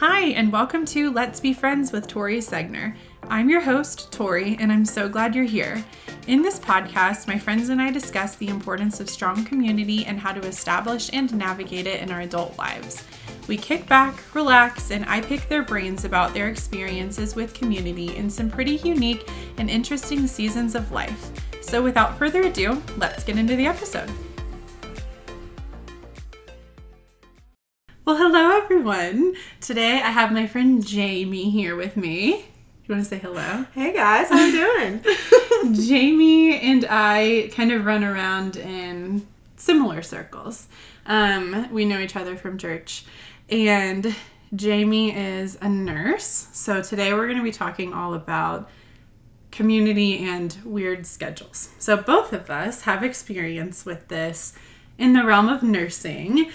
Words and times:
Hi, 0.00 0.24
and 0.32 0.52
welcome 0.52 0.84
to 0.88 1.10
Let's 1.10 1.40
Be 1.40 1.54
Friends 1.54 1.90
with 1.90 2.06
Tori 2.06 2.36
Segner. 2.40 2.94
I'm 3.30 3.48
your 3.48 3.62
host, 3.62 4.12
Tori, 4.12 4.54
and 4.60 4.70
I'm 4.70 4.84
so 4.84 5.08
glad 5.08 5.34
you're 5.34 5.46
here. 5.46 5.82
In 6.26 6.42
this 6.42 6.58
podcast, 6.58 7.26
my 7.26 7.38
friends 7.38 7.70
and 7.70 7.80
I 7.80 7.90
discuss 7.90 8.36
the 8.36 8.48
importance 8.48 9.00
of 9.00 9.08
strong 9.08 9.42
community 9.46 10.04
and 10.04 10.20
how 10.20 10.32
to 10.32 10.46
establish 10.46 11.08
and 11.14 11.34
navigate 11.34 11.86
it 11.86 12.02
in 12.02 12.10
our 12.10 12.20
adult 12.20 12.58
lives. 12.58 13.04
We 13.48 13.56
kick 13.56 13.86
back, 13.86 14.22
relax, 14.34 14.90
and 14.90 15.06
I 15.06 15.22
pick 15.22 15.48
their 15.48 15.62
brains 15.62 16.04
about 16.04 16.34
their 16.34 16.50
experiences 16.50 17.34
with 17.34 17.54
community 17.54 18.14
in 18.18 18.28
some 18.28 18.50
pretty 18.50 18.76
unique 18.76 19.26
and 19.56 19.70
interesting 19.70 20.26
seasons 20.26 20.74
of 20.74 20.92
life. 20.92 21.30
So, 21.62 21.82
without 21.82 22.18
further 22.18 22.42
ado, 22.42 22.82
let's 22.98 23.24
get 23.24 23.38
into 23.38 23.56
the 23.56 23.66
episode. 23.66 24.12
Well, 28.06 28.18
hello 28.18 28.56
everyone. 28.56 29.34
Today 29.60 29.94
I 29.94 30.12
have 30.12 30.30
my 30.30 30.46
friend 30.46 30.86
Jamie 30.86 31.50
here 31.50 31.74
with 31.74 31.96
me. 31.96 32.36
You 32.36 32.94
want 32.94 33.02
to 33.02 33.04
say 33.04 33.18
hello? 33.18 33.66
Hey 33.74 33.92
guys, 33.92 34.28
how 34.28 34.44
you 34.44 34.52
doing? 34.52 35.74
Jamie 35.88 36.56
and 36.56 36.86
I 36.88 37.50
kind 37.52 37.72
of 37.72 37.84
run 37.84 38.04
around 38.04 38.58
in 38.58 39.26
similar 39.56 40.02
circles. 40.02 40.68
Um, 41.06 41.68
we 41.72 41.84
know 41.84 41.98
each 41.98 42.14
other 42.14 42.36
from 42.36 42.58
church, 42.58 43.04
and 43.50 44.14
Jamie 44.54 45.12
is 45.12 45.58
a 45.60 45.68
nurse. 45.68 46.46
So 46.52 46.82
today 46.82 47.12
we're 47.12 47.26
going 47.26 47.38
to 47.38 47.42
be 47.42 47.50
talking 47.50 47.92
all 47.92 48.14
about 48.14 48.70
community 49.50 50.18
and 50.18 50.56
weird 50.64 51.06
schedules. 51.06 51.70
So 51.80 51.96
both 51.96 52.32
of 52.32 52.50
us 52.50 52.82
have 52.82 53.02
experience 53.02 53.84
with 53.84 54.06
this 54.06 54.52
in 54.96 55.12
the 55.12 55.24
realm 55.24 55.48
of 55.48 55.64
nursing. 55.64 56.52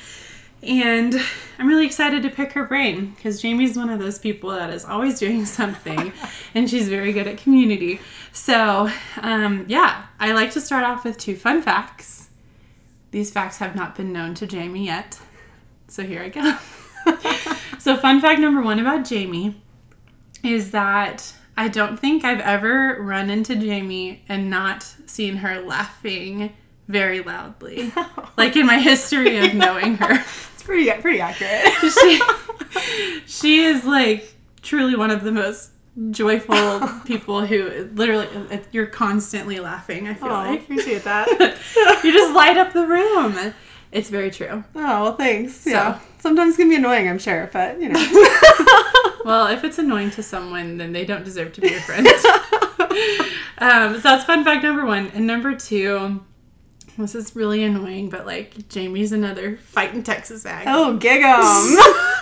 And 0.64 1.16
I'm 1.58 1.68
really 1.68 1.86
excited 1.86 2.22
to 2.24 2.30
pick 2.30 2.52
her 2.54 2.66
brain 2.66 3.12
because 3.16 3.42
Jamie's 3.42 3.76
one 3.76 3.90
of 3.90 4.00
those 4.00 4.20
people 4.20 4.52
that 4.52 4.70
is 4.70 4.86
always 4.86 5.20
doing 5.20 5.46
something 5.48 6.14
and 6.54 6.70
she's 6.70 6.88
very 6.88 7.14
good 7.14 7.28
at 7.28 7.38
community. 7.38 8.00
So, 8.32 8.90
um, 9.22 9.66
yeah, 9.68 10.06
I 10.20 10.34
like 10.34 10.52
to 10.52 10.62
start 10.62 10.84
off 10.84 11.04
with 11.04 11.18
two 11.18 11.36
fun 11.36 11.62
facts. 11.62 12.30
These 13.12 13.32
facts 13.32 13.58
have 13.58 13.76
not 13.76 13.96
been 13.96 14.14
known 14.14 14.36
to 14.36 14.48
Jamie 14.48 14.86
yet. 14.86 15.20
So, 15.88 16.04
here 16.04 16.22
I 16.22 16.30
go. 16.30 16.58
so, 17.80 17.98
fun 17.98 18.22
fact 18.22 18.40
number 18.40 18.62
one 18.62 18.80
about 18.80 19.04
Jamie 19.04 19.62
is 20.44 20.72
that 20.72 21.34
I 21.58 21.68
don't 21.68 22.00
think 22.00 22.24
I've 22.24 22.40
ever 22.40 22.98
run 23.02 23.30
into 23.30 23.56
Jamie 23.56 24.24
and 24.30 24.50
not 24.50 24.84
seen 25.06 25.38
her 25.38 25.60
laughing 25.62 26.54
very 26.88 27.22
loudly. 27.22 27.92
like 28.38 28.56
in 28.56 28.66
my 28.66 28.80
history 28.80 29.38
of 29.46 29.54
knowing 29.54 29.96
her. 29.98 30.24
It's 30.62 30.68
pretty 30.68 30.92
pretty 31.02 31.20
accurate. 31.22 31.74
she, 32.02 32.22
she 33.26 33.64
is 33.64 33.84
like 33.84 34.32
truly 34.62 34.96
one 34.96 35.10
of 35.10 35.24
the 35.24 35.32
most 35.32 35.72
joyful 36.12 36.80
people 37.06 37.46
who 37.46 37.90
literally 37.96 38.28
you're 38.72 38.86
constantly 38.86 39.60
laughing. 39.60 40.08
I 40.08 40.14
feel 40.14 40.28
Oh, 40.30 40.34
like 40.34 40.60
I 40.60 40.64
appreciate 40.64 41.04
that. 41.04 41.28
you 42.04 42.14
just 42.14 42.34
light 42.36 42.58
up 42.58 42.74
the 42.74 42.86
room. 42.86 43.54
It's 43.92 44.10
very 44.10 44.30
true. 44.30 44.64
Oh 44.76 45.04
well, 45.04 45.16
thanks. 45.16 45.66
Yeah, 45.66 46.00
sometimes 46.20 46.54
it 46.54 46.58
can 46.58 46.70
be 46.70 46.76
annoying, 46.76 47.10
I'm 47.10 47.20
sure, 47.20 47.50
but 47.52 47.82
you 47.82 47.90
know. 47.90 48.00
Well, 49.26 49.48
if 49.48 49.64
it's 49.64 49.78
annoying 49.80 50.12
to 50.12 50.24
someone, 50.24 50.78
then 50.78 50.94
they 50.94 51.06
don't 51.06 51.24
deserve 51.26 51.54
to 51.54 51.62
be 51.62 51.70
your 51.70 51.82
friend. 51.82 52.08
um, 53.60 53.94
so 53.96 54.00
that's 54.00 54.24
fun 54.26 54.44
fact 54.44 54.64
number 54.64 54.86
one. 54.86 55.08
And 55.14 55.28
number 55.28 55.56
two, 55.56 56.24
this 57.02 57.16
is 57.16 57.36
really 57.36 57.64
annoying, 57.64 58.10
but 58.10 58.26
like 58.26 58.68
Jamie's 58.70 59.12
another 59.12 59.58
fighting 59.58 60.04
Texas 60.04 60.46
Aggie. 60.46 60.66
oh, 60.70 60.98
gig 60.98 61.22
'em. 61.24 61.42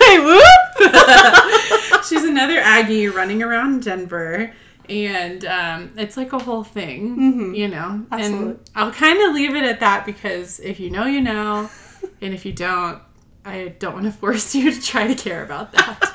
hey, 0.00 0.18
whoop. 0.24 2.04
She's 2.08 2.24
another 2.24 2.58
Aggie 2.58 3.08
running 3.08 3.42
around 3.42 3.82
Denver. 3.84 4.52
And 4.88 5.44
um, 5.44 5.92
it's 5.96 6.16
like 6.16 6.32
a 6.32 6.38
whole 6.40 6.64
thing, 6.64 7.16
Mhm. 7.16 7.56
you 7.56 7.68
know? 7.68 8.04
Absolutely. 8.10 8.48
And 8.50 8.58
I'll 8.74 8.90
kind 8.92 9.20
of 9.22 9.34
leave 9.34 9.54
it 9.54 9.62
at 9.62 9.78
that 9.80 10.04
because 10.04 10.58
if 10.58 10.80
you 10.80 10.90
know, 10.90 11.06
you 11.06 11.20
know. 11.20 11.70
And 12.22 12.32
if 12.34 12.44
you 12.46 12.52
don't, 12.52 12.98
I 13.44 13.74
don't 13.78 13.92
want 13.94 14.06
to 14.06 14.12
force 14.12 14.54
you 14.54 14.70
to 14.72 14.80
try 14.82 15.06
to 15.06 15.14
care 15.14 15.44
about 15.44 15.72
that. 15.72 16.12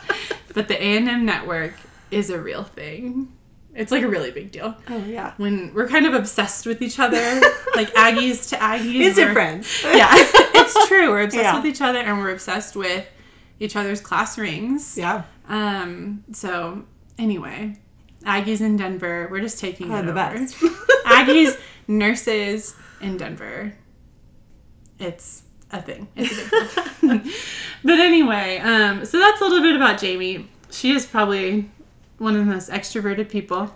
but 0.53 0.67
the 0.67 0.75
A&M 0.83 1.25
network 1.25 1.73
is 2.11 2.29
a 2.31 2.39
real 2.39 2.63
thing. 2.63 3.31
It's 3.75 3.91
like 3.91 4.03
a 4.03 4.07
really 4.07 4.31
big 4.31 4.51
deal. 4.51 4.73
Oh 4.89 5.03
yeah. 5.05 5.33
When 5.37 5.73
we're 5.73 5.87
kind 5.89 6.05
of 6.05 6.13
obsessed 6.13 6.65
with 6.65 6.81
each 6.81 6.97
other, 6.97 7.17
like 7.75 7.93
Aggies 7.93 8.49
to 8.49 8.55
Aggies. 8.55 9.15
We're- 9.17 9.33
friends. 9.33 9.81
Yeah, 9.83 10.09
it's 10.13 10.87
true. 10.87 11.09
We're 11.09 11.23
obsessed 11.23 11.43
Yeah. 11.43 11.55
with 11.57 11.65
each 11.65 11.81
other 11.81 11.99
and 11.99 12.17
we're 12.19 12.31
obsessed 12.31 12.75
with 12.75 13.05
each 13.59 13.75
other's 13.75 13.99
class 14.01 14.37
rings. 14.37 14.97
Yeah. 14.97 15.23
Um, 15.49 16.23
so 16.31 16.85
anyway, 17.19 17.75
Aggies 18.23 18.61
in 18.61 18.77
Denver, 18.77 19.27
we're 19.29 19.41
just 19.41 19.59
taking 19.59 19.91
Oh, 19.91 19.97
it 19.97 20.03
the 20.03 20.11
over. 20.11 20.13
best. 20.13 20.55
Aggies, 21.05 21.59
nurses 21.87 22.75
in 23.01 23.17
Denver. 23.17 23.73
It's 24.99 25.43
a 25.71 25.81
thing. 25.81 26.07
It's 26.15 26.31
a 26.31 26.49
big 27.07 27.23
deal. 27.23 27.31
but 27.83 27.99
anyway, 27.99 28.59
um, 28.59 29.03
so 29.05 29.19
that's 29.19 29.41
a 29.41 29.43
little 29.43 29.61
bit 29.61 29.75
about 29.75 29.99
Jamie. 29.99 30.49
She 30.71 30.91
is 30.91 31.05
probably 31.05 31.69
one 32.17 32.35
of 32.35 32.45
the 32.45 32.51
most 32.51 32.69
extroverted 32.69 33.29
people. 33.29 33.73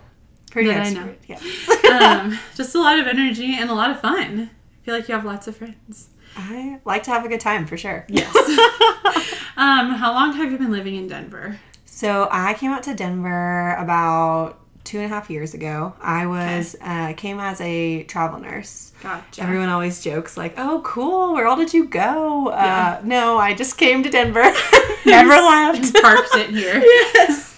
Pretty 0.50 0.68
that 0.70 0.86
I 0.86 0.90
know. 0.90 1.14
extrovert, 1.28 1.80
Yeah. 1.84 2.20
Um, 2.20 2.38
just 2.56 2.74
a 2.74 2.80
lot 2.80 2.98
of 2.98 3.06
energy 3.06 3.56
and 3.58 3.70
a 3.70 3.74
lot 3.74 3.90
of 3.90 4.00
fun. 4.00 4.50
I 4.50 4.84
feel 4.84 4.94
like 4.94 5.08
you 5.08 5.14
have 5.14 5.24
lots 5.24 5.46
of 5.46 5.56
friends. 5.56 6.08
I 6.36 6.80
like 6.84 7.02
to 7.04 7.10
have 7.10 7.24
a 7.24 7.28
good 7.28 7.40
time 7.40 7.66
for 7.66 7.76
sure. 7.76 8.04
Yes. 8.08 8.34
um, 9.56 9.90
how 9.94 10.12
long 10.12 10.32
have 10.34 10.50
you 10.50 10.58
been 10.58 10.72
living 10.72 10.96
in 10.96 11.08
Denver? 11.08 11.58
So 11.84 12.28
I 12.30 12.54
came 12.54 12.70
out 12.70 12.84
to 12.84 12.94
Denver 12.94 13.74
about 13.74 14.60
two 14.84 14.98
and 14.98 15.06
a 15.06 15.08
half 15.08 15.30
years 15.30 15.54
ago. 15.54 15.94
I 16.00 16.26
was 16.26 16.76
uh, 16.80 17.12
came 17.16 17.38
as 17.38 17.60
a 17.60 18.04
travel 18.04 18.40
nurse. 18.40 18.92
Gotcha. 19.02 19.42
Everyone 19.42 19.68
always 19.68 20.02
jokes 20.02 20.36
like, 20.36 20.54
"Oh, 20.56 20.80
cool! 20.84 21.34
Where 21.34 21.46
all 21.46 21.56
did 21.56 21.74
you 21.74 21.86
go?" 21.86 22.50
Yeah. 22.50 22.98
Uh, 22.98 23.00
no, 23.04 23.38
I 23.38 23.54
just 23.54 23.76
came 23.76 24.02
to 24.02 24.10
Denver. 24.10 24.42
Never 25.06 25.30
left. 25.34 25.94
Parked 26.00 26.34
it 26.36 26.50
here. 26.50 26.78
yes. 27.14 27.49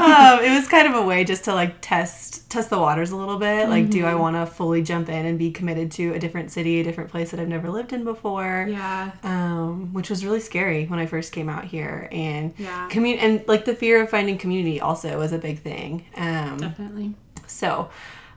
Um, 0.00 0.44
it 0.44 0.50
was 0.58 0.68
kind 0.68 0.86
of 0.88 0.94
a 0.94 1.02
way 1.02 1.24
just 1.24 1.44
to 1.44 1.54
like 1.54 1.76
test 1.80 2.48
test 2.50 2.70
the 2.70 2.78
waters 2.78 3.10
a 3.10 3.16
little 3.16 3.38
bit. 3.38 3.68
Like, 3.68 3.90
do 3.90 3.98
Mm-hmm. 3.98 4.06
I 4.08 4.14
want 4.14 4.36
to 4.36 4.46
fully 4.46 4.82
jump 4.82 5.08
in 5.08 5.26
and 5.26 5.38
be 5.38 5.50
committed 5.50 5.90
to 5.92 6.12
a 6.14 6.18
different 6.18 6.50
city, 6.52 6.80
a 6.80 6.84
different 6.84 7.10
place 7.10 7.30
that 7.32 7.40
I've 7.40 7.48
never 7.48 7.68
lived 7.70 7.92
in 7.92 8.04
before? 8.04 8.66
Yeah. 8.68 9.10
Um, 9.22 9.92
which 9.92 10.10
was 10.10 10.24
really 10.24 10.40
scary 10.40 10.86
when 10.86 10.98
I 10.98 11.06
first 11.06 11.32
came 11.32 11.48
out 11.48 11.64
here, 11.64 12.08
and 12.12 12.52
Yeah. 12.58 12.88
commun- 12.90 13.18
and 13.18 13.42
like 13.48 13.64
the 13.64 13.74
fear 13.74 14.02
of 14.02 14.10
finding 14.10 14.38
community 14.38 14.80
also 14.80 15.18
was 15.18 15.32
a 15.32 15.38
big 15.38 15.60
thing. 15.60 16.04
Um, 16.16 16.58
Definitely. 16.58 17.14
so 17.46 17.90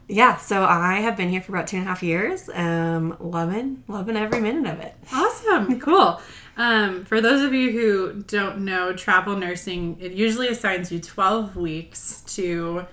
yeah, 0.09 0.37
so 0.37 0.63
I 0.63 1.01
have 1.01 1.17
been 1.17 1.29
here 1.29 1.41
for 1.41 1.51
about 1.53 1.67
two 1.67 1.75
and 1.77 1.85
a 1.85 1.89
half 1.89 2.01
years. 2.01 2.49
Um, 2.53 3.17
loving, 3.19 3.83
loving 3.89 4.15
every 4.15 4.39
minute 4.39 4.71
of 4.71 4.79
it. 4.79 4.95
Awesome. 5.13 5.79
Cool. 5.81 6.21
Um, 6.57 7.05
for 7.05 7.21
those 7.21 7.43
of 7.43 7.53
you 7.53 7.71
who 7.71 8.23
don't 8.23 8.65
know, 8.65 8.91
travel 8.93 9.35
nursing, 9.35 9.97
it 10.01 10.11
usually 10.13 10.47
assigns 10.47 10.91
you 10.91 10.99
12 10.99 11.55
weeks 11.55 12.21
to 12.35 12.85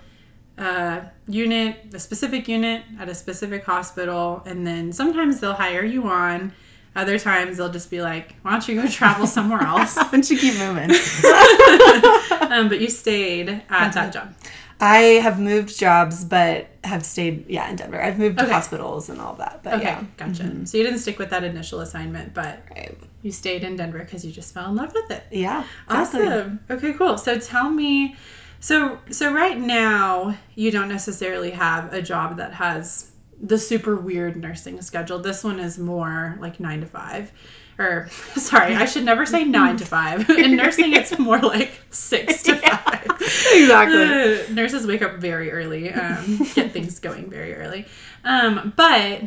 a 0.59 1.03
unit, 1.27 1.77
a 1.95 1.99
specific 1.99 2.47
unit 2.47 2.83
at 3.01 3.09
a 3.09 3.15
specific 3.15 3.65
hospital, 3.65 4.43
and 4.47 4.67
then 4.67 4.93
sometimes 4.93 5.41
they'll 5.41 5.55
hire 5.55 5.85
you 5.85 6.05
on. 6.07 6.53
Other 6.95 7.19
times 7.19 7.57
they'll 7.57 7.73
just 7.73 7.91
be 7.91 8.03
like, 8.03 8.37
why 8.43 8.53
don't 8.53 8.69
you 8.69 8.81
go 8.81 8.87
travel 8.87 9.27
somewhere 9.27 9.63
else? 9.67 9.97
Why 9.97 10.09
don't 10.11 10.31
you 10.31 10.39
keep 10.39 10.57
moving? 10.59 10.91
um, 12.53 12.69
but 12.69 12.81
you 12.81 12.89
stayed 12.89 13.49
at 13.71 13.93
that 13.95 14.13
job. 14.13 14.35
I 14.81 14.99
have 15.23 15.41
moved 15.41 15.77
jobs, 15.79 16.25
but 16.25 16.69
have 16.85 17.05
stayed, 17.05 17.47
yeah, 17.49 17.69
in 17.71 17.77
Denver. 17.77 18.01
I've 18.01 18.19
moved 18.19 18.39
to 18.39 18.47
hospitals 18.47 19.09
and 19.09 19.21
all 19.21 19.35
that, 19.37 19.63
but 19.63 19.75
Okay, 19.75 19.85
yeah. 19.85 20.05
gotcha. 20.17 20.67
So 20.67 20.77
you 20.77 20.85
didn't 20.85 20.99
stick 20.99 21.19
with 21.19 21.31
that 21.31 21.43
initial 21.45 21.81
assignment, 21.81 22.35
but 22.35 22.61
Right. 22.71 22.97
You 23.25 23.33
stayed 23.33 23.65
in 23.65 23.75
Denver 23.75 23.99
because 23.99 24.25
you 24.25 24.31
just 24.31 24.53
fell 24.53 24.69
in 24.69 24.77
love 24.77 24.93
with 24.93 25.11
it. 25.11 25.25
Yeah, 25.31 25.65
exactly. 25.87 26.27
Awesome. 26.27 26.61
Okay, 26.71 26.93
cool. 26.93 27.17
So 27.17 27.39
tell 27.39 27.71
me 27.71 28.17
so 28.61 29.01
so 29.11 29.33
right 29.33 29.59
now 29.59 30.37
you 30.55 30.71
don't 30.71 30.89
necessarily 30.89 31.51
have 31.51 31.93
a 31.95 32.03
job 32.03 32.37
that 32.37 32.53
has 32.53 33.13
the 33.41 33.57
super 33.59 33.97
weird 33.97 34.37
nursing 34.37 34.81
schedule. 34.83 35.19
This 35.19 35.43
one 35.43 35.59
is 35.59 35.79
more 35.79 36.37
like 36.39 36.61
9 36.61 36.83
to 36.83 36.87
5. 36.87 37.33
Or 37.79 38.09
sorry, 38.37 38.77
I 38.77 38.85
should 38.85 39.05
never 39.05 39.25
say 39.25 39.45
9 39.45 39.79
to 39.79 39.87
5. 39.87 40.31
In 40.39 40.57
nursing 40.57 40.93
it's 40.93 41.19
more 41.19 41.41
like 41.41 41.73
6 41.91 42.43
to 42.43 42.57
5. 42.57 43.07
Exactly. 43.55 44.03
Uh, 44.03 44.53
nurses 44.53 44.87
wake 44.87 45.01
up 45.01 45.17
very 45.17 45.51
early, 45.51 45.91
um, 45.91 46.39
get 46.55 46.73
things 46.73 46.99
going 47.01 47.31
very 47.31 47.55
early. 47.55 47.87
Um, 48.23 48.75
but 48.77 49.23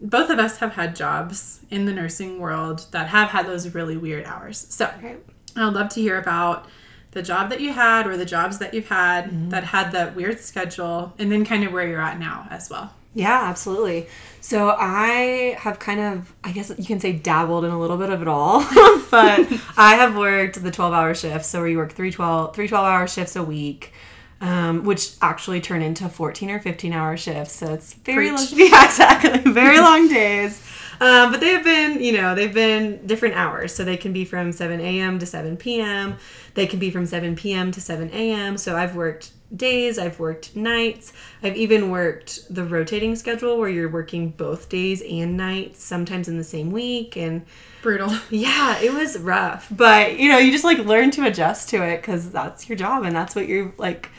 both 0.00 0.30
of 0.30 0.38
us 0.38 0.58
have 0.58 0.72
had 0.72 0.94
jobs 0.96 1.60
in 1.70 1.84
the 1.84 1.92
nursing 1.92 2.38
world 2.38 2.86
that 2.92 3.08
have 3.08 3.30
had 3.30 3.46
those 3.46 3.74
really 3.74 3.96
weird 3.96 4.24
hours. 4.24 4.66
So 4.70 4.90
Right. 5.02 5.22
I'd 5.56 5.74
love 5.74 5.88
to 5.90 6.00
hear 6.00 6.18
about 6.18 6.66
the 7.12 7.22
job 7.22 7.50
that 7.50 7.60
you 7.60 7.72
had 7.72 8.06
or 8.06 8.16
the 8.16 8.24
jobs 8.24 8.58
that 8.58 8.74
you've 8.74 8.88
had 8.88 9.26
mm-hmm. 9.26 9.48
that 9.50 9.64
had 9.64 9.92
that 9.92 10.14
weird 10.14 10.40
schedule 10.40 11.14
and 11.18 11.32
then 11.32 11.44
kind 11.44 11.64
of 11.64 11.72
where 11.72 11.86
you're 11.86 12.00
at 12.00 12.18
now 12.18 12.46
as 12.50 12.70
well. 12.70 12.92
Yeah, 13.14 13.42
absolutely. 13.44 14.06
So 14.40 14.76
I 14.78 15.56
have 15.58 15.78
kind 15.78 15.98
of, 15.98 16.32
I 16.44 16.52
guess 16.52 16.72
you 16.78 16.84
can 16.84 17.00
say, 17.00 17.12
dabbled 17.12 17.64
in 17.64 17.70
a 17.70 17.78
little 17.78 17.96
bit 17.96 18.10
of 18.10 18.22
it 18.22 18.28
all, 18.28 18.60
but 19.10 19.40
I 19.76 19.96
have 19.96 20.16
worked 20.16 20.62
the 20.62 20.70
12 20.70 20.92
hour 20.92 21.14
shifts. 21.14 21.48
So 21.48 21.58
where 21.60 21.68
you 21.68 21.78
work 21.78 21.92
three 21.92 22.12
12, 22.12 22.54
three 22.54 22.68
12 22.68 22.86
hour 22.86 23.08
shifts 23.08 23.34
a 23.34 23.42
week. 23.42 23.92
Um, 24.40 24.84
which 24.84 25.14
actually 25.20 25.60
turn 25.60 25.82
into 25.82 26.08
14 26.08 26.48
or 26.50 26.60
15 26.60 26.92
hour 26.92 27.16
shifts. 27.16 27.56
So 27.56 27.74
it's 27.74 27.94
very 27.94 28.30
long, 28.30 28.46
yeah, 28.52 28.84
exactly. 28.84 29.52
Very 29.52 29.80
long 29.80 30.06
days. 30.06 30.62
Um, 31.00 31.32
but 31.32 31.40
they've 31.40 31.64
been, 31.64 32.00
you 32.00 32.12
know, 32.12 32.36
they've 32.36 32.54
been 32.54 33.04
different 33.04 33.34
hours. 33.34 33.74
So 33.74 33.84
they 33.84 33.96
can 33.96 34.12
be 34.12 34.24
from 34.24 34.52
7 34.52 34.80
a.m. 34.80 35.18
to 35.18 35.26
7 35.26 35.56
p.m. 35.56 36.18
They 36.54 36.68
can 36.68 36.78
be 36.78 36.90
from 36.90 37.04
7 37.04 37.34
p.m. 37.34 37.72
to 37.72 37.80
7 37.80 38.10
a.m. 38.12 38.56
So 38.58 38.76
I've 38.76 38.94
worked 38.94 39.32
days, 39.54 39.98
I've 39.98 40.18
worked 40.18 40.54
nights. 40.54 41.12
I've 41.42 41.56
even 41.56 41.90
worked 41.90 42.52
the 42.52 42.64
rotating 42.64 43.16
schedule 43.16 43.58
where 43.58 43.68
you're 43.68 43.88
working 43.88 44.30
both 44.30 44.68
days 44.68 45.02
and 45.02 45.36
nights, 45.36 45.82
sometimes 45.82 46.28
in 46.28 46.36
the 46.36 46.44
same 46.44 46.70
week. 46.70 47.16
And 47.16 47.44
Brutal. 47.82 48.10
yeah, 48.30 48.78
it 48.80 48.92
was 48.92 49.18
rough. 49.18 49.68
But, 49.70 50.18
you 50.18 50.30
know, 50.30 50.38
you 50.38 50.52
just 50.52 50.64
like 50.64 50.78
learn 50.78 51.10
to 51.12 51.26
adjust 51.26 51.68
to 51.70 51.82
it 51.82 51.98
because 51.98 52.30
that's 52.30 52.68
your 52.68 52.76
job 52.76 53.04
and 53.04 53.14
that's 53.14 53.34
what 53.34 53.48
you're 53.48 53.72
like, 53.78 54.10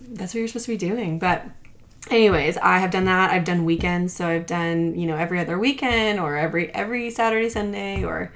that's 0.00 0.34
what 0.34 0.38
you're 0.38 0.48
supposed 0.48 0.66
to 0.66 0.72
be 0.72 0.78
doing. 0.78 1.18
But, 1.18 1.44
anyways 2.10 2.56
i 2.56 2.78
have 2.78 2.90
done 2.90 3.04
that 3.04 3.30
i've 3.30 3.44
done 3.44 3.64
weekends 3.64 4.12
so 4.12 4.26
i've 4.26 4.44
done 4.44 4.98
you 4.98 5.06
know 5.06 5.16
every 5.16 5.38
other 5.38 5.56
weekend 5.56 6.18
or 6.18 6.36
every 6.36 6.74
every 6.74 7.10
saturday 7.10 7.48
sunday 7.48 8.02
or 8.02 8.32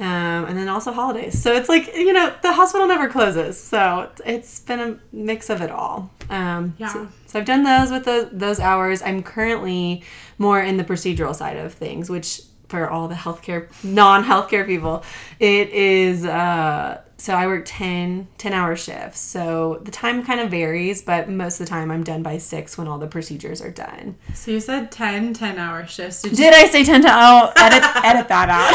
um, 0.00 0.44
and 0.46 0.56
then 0.58 0.68
also 0.68 0.92
holidays. 0.92 1.40
So 1.40 1.52
it's 1.54 1.68
like 1.68 1.94
you 1.94 2.12
know 2.12 2.32
the 2.42 2.52
hospital 2.52 2.86
never 2.86 3.08
closes. 3.08 3.58
So 3.62 4.02
it's- 4.12 4.20
it's 4.26 4.60
been 4.60 4.80
a 4.80 4.96
mix 5.12 5.50
of 5.50 5.60
it 5.60 5.70
all. 5.70 6.10
Um, 6.30 6.74
Yeah. 6.78 6.88
so, 6.92 7.08
so 7.26 7.38
i've 7.38 7.44
done 7.44 7.62
those 7.64 7.90
with 7.90 8.04
those, 8.04 8.28
those 8.32 8.60
hours. 8.60 9.02
I'm 9.02 9.22
currently 9.22 10.02
more 10.38 10.60
in 10.60 10.76
the 10.78 10.84
procedural 10.84 11.34
side 11.34 11.56
of 11.56 11.74
things 11.74 12.08
which 12.10 12.40
for 12.68 12.88
all 12.88 13.06
the 13.08 13.14
healthcare 13.14 13.68
non-healthcare 13.84 14.66
people 14.66 15.04
it 15.38 15.68
is 15.70 16.24
uh, 16.24 16.98
so 17.16 17.34
i 17.34 17.46
work 17.46 17.62
10 17.64 18.28
10 18.38 18.52
hour 18.52 18.74
shifts. 18.76 19.20
So 19.20 19.80
the 19.84 19.90
time 19.90 20.24
kind 20.24 20.40
of 20.40 20.50
varies 20.50 21.02
but 21.02 21.28
most 21.28 21.60
of 21.60 21.66
the 21.66 21.70
time 21.70 21.90
i'm 21.90 22.02
done 22.04 22.22
by 22.22 22.38
6 22.38 22.76
when 22.78 22.88
all 22.88 22.98
the 22.98 23.06
procedures 23.06 23.60
are 23.62 23.70
done. 23.70 24.16
So 24.34 24.50
you 24.50 24.60
said 24.60 24.90
10 24.90 25.34
10 25.34 25.58
hour 25.58 25.86
shifts. 25.86 26.22
Did 26.22 26.38
you 26.38 26.48
i 26.48 26.66
say 26.66 26.84
10 26.84 27.02
to 27.02 27.08
oh 27.10 27.52
edit 27.56 27.82
edit 28.04 28.28
that 28.28 28.48
out? 28.48 28.74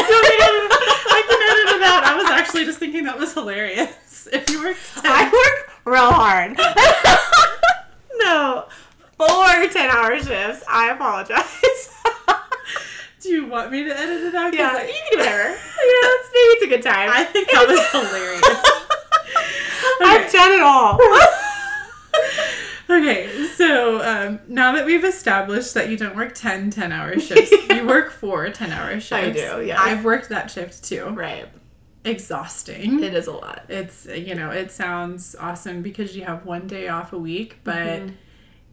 I 1.12 1.22
can 1.28 1.42
edit 1.42 1.76
it 1.76 1.82
out. 1.82 2.04
I 2.04 2.16
was 2.16 2.30
actually 2.30 2.64
just 2.64 2.78
thinking 2.78 3.04
that 3.04 3.18
was 3.18 3.32
hilarious. 3.34 3.96
If 4.32 4.48
you 4.50 4.62
work 4.62 4.76
10 4.94 5.02
i 5.06 5.24
work 5.24 5.84
real 5.84 6.10
hard. 6.12 6.58
No 8.22 8.66
four 9.16 9.68
10 9.68 9.90
hour 9.90 10.18
shifts. 10.18 10.64
I 10.68 10.90
apologize 10.92 11.89
Do 13.20 13.28
you 13.28 13.46
want 13.46 13.70
me 13.70 13.84
to 13.84 13.90
edit 13.98 14.22
it 14.22 14.34
out? 14.34 14.54
yeah 14.54 14.72
I- 14.76 14.82
you 14.86 14.92
can 14.92 15.12
do 15.12 15.18
whatever 15.18 15.48
yeah 15.48 15.56
maybe 16.32 16.50
it's 16.56 16.62
a 16.64 16.68
good 16.68 16.82
time 16.82 17.10
I 17.12 17.24
think 17.24 17.50
that 17.50 17.66
was 17.68 17.90
hilarious. 17.90 18.42
i've 20.02 20.32
done 20.32 20.52
it 20.52 20.60
all 20.62 20.98
Okay, 22.90 23.46
so 23.54 24.02
um, 24.02 24.40
now 24.48 24.72
that 24.72 24.84
we've 24.84 25.04
established 25.04 25.74
that 25.74 25.90
you 25.90 25.96
don't 25.96 26.16
work 26.16 26.34
10 26.34 26.70
10 26.70 26.90
hour 26.90 27.16
shifts, 27.20 27.52
you 27.70 27.86
work 27.86 28.10
four 28.10 28.48
10 28.50 28.72
hour 28.72 28.90
shifts. 28.98 29.12
I 29.12 29.30
do, 29.30 29.64
yes. 29.64 29.78
I've 29.80 30.04
worked 30.04 30.28
that 30.30 30.50
shift 30.50 30.82
too. 30.82 31.04
right 31.10 31.46
Exhausting. 32.04 33.00
it 33.04 33.14
is 33.14 33.28
a 33.28 33.32
lot 33.32 33.64
it's, 33.68 34.06
you 34.06 34.34
know, 34.34 34.50
it 34.50 34.72
sounds 34.72 35.36
awesome 35.38 35.82
because 35.82 36.16
you 36.16 36.24
have 36.24 36.44
one 36.44 36.66
day 36.66 36.88
off 36.88 37.12
a 37.12 37.18
week, 37.18 37.58
but 37.62 37.76
Mm-hmm. 37.76 38.14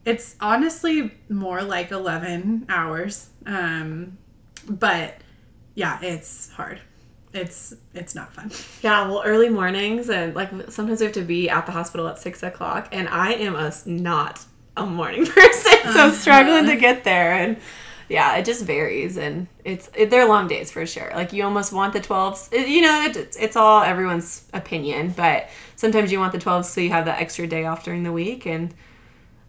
it's 0.06 0.36
honestly 0.42 1.14
more 1.30 1.62
like 1.62 1.92
11 1.92 2.66
hours. 2.70 3.30
Um, 3.46 4.18
but 4.68 5.16
yeah, 5.76 6.00
it's 6.02 6.52
hard. 6.52 6.80
It's 7.34 7.74
it's 7.94 8.16
not 8.16 8.34
fun. 8.34 8.52
Yeah, 8.82 9.08
well, 9.08 9.22
early 9.26 9.50
mornings 9.50 10.10
and 10.10 10.34
like 10.36 10.50
sometimes 10.70 11.00
we 11.00 11.06
have 11.06 11.16
to 11.16 11.22
be 11.22 11.50
at 11.50 11.66
the 11.66 11.72
hospital 11.72 12.08
at 12.08 12.20
six 12.20 12.44
o'clock, 12.44 12.90
and 12.92 13.08
I 13.10 13.34
am 13.34 13.56
a 13.56 13.72
not 13.86 14.46
a 14.76 14.86
morning 14.86 15.26
person, 15.26 15.94
so 15.94 16.06
I'm 16.06 16.12
struggling 16.12 16.66
to 16.68 16.76
get 16.76 17.04
there, 17.04 17.34
and 17.34 17.58
yeah, 18.10 18.38
it 18.38 18.46
just 18.46 18.64
varies, 18.64 19.18
and 19.18 19.48
it's 19.66 19.90
it, 19.94 20.10
they're 20.10 20.28
long 20.28 20.48
days 20.48 20.72
for 20.72 20.86
sure. 20.86 21.12
Like 21.14 21.34
you 21.34 21.44
almost 21.44 21.74
want 21.74 21.94
the 21.94 22.00
twelves, 22.00 22.50
you 22.52 22.82
know, 22.82 23.04
it, 23.04 23.36
it's 23.40 23.56
all 23.56 23.84
everyone's 23.84 24.48
opinion, 24.54 25.12
but 25.12 25.50
sometimes 25.76 26.12
you 26.12 26.20
want 26.20 26.32
the 26.32 26.40
twelves 26.40 26.70
so 26.70 26.82
you 26.82 26.92
have 26.92 27.06
that 27.06 27.20
extra 27.22 27.48
day 27.48 27.66
off 27.66 27.84
during 27.84 28.04
the 28.04 28.14
week, 28.14 28.46
and 28.46 28.74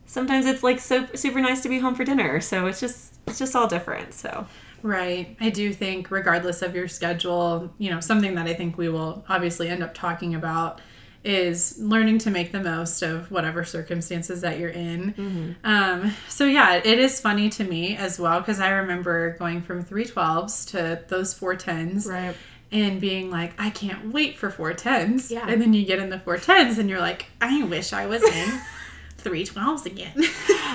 sometimes 0.06 0.46
it's 0.46 0.62
like 0.62 0.80
so 0.80 1.06
super 1.14 1.40
nice 1.40 1.62
to 1.62 1.68
be 1.68 1.78
home 1.78 1.94
for 1.94 2.04
dinner, 2.04 2.40
so 2.40 2.66
it's 2.66 2.80
just 2.80 3.14
it's 3.26 3.38
just 3.38 3.54
all 3.54 3.68
different. 3.68 4.12
So 4.14 4.46
Right. 4.82 5.36
I 5.40 5.50
do 5.50 5.72
think, 5.72 6.10
regardless 6.10 6.62
of 6.62 6.74
your 6.74 6.88
schedule, 6.88 7.72
you 7.78 7.90
know, 7.90 8.00
something 8.00 8.34
that 8.36 8.46
I 8.46 8.54
think 8.54 8.76
we 8.78 8.88
will 8.88 9.24
obviously 9.28 9.68
end 9.68 9.82
up 9.82 9.94
talking 9.94 10.34
about 10.34 10.80
is 11.24 11.76
learning 11.78 12.16
to 12.18 12.30
make 12.30 12.52
the 12.52 12.60
most 12.60 13.02
of 13.02 13.30
whatever 13.30 13.64
circumstances 13.64 14.40
that 14.42 14.58
you're 14.58 14.70
in. 14.70 15.56
Um, 15.64 16.12
so, 16.28 16.44
yeah, 16.46 16.74
it 16.76 16.98
is 16.98 17.20
funny 17.20 17.48
to 17.50 17.64
me 17.64 17.96
as 17.96 18.18
well 18.20 18.40
because 18.40 18.60
I 18.60 18.70
remember 18.70 19.36
going 19.38 19.60
from 19.60 19.84
312s 19.84 20.70
to 20.70 21.02
those 21.08 21.34
410s 21.38 22.08
right, 22.08 22.36
and 22.70 23.00
being 23.00 23.30
like, 23.30 23.52
I 23.58 23.70
can't 23.70 24.12
wait 24.12 24.38
for 24.38 24.48
410s. 24.50 25.30
Yeah. 25.30 25.46
And 25.48 25.60
then 25.60 25.74
you 25.74 25.84
get 25.84 25.98
in 25.98 26.08
the 26.08 26.18
410s 26.18 26.78
and 26.78 26.88
you're 26.88 27.00
like, 27.00 27.26
I 27.40 27.64
wish 27.64 27.92
I 27.92 28.06
was 28.06 28.22
in 28.22 28.60
312s 29.18 29.86
again. 29.86 30.14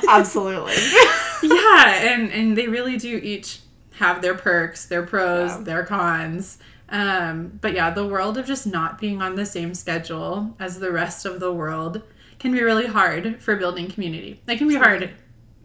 absolutely, 0.10 0.74
yeah, 1.44 2.12
and 2.14 2.32
and 2.32 2.58
they 2.58 2.68
really 2.68 2.98
do 2.98 3.18
each 3.24 3.60
have 4.00 4.22
their 4.22 4.36
perks, 4.36 4.86
their 4.86 5.04
pros, 5.06 5.52
Yeah. 5.52 5.62
their 5.64 5.84
cons. 5.86 6.58
Um, 6.90 7.58
but 7.62 7.74
yeah, 7.74 7.90
the 7.90 8.06
world 8.08 8.38
of 8.38 8.46
just 8.46 8.68
not 8.68 9.00
being 9.00 9.22
on 9.22 9.36
the 9.36 9.46
same 9.46 9.74
schedule 9.74 10.56
as 10.60 10.80
the 10.80 10.92
rest 10.92 11.26
of 11.26 11.40
the 11.40 11.52
world 11.52 12.02
can 12.40 12.52
be 12.52 12.62
really 12.62 12.88
hard 12.88 13.42
for 13.42 13.56
building 13.56 13.90
community. 13.90 14.42
It 14.48 14.58
can 14.58 14.68
be 14.68 14.76
hard 14.76 15.12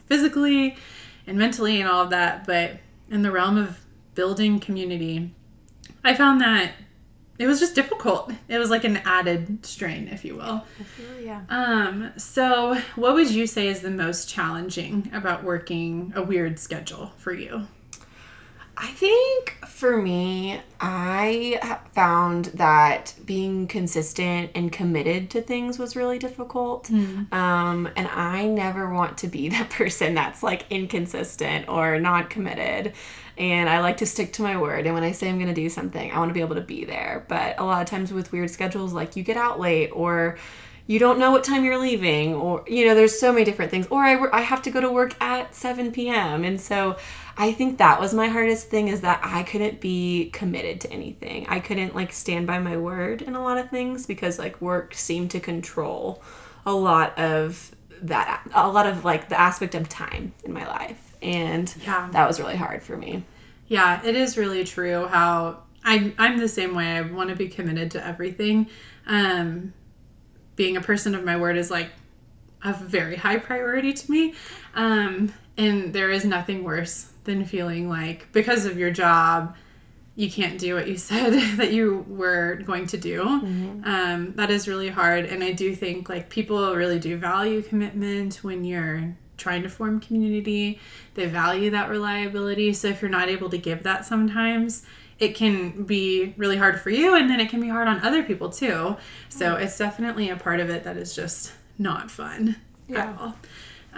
physically 0.06 0.76
and 1.26 1.36
mentally 1.36 1.80
and 1.80 1.90
all 1.90 2.04
of 2.04 2.10
that, 2.10 2.46
but 2.46 2.78
in 3.10 3.22
the 3.22 3.30
realm 3.30 3.56
of 3.58 3.78
building 4.14 4.60
community, 4.60 5.34
I 6.04 6.14
found 6.14 6.40
that 6.40 6.72
it 7.38 7.46
was 7.46 7.60
just 7.60 7.74
difficult. 7.74 8.32
It 8.48 8.58
was 8.58 8.70
like 8.70 8.84
an 8.84 8.96
added 9.04 9.64
strain, 9.64 10.08
if 10.08 10.24
you 10.24 10.36
will. 10.36 10.64
yeah. 11.22 11.42
Um, 11.48 12.12
so 12.16 12.74
what 12.96 13.14
would 13.14 13.30
you 13.30 13.46
say 13.46 13.68
is 13.68 13.80
the 13.80 13.90
most 13.90 14.28
challenging 14.28 15.10
about 15.12 15.44
working 15.44 16.12
a 16.16 16.22
weird 16.22 16.58
schedule 16.58 17.12
for 17.18 17.32
you? 17.32 17.66
I 18.80 18.86
think 18.92 19.58
for 19.66 19.96
me, 20.00 20.60
I 20.80 21.80
found 21.94 22.46
that 22.46 23.12
being 23.26 23.66
consistent 23.66 24.52
and 24.54 24.70
committed 24.70 25.30
to 25.30 25.42
things 25.42 25.80
was 25.80 25.96
really 25.96 26.18
difficult. 26.18 26.88
Um, 27.32 27.88
and 27.96 28.06
I 28.06 28.46
never 28.46 28.92
want 28.94 29.18
to 29.18 29.26
be 29.26 29.48
that 29.50 29.70
person 29.70 30.14
that's 30.14 30.44
like 30.44 30.64
inconsistent 30.70 31.68
or 31.68 31.98
not 31.98 32.30
committed. 32.30 32.92
And 33.36 33.68
I 33.68 33.80
like 33.80 33.96
to 33.98 34.06
stick 34.06 34.32
to 34.34 34.42
my 34.42 34.56
word. 34.56 34.86
And 34.86 34.94
when 34.94 35.04
I 35.04 35.10
say 35.10 35.28
I'm 35.28 35.38
going 35.38 35.48
to 35.48 35.54
do 35.54 35.68
something, 35.68 36.12
I 36.12 36.18
want 36.18 36.30
to 36.30 36.34
be 36.34 36.40
able 36.40 36.56
to 36.56 36.60
be 36.60 36.84
there. 36.84 37.24
But 37.28 37.58
a 37.58 37.64
lot 37.64 37.82
of 37.82 37.88
times 37.88 38.12
with 38.12 38.30
weird 38.30 38.50
schedules, 38.50 38.92
like 38.92 39.16
you 39.16 39.24
get 39.24 39.36
out 39.36 39.58
late 39.58 39.88
or 39.88 40.38
you 40.88 40.98
don't 40.98 41.18
know 41.18 41.30
what 41.30 41.44
time 41.44 41.64
you're 41.64 41.78
leaving 41.78 42.34
or 42.34 42.64
you 42.66 42.86
know 42.86 42.94
there's 42.94 43.20
so 43.20 43.30
many 43.30 43.44
different 43.44 43.70
things 43.70 43.86
or 43.90 44.02
I, 44.02 44.16
I 44.32 44.40
have 44.40 44.62
to 44.62 44.70
go 44.70 44.80
to 44.80 44.90
work 44.90 45.14
at 45.20 45.54
7 45.54 45.92
p.m 45.92 46.44
and 46.44 46.58
so 46.58 46.96
i 47.38 47.52
think 47.52 47.78
that 47.78 47.98
was 48.00 48.12
my 48.12 48.26
hardest 48.28 48.68
thing 48.68 48.88
is 48.88 49.00
that 49.00 49.20
i 49.24 49.42
couldn't 49.44 49.80
be 49.80 50.28
committed 50.32 50.80
to 50.80 50.92
anything 50.92 51.46
i 51.48 51.58
couldn't 51.60 51.94
like 51.94 52.12
stand 52.12 52.46
by 52.46 52.58
my 52.58 52.76
word 52.76 53.22
in 53.22 53.34
a 53.34 53.42
lot 53.42 53.56
of 53.56 53.70
things 53.70 54.04
because 54.06 54.38
like 54.38 54.60
work 54.60 54.92
seemed 54.94 55.30
to 55.30 55.40
control 55.40 56.22
a 56.66 56.72
lot 56.74 57.18
of 57.18 57.74
that 58.02 58.42
a 58.54 58.68
lot 58.68 58.86
of 58.86 59.04
like 59.04 59.28
the 59.28 59.40
aspect 59.40 59.74
of 59.74 59.88
time 59.88 60.32
in 60.44 60.52
my 60.52 60.66
life 60.66 61.14
and 61.22 61.74
Yeah. 61.84 62.08
that 62.12 62.26
was 62.28 62.38
really 62.38 62.56
hard 62.56 62.82
for 62.82 62.96
me 62.96 63.24
Yeah, 63.68 64.00
it 64.04 64.14
is 64.16 64.36
really 64.38 64.64
true 64.64 65.06
how 65.06 65.62
I'm 65.84 66.14
I'm 66.18 66.38
the 66.38 66.48
same 66.48 66.74
way. 66.74 66.86
I 66.96 67.00
want 67.02 67.30
to 67.30 67.36
be 67.36 67.48
committed 67.48 67.90
to 67.92 68.06
everything. 68.06 68.66
Um 69.06 69.72
being 70.56 70.76
a 70.76 70.80
person 70.80 71.14
of 71.14 71.24
my 71.24 71.36
word 71.36 71.56
is 71.56 71.70
like 71.70 71.90
a 72.64 72.72
very 72.72 73.16
high 73.16 73.38
priority 73.38 73.92
to 73.92 74.10
me. 74.10 74.34
Um 74.74 75.32
and 75.56 75.92
there 75.92 76.10
is 76.10 76.24
nothing 76.24 76.62
worse 76.64 77.10
than 77.28 77.44
feeling 77.44 77.88
like 77.88 78.26
because 78.32 78.64
of 78.64 78.76
your 78.78 78.90
job 78.90 79.54
you 80.16 80.28
can't 80.28 80.58
do 80.58 80.74
what 80.74 80.88
you 80.88 80.96
said 81.10 81.32
that 81.58 81.72
you 81.72 82.04
were 82.08 82.56
going 82.64 82.88
to 82.88 82.96
do. 82.96 83.22
Um, 83.22 84.32
that 84.34 84.50
is 84.50 84.66
really 84.66 84.88
hard. 84.88 85.26
And 85.26 85.44
I 85.44 85.52
do 85.52 85.76
think 85.76 86.08
like 86.08 86.28
people 86.28 86.74
really 86.74 86.98
do 86.98 87.16
value 87.16 87.62
commitment 87.62 88.42
when 88.42 88.64
you're 88.64 89.14
trying 89.36 89.62
to 89.62 89.68
form 89.68 90.00
community. 90.00 90.80
They 91.14 91.26
value 91.26 91.70
that 91.70 91.88
reliability. 91.88 92.72
So 92.72 92.88
if 92.88 93.00
you're 93.00 93.12
not 93.12 93.28
able 93.28 93.48
to 93.50 93.58
give 93.58 93.84
that 93.84 94.04
sometimes, 94.06 94.84
it 95.20 95.36
can 95.36 95.84
be 95.84 96.34
really 96.36 96.56
hard 96.56 96.80
for 96.80 96.90
you 96.90 97.14
and 97.14 97.30
then 97.30 97.38
it 97.38 97.48
can 97.48 97.60
be 97.60 97.68
hard 97.68 97.86
on 97.86 98.00
other 98.00 98.24
people 98.24 98.50
too. 98.50 98.96
So 99.28 99.54
it's 99.54 99.78
definitely 99.78 100.30
a 100.30 100.36
part 100.36 100.58
of 100.58 100.68
it 100.68 100.82
that 100.82 100.96
is 100.96 101.14
just 101.14 101.52
not 101.78 102.10
fun 102.10 102.56
Yeah. 102.88 103.10
at 103.12 103.18
all. 103.20 103.36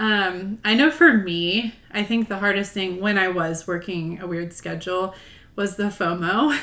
Um, 0.00 0.58
I 0.64 0.74
know 0.74 0.90
for 0.90 1.12
me, 1.12 1.74
I 1.92 2.02
think 2.04 2.28
the 2.28 2.38
hardest 2.38 2.72
thing 2.72 3.02
when 3.02 3.18
I 3.18 3.28
was 3.28 3.66
working 3.66 4.18
a 4.20 4.26
weird 4.26 4.54
schedule 4.54 5.14
was 5.56 5.76
the 5.76 5.84
FOMO. 5.84 6.56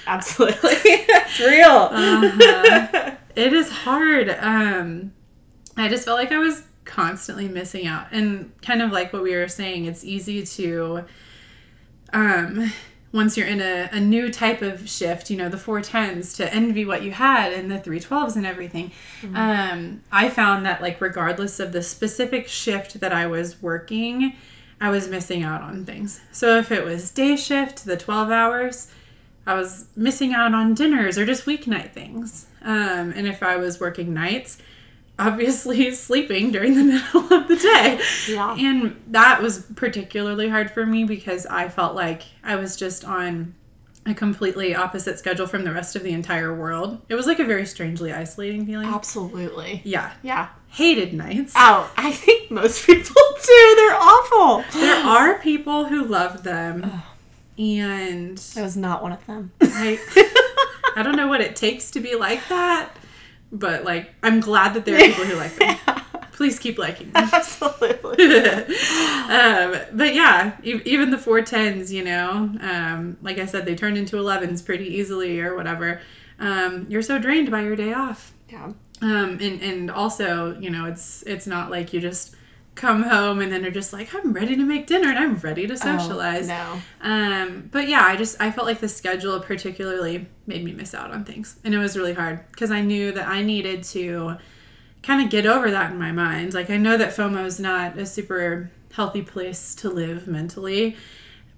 Absolutely. 0.08 0.70
it's 0.72 1.38
real. 1.38 1.88
Uh-huh. 1.92 3.14
it 3.36 3.52
is 3.52 3.70
hard. 3.70 4.36
Um, 4.40 5.12
I 5.76 5.88
just 5.88 6.04
felt 6.04 6.18
like 6.18 6.32
I 6.32 6.38
was 6.38 6.64
constantly 6.84 7.46
missing 7.46 7.86
out. 7.86 8.08
And 8.10 8.52
kind 8.60 8.82
of 8.82 8.90
like 8.90 9.12
what 9.12 9.22
we 9.22 9.36
were 9.36 9.46
saying, 9.46 9.84
it's 9.84 10.04
easy 10.04 10.42
to, 10.44 11.04
um, 12.12 12.72
once 13.12 13.36
you're 13.36 13.46
in 13.46 13.60
a, 13.60 13.88
a 13.92 14.00
new 14.00 14.30
type 14.30 14.62
of 14.62 14.88
shift, 14.88 15.30
you 15.30 15.36
know, 15.36 15.48
the 15.48 15.56
410s, 15.56 16.36
to 16.36 16.52
envy 16.54 16.84
what 16.84 17.02
you 17.02 17.10
had 17.10 17.52
and 17.52 17.70
the 17.70 17.78
312s 17.78 18.36
and 18.36 18.46
everything. 18.46 18.92
Mm-hmm. 19.22 19.36
Um, 19.36 20.02
I 20.12 20.28
found 20.28 20.64
that, 20.66 20.80
like, 20.80 21.00
regardless 21.00 21.58
of 21.58 21.72
the 21.72 21.82
specific 21.82 22.46
shift 22.46 23.00
that 23.00 23.12
I 23.12 23.26
was 23.26 23.60
working, 23.60 24.36
I 24.80 24.90
was 24.90 25.08
missing 25.08 25.42
out 25.42 25.60
on 25.60 25.84
things. 25.84 26.20
So 26.30 26.56
if 26.56 26.70
it 26.70 26.84
was 26.84 27.10
day 27.10 27.36
shift, 27.36 27.84
the 27.84 27.96
12 27.96 28.30
hours, 28.30 28.92
I 29.46 29.54
was 29.54 29.86
missing 29.96 30.32
out 30.32 30.54
on 30.54 30.74
dinners 30.74 31.18
or 31.18 31.26
just 31.26 31.46
weeknight 31.46 31.92
things. 31.92 32.46
Um, 32.62 33.12
and 33.16 33.26
if 33.26 33.42
I 33.42 33.56
was 33.56 33.80
working 33.80 34.14
nights, 34.14 34.58
obviously 35.20 35.90
sleeping 35.94 36.50
during 36.50 36.74
the 36.74 36.84
middle 37.14 37.32
of 37.32 37.48
the 37.48 37.56
day. 37.56 38.00
Yeah. 38.28 38.56
And 38.58 39.00
that 39.08 39.42
was 39.42 39.66
particularly 39.76 40.48
hard 40.48 40.70
for 40.70 40.84
me 40.86 41.04
because 41.04 41.46
I 41.46 41.68
felt 41.68 41.94
like 41.94 42.22
I 42.42 42.56
was 42.56 42.76
just 42.76 43.04
on 43.04 43.54
a 44.06 44.14
completely 44.14 44.74
opposite 44.74 45.18
schedule 45.18 45.46
from 45.46 45.62
the 45.62 45.72
rest 45.72 45.94
of 45.94 46.02
the 46.02 46.12
entire 46.12 46.54
world. 46.54 47.02
It 47.10 47.14
was 47.14 47.26
like 47.26 47.38
a 47.38 47.44
very 47.44 47.66
strangely 47.66 48.12
isolating 48.12 48.64
feeling. 48.64 48.88
Absolutely. 48.88 49.82
Yeah. 49.84 50.12
Yeah. 50.22 50.48
Hated 50.68 51.12
nights. 51.12 51.52
Oh, 51.54 51.92
I 51.96 52.12
think 52.12 52.50
most 52.50 52.86
people 52.86 53.14
do. 53.14 53.74
They're 53.76 53.96
awful. 53.96 54.64
There 54.80 55.04
are 55.04 55.38
people 55.40 55.84
who 55.84 56.04
love 56.04 56.42
them. 56.42 56.84
Ugh. 56.84 57.00
And 57.58 58.42
I 58.56 58.62
was 58.62 58.74
not 58.74 59.02
one 59.02 59.12
of 59.12 59.26
them. 59.26 59.52
I, 59.60 59.98
I 60.96 61.02
don't 61.02 61.16
know 61.16 61.28
what 61.28 61.42
it 61.42 61.56
takes 61.56 61.90
to 61.90 62.00
be 62.00 62.14
like 62.14 62.40
that 62.48 62.90
but 63.52 63.84
like 63.84 64.14
I'm 64.22 64.40
glad 64.40 64.74
that 64.74 64.84
there 64.84 64.96
are 64.96 64.98
people 65.00 65.24
who 65.24 65.36
like 65.36 65.54
them. 65.56 65.76
Please 66.32 66.58
keep 66.58 66.78
liking 66.78 67.10
them. 67.10 67.28
Absolutely. 67.32 68.24
um, 68.24 69.76
but 69.92 70.14
yeah, 70.14 70.56
e- 70.62 70.80
even 70.86 71.10
the 71.10 71.18
410s, 71.18 71.90
you 71.90 72.02
know, 72.02 72.50
um, 72.62 73.18
like 73.20 73.36
I 73.38 73.44
said, 73.44 73.66
they 73.66 73.74
turn 73.74 73.94
into 73.94 74.16
11s 74.16 74.64
pretty 74.64 74.86
easily 74.86 75.38
or 75.40 75.54
whatever. 75.54 76.00
Um, 76.38 76.86
you're 76.88 77.02
so 77.02 77.18
drained 77.18 77.50
by 77.50 77.60
your 77.60 77.76
day 77.76 77.92
off. 77.92 78.32
Yeah. 78.48 78.72
Um, 79.02 79.38
and 79.40 79.62
and 79.62 79.90
also, 79.90 80.58
you 80.58 80.70
know, 80.70 80.86
it's 80.86 81.22
it's 81.26 81.46
not 81.46 81.70
like 81.70 81.92
you 81.92 82.00
just 82.00 82.36
come 82.74 83.02
home 83.02 83.40
and 83.40 83.52
then 83.52 83.64
are 83.64 83.70
just 83.70 83.92
like 83.92 84.14
i'm 84.14 84.32
ready 84.32 84.56
to 84.56 84.62
make 84.62 84.86
dinner 84.86 85.08
and 85.08 85.18
i'm 85.18 85.36
ready 85.36 85.66
to 85.66 85.74
oh, 85.74 85.76
socialize. 85.76 86.48
oh, 86.48 86.82
no. 87.02 87.08
Um 87.10 87.68
but 87.70 87.88
yeah 87.88 88.02
i 88.04 88.16
just 88.16 88.40
i 88.40 88.50
felt 88.50 88.66
like 88.66 88.80
the 88.80 88.88
schedule 88.88 89.38
particularly 89.40 90.26
made 90.46 90.64
me 90.64 90.72
miss 90.72 90.94
out 90.94 91.10
on 91.10 91.24
things. 91.24 91.58
And 91.64 91.74
it 91.74 91.78
was 91.78 91.96
really 91.96 92.14
hard 92.14 92.46
because 92.50 92.70
i 92.70 92.80
knew 92.80 93.12
that 93.12 93.28
i 93.28 93.42
needed 93.42 93.82
to 93.84 94.36
kind 95.02 95.22
of 95.22 95.30
get 95.30 95.46
over 95.46 95.70
that 95.70 95.92
in 95.92 95.98
my 95.98 96.12
mind. 96.12 96.54
Like 96.54 96.70
i 96.70 96.76
know 96.76 96.96
that 96.96 97.10
fomo 97.10 97.44
is 97.44 97.60
not 97.60 97.98
a 97.98 98.06
super 98.06 98.70
healthy 98.92 99.22
place 99.22 99.74
to 99.76 99.88
live 99.88 100.26
mentally 100.26 100.96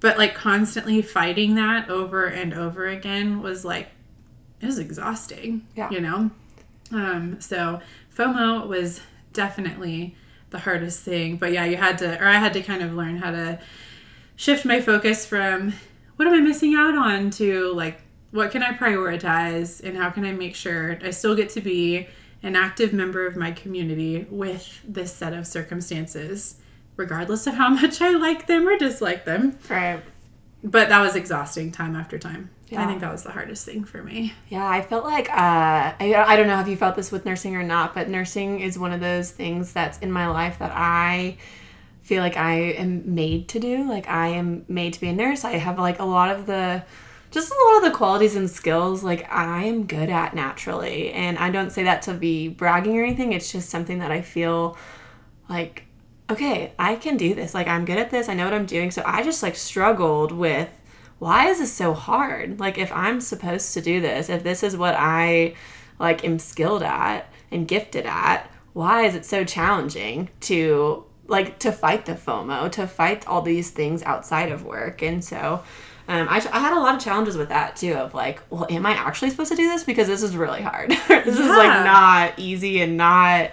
but 0.00 0.19
like 0.19 0.35
constantly 0.35 1.00
fighting 1.00 1.54
that 1.54 1.88
over 1.88 2.26
and 2.26 2.52
over 2.52 2.88
again 2.88 3.40
was 3.40 3.64
like 3.64 3.88
it 4.61 4.66
was 4.66 4.78
exhausting 4.78 5.66
yeah. 5.76 5.90
you 5.90 6.00
know? 6.00 6.31
Um 6.90 7.40
so 7.40 7.81
fomo 8.14 8.66
was 8.66 9.00
definitely 9.33 10.16
the 10.52 10.61
hardest 10.61 11.02
thing. 11.02 11.37
But 11.37 11.52
yeah, 11.52 11.64
you 11.64 11.76
had 11.76 11.99
to, 11.99 12.23
or 12.23 12.28
I 12.28 12.37
had 12.38 12.52
to 12.54 12.62
kind 12.62 12.82
of 12.82 12.94
learn 12.94 13.16
how 13.16 13.32
to 13.32 13.59
shift 14.37 14.64
my 14.64 14.80
focus 14.80 15.26
from 15.26 15.73
what 16.16 16.28
am 16.28 16.35
I 16.35 16.40
missing 16.40 16.75
out 16.75 16.94
on 16.94 17.30
to 17.30 17.73
like, 17.75 18.00
what 18.30 18.50
can 18.50 18.62
I 18.62 18.73
prioritize 18.73 19.82
and 19.82 19.97
how 19.97 20.11
can 20.11 20.25
I 20.25 20.32
make 20.32 20.54
sure 20.54 20.99
I 21.02 21.11
still 21.11 21.35
get 21.35 21.50
to 21.50 21.61
be 21.61 22.06
an 22.42 22.56
active 22.56 22.92
member 22.92 23.26
of 23.26 23.37
my 23.37 23.52
community 23.52 24.26
with 24.30 24.80
this 24.87 25.12
set 25.12 25.32
of 25.32 25.47
circumstances, 25.47 26.56
regardless 26.97 27.47
of 27.47 27.54
how 27.54 27.68
much 27.82 28.00
I 28.00 28.11
like 28.11 28.47
them 28.47 28.66
or 28.66 28.76
dislike 28.78 29.25
them. 29.25 29.59
Right. 29.68 30.02
But 30.64 30.88
that 30.88 31.00
was 31.00 31.16
exhausting 31.16 31.73
time 31.73 31.97
after 31.97 32.18
time. 32.18 32.50
Yeah. 32.72 32.84
I 32.84 32.86
think 32.86 33.00
that 33.00 33.12
was 33.12 33.22
the 33.22 33.30
hardest 33.30 33.66
thing 33.66 33.84
for 33.84 34.02
me. 34.02 34.32
Yeah, 34.48 34.66
I 34.66 34.80
felt 34.80 35.04
like 35.04 35.28
uh, 35.30 35.92
I, 36.00 36.24
I 36.26 36.36
don't 36.36 36.46
know 36.46 36.60
if 36.60 36.68
you 36.68 36.76
felt 36.76 36.96
this 36.96 37.12
with 37.12 37.26
nursing 37.26 37.54
or 37.54 37.62
not, 37.62 37.94
but 37.94 38.08
nursing 38.08 38.60
is 38.60 38.78
one 38.78 38.92
of 38.92 39.00
those 39.00 39.30
things 39.30 39.72
that's 39.72 39.98
in 39.98 40.10
my 40.10 40.26
life 40.28 40.58
that 40.58 40.72
I 40.74 41.36
feel 42.02 42.22
like 42.22 42.36
I 42.36 42.54
am 42.54 43.14
made 43.14 43.48
to 43.48 43.60
do. 43.60 43.88
Like 43.88 44.08
I 44.08 44.28
am 44.28 44.64
made 44.68 44.94
to 44.94 45.00
be 45.00 45.08
a 45.08 45.12
nurse. 45.12 45.44
I 45.44 45.52
have 45.52 45.78
like 45.78 45.98
a 45.98 46.04
lot 46.04 46.34
of 46.34 46.46
the 46.46 46.82
just 47.30 47.50
a 47.50 47.64
lot 47.66 47.76
of 47.78 47.90
the 47.90 47.96
qualities 47.96 48.36
and 48.36 48.50
skills 48.50 49.02
like 49.02 49.30
I 49.30 49.64
am 49.64 49.86
good 49.86 50.08
at 50.08 50.34
naturally. 50.34 51.12
And 51.12 51.38
I 51.38 51.50
don't 51.50 51.70
say 51.70 51.82
that 51.84 52.02
to 52.02 52.14
be 52.14 52.48
bragging 52.48 52.98
or 52.98 53.04
anything. 53.04 53.32
It's 53.32 53.52
just 53.52 53.70
something 53.70 53.98
that 53.98 54.10
I 54.10 54.22
feel 54.22 54.76
like 55.48 55.84
okay, 56.30 56.72
I 56.78 56.96
can 56.96 57.18
do 57.18 57.34
this. 57.34 57.52
Like 57.52 57.68
I'm 57.68 57.84
good 57.84 57.98
at 57.98 58.10
this. 58.10 58.30
I 58.30 58.34
know 58.34 58.44
what 58.44 58.54
I'm 58.54 58.66
doing. 58.66 58.90
So 58.90 59.02
I 59.04 59.22
just 59.22 59.42
like 59.42 59.56
struggled 59.56 60.32
with 60.32 60.70
why 61.22 61.46
is 61.46 61.60
this 61.60 61.72
so 61.72 61.94
hard? 61.94 62.58
Like 62.58 62.78
if 62.78 62.90
I'm 62.90 63.20
supposed 63.20 63.74
to 63.74 63.80
do 63.80 64.00
this, 64.00 64.28
if 64.28 64.42
this 64.42 64.64
is 64.64 64.76
what 64.76 64.96
I 64.98 65.54
like 66.00 66.24
am 66.24 66.40
skilled 66.40 66.82
at 66.82 67.32
and 67.52 67.68
gifted 67.68 68.06
at, 68.06 68.50
why 68.72 69.04
is 69.04 69.14
it 69.14 69.24
so 69.24 69.44
challenging 69.44 70.30
to 70.40 71.04
like 71.28 71.60
to 71.60 71.70
fight 71.70 72.06
the 72.06 72.14
FOMO, 72.14 72.72
to 72.72 72.88
fight 72.88 73.24
all 73.28 73.40
these 73.40 73.70
things 73.70 74.02
outside 74.02 74.50
of 74.50 74.64
work? 74.64 75.00
And 75.00 75.24
so 75.24 75.62
um, 76.08 76.26
I, 76.28 76.44
I 76.52 76.58
had 76.58 76.76
a 76.76 76.80
lot 76.80 76.96
of 76.96 77.00
challenges 77.00 77.36
with 77.36 77.50
that 77.50 77.76
too 77.76 77.92
of 77.92 78.14
like, 78.14 78.42
well, 78.50 78.66
am 78.68 78.84
I 78.84 78.90
actually 78.90 79.30
supposed 79.30 79.52
to 79.52 79.56
do 79.56 79.68
this? 79.68 79.84
Because 79.84 80.08
this 80.08 80.24
is 80.24 80.34
really 80.36 80.62
hard. 80.62 80.90
this 81.08 81.08
yeah. 81.08 81.28
is 81.28 81.38
like 81.38 81.84
not 81.84 82.36
easy 82.36 82.82
and 82.82 82.96
not 82.96 83.52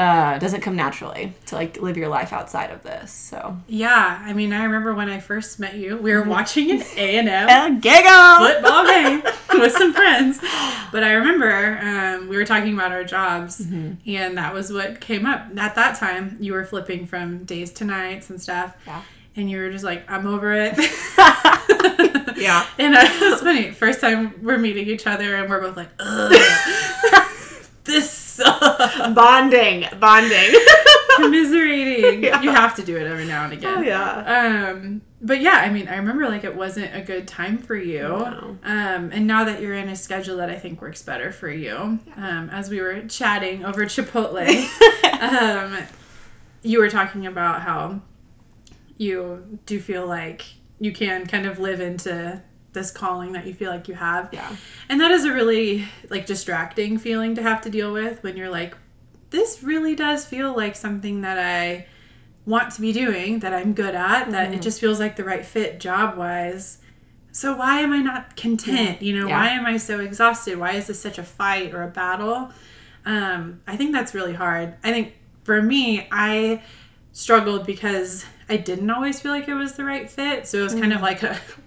uh, 0.00 0.38
doesn't 0.38 0.62
come 0.62 0.74
naturally 0.74 1.34
to 1.44 1.54
like 1.54 1.78
live 1.82 1.94
your 1.94 2.08
life 2.08 2.32
outside 2.32 2.70
of 2.70 2.82
this. 2.82 3.12
So 3.12 3.58
yeah, 3.68 4.18
I 4.24 4.32
mean, 4.32 4.54
I 4.54 4.64
remember 4.64 4.94
when 4.94 5.10
I 5.10 5.20
first 5.20 5.60
met 5.60 5.74
you, 5.74 5.98
we 5.98 6.14
were 6.14 6.22
mm-hmm. 6.22 6.30
watching 6.30 6.70
an 6.70 6.82
A 6.96 7.18
and 7.18 7.28
M 7.28 7.80
football 7.82 8.86
game 8.86 9.22
with 9.60 9.72
some 9.74 9.92
friends. 9.92 10.38
But 10.90 11.04
I 11.04 11.12
remember 11.12 11.78
um, 11.82 12.28
we 12.30 12.38
were 12.38 12.46
talking 12.46 12.72
about 12.72 12.92
our 12.92 13.04
jobs, 13.04 13.60
mm-hmm. 13.60 13.96
and 14.10 14.38
that 14.38 14.54
was 14.54 14.72
what 14.72 15.02
came 15.02 15.26
up 15.26 15.48
at 15.58 15.74
that 15.74 15.98
time. 15.98 16.38
You 16.40 16.54
were 16.54 16.64
flipping 16.64 17.04
from 17.06 17.44
days 17.44 17.70
to 17.74 17.84
nights 17.84 18.30
and 18.30 18.40
stuff. 18.40 18.74
Yeah. 18.86 19.02
And 19.36 19.50
you 19.50 19.58
were 19.58 19.70
just 19.70 19.84
like, 19.84 20.10
I'm 20.10 20.26
over 20.26 20.54
it. 20.54 20.76
yeah. 22.38 22.66
And 22.78 22.94
uh, 22.94 23.00
it 23.02 23.30
was 23.30 23.40
funny. 23.42 23.70
First 23.70 24.00
time 24.00 24.42
we're 24.42 24.58
meeting 24.58 24.88
each 24.88 25.06
other, 25.06 25.36
and 25.36 25.50
we're 25.50 25.60
both 25.60 25.76
like, 25.76 25.90
ugh. 25.98 27.19
bonding, 29.14 29.86
bonding, 29.98 30.54
commiserating. 31.16 32.00
Yeah. 32.20 32.42
You 32.42 32.50
have 32.50 32.74
to 32.76 32.82
do 32.82 32.96
it 32.96 33.06
every 33.06 33.26
now 33.26 33.44
and 33.44 33.52
again. 33.52 33.78
Oh 33.78 33.80
yeah. 33.82 34.70
Um, 34.70 35.02
but 35.22 35.40
yeah, 35.40 35.56
I 35.56 35.70
mean, 35.70 35.88
I 35.88 35.96
remember 35.96 36.28
like 36.28 36.44
it 36.44 36.54
wasn't 36.54 36.94
a 36.94 37.00
good 37.00 37.26
time 37.26 37.58
for 37.58 37.76
you. 37.76 38.02
No. 38.02 38.58
Um, 38.62 39.10
and 39.12 39.26
now 39.26 39.44
that 39.44 39.60
you're 39.60 39.74
in 39.74 39.88
a 39.88 39.96
schedule 39.96 40.36
that 40.38 40.50
I 40.50 40.58
think 40.58 40.80
works 40.80 41.02
better 41.02 41.32
for 41.32 41.50
you, 41.50 41.98
um, 42.16 42.50
as 42.50 42.68
we 42.68 42.80
were 42.80 43.02
chatting 43.02 43.64
over 43.64 43.84
Chipotle, 43.86 44.48
um, 45.20 45.78
you 46.62 46.78
were 46.78 46.90
talking 46.90 47.26
about 47.26 47.62
how 47.62 48.00
you 48.98 49.58
do 49.66 49.80
feel 49.80 50.06
like 50.06 50.44
you 50.78 50.92
can 50.92 51.26
kind 51.26 51.46
of 51.46 51.58
live 51.58 51.80
into 51.80 52.42
this 52.72 52.90
calling 52.90 53.32
that 53.32 53.46
you 53.46 53.54
feel 53.54 53.70
like 53.70 53.88
you 53.88 53.94
have. 53.94 54.28
Yeah. 54.32 54.54
And 54.88 55.00
that 55.00 55.10
is 55.10 55.24
a 55.24 55.32
really 55.32 55.86
like 56.08 56.26
distracting 56.26 56.98
feeling 56.98 57.34
to 57.34 57.42
have 57.42 57.60
to 57.62 57.70
deal 57.70 57.92
with 57.92 58.22
when 58.22 58.36
you're 58.36 58.50
like 58.50 58.76
this 59.30 59.62
really 59.62 59.94
does 59.94 60.24
feel 60.24 60.54
like 60.54 60.76
something 60.76 61.20
that 61.20 61.38
I 61.38 61.86
want 62.46 62.72
to 62.74 62.80
be 62.80 62.92
doing, 62.92 63.40
that 63.40 63.54
I'm 63.54 63.74
good 63.74 63.94
at, 63.94 64.30
that 64.30 64.46
mm-hmm. 64.46 64.54
it 64.54 64.62
just 64.62 64.80
feels 64.80 64.98
like 64.98 65.16
the 65.16 65.24
right 65.24 65.44
fit 65.44 65.80
job 65.80 66.16
wise. 66.16 66.78
So 67.32 67.56
why 67.56 67.80
am 67.80 67.92
I 67.92 67.98
not 67.98 68.36
content? 68.36 69.02
You 69.02 69.20
know, 69.20 69.28
yeah. 69.28 69.38
why 69.38 69.48
am 69.50 69.66
I 69.66 69.76
so 69.76 70.00
exhausted? 70.00 70.58
Why 70.58 70.72
is 70.72 70.88
this 70.88 71.00
such 71.00 71.18
a 71.18 71.22
fight 71.22 71.74
or 71.74 71.82
a 71.84 71.88
battle? 71.88 72.50
Um, 73.06 73.60
I 73.66 73.76
think 73.76 73.92
that's 73.92 74.14
really 74.14 74.34
hard. 74.34 74.74
I 74.82 74.90
think 74.90 75.14
for 75.44 75.62
me, 75.62 76.08
I 76.10 76.62
struggled 77.12 77.66
because 77.66 78.24
I 78.48 78.56
didn't 78.56 78.90
always 78.90 79.20
feel 79.20 79.32
like 79.32 79.46
it 79.46 79.54
was 79.54 79.74
the 79.74 79.84
right 79.84 80.10
fit. 80.10 80.46
So 80.48 80.58
it 80.58 80.62
was 80.62 80.74
kind 80.74 80.92
of 80.92 81.02
like 81.02 81.22
a 81.22 81.38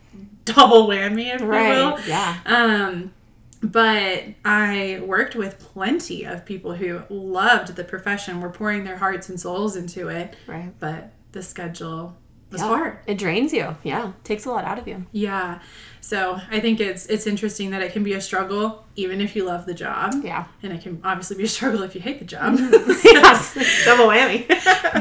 double 0.46 0.88
whammy, 0.88 1.34
if 1.34 1.42
right. 1.42 1.68
you 1.68 1.74
will. 1.74 2.00
Yeah. 2.08 2.38
Um, 2.46 3.14
but 3.62 4.24
I 4.44 5.02
worked 5.06 5.36
with 5.36 5.58
plenty 5.60 6.26
of 6.26 6.46
people 6.46 6.76
who 6.76 7.02
loved 7.10 7.76
the 7.76 7.84
profession, 7.84 8.42
were 8.42 8.50
pouring 8.50 8.84
their 8.84 8.98
hearts 8.98 9.30
and 9.30 9.40
souls 9.40 9.76
into 9.78 10.10
it. 10.10 10.36
Right. 10.48 10.74
But 10.80 11.14
the 11.32 11.42
schedule 11.42 12.18
was 12.52 12.62
Yeah. 12.62 12.68
hard. 12.68 12.98
It 13.08 13.18
drains 13.18 13.54
you. 13.54 13.76
Yeah. 13.84 14.12
Takes 14.26 14.46
a 14.46 14.52
lot 14.52 14.66
out 14.66 14.78
of 14.80 14.88
you. 14.88 15.06
Yeah. 15.14 15.60
So 16.02 16.40
I 16.52 16.60
think 16.60 16.82
it's 16.82 17.06
it's 17.08 17.26
interesting 17.26 17.70
that 17.72 17.82
it 17.82 17.94
can 17.94 18.04
be 18.04 18.14
a 18.14 18.22
struggle 18.22 18.86
even 18.98 19.22
if 19.22 19.36
you 19.36 19.46
love 19.46 19.66
the 19.66 19.74
job. 19.74 20.14
Yeah. 20.24 20.46
And 20.62 20.74
it 20.74 20.82
can 20.82 21.00
obviously 21.04 21.38
be 21.38 21.44
a 21.44 21.48
struggle 21.58 21.84
if 21.84 21.96
you 21.96 22.02
hate 22.02 22.20
the 22.20 22.26
job. 22.26 22.58
yes. 23.06 23.56
Double 23.86 24.08
whammy. 24.08 24.46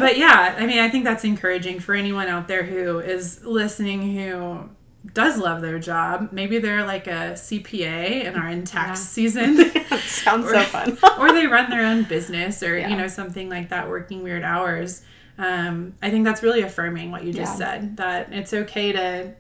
but 0.01 0.17
yeah, 0.19 0.55
I 0.57 0.67
mean, 0.67 0.79
I 0.79 0.89
think 0.89 1.05
that's 1.05 1.25
encouraging 1.25 1.81
for 1.81 1.95
anyone 1.95 2.29
out 2.29 2.47
there 2.49 2.63
who 2.63 3.01
is 3.01 3.45
listening 3.45 4.17
who 4.17 4.69
does 5.15 5.37
love 5.39 5.63
their 5.63 5.79
job. 5.79 6.29
Maybe 6.33 6.59
they're 6.59 6.85
like 6.85 7.07
a 7.09 7.33
CPA 7.35 8.25
and 8.27 8.37
are 8.37 8.49
in 8.49 8.65
tax 8.65 9.01
Yeah. 9.01 9.05
season. 9.07 9.71
Sounds 10.01 10.49
so 10.49 10.63
fun. 10.63 10.97
or 11.19 11.33
they 11.33 11.47
run 11.47 11.71
their 11.71 11.85
own 11.85 12.05
business 12.05 12.63
or 12.63 12.79
Yeah. 12.79 12.89
you 12.89 12.97
know 12.97 13.09
something 13.09 13.49
like 13.49 13.71
that 13.71 13.89
working 13.89 14.23
weird 14.23 14.43
hours 14.45 15.03
um, 15.39 15.95
i 16.03 16.11
think 16.11 16.25
that's 16.27 16.43
really 16.43 16.61
affirming 16.63 17.11
what 17.11 17.25
you 17.25 17.33
just 17.33 17.59
Yeah. 17.59 17.67
said 17.73 17.97
that 17.97 18.33
it's 18.33 18.53
okay 18.53 18.93
to 18.93 19.33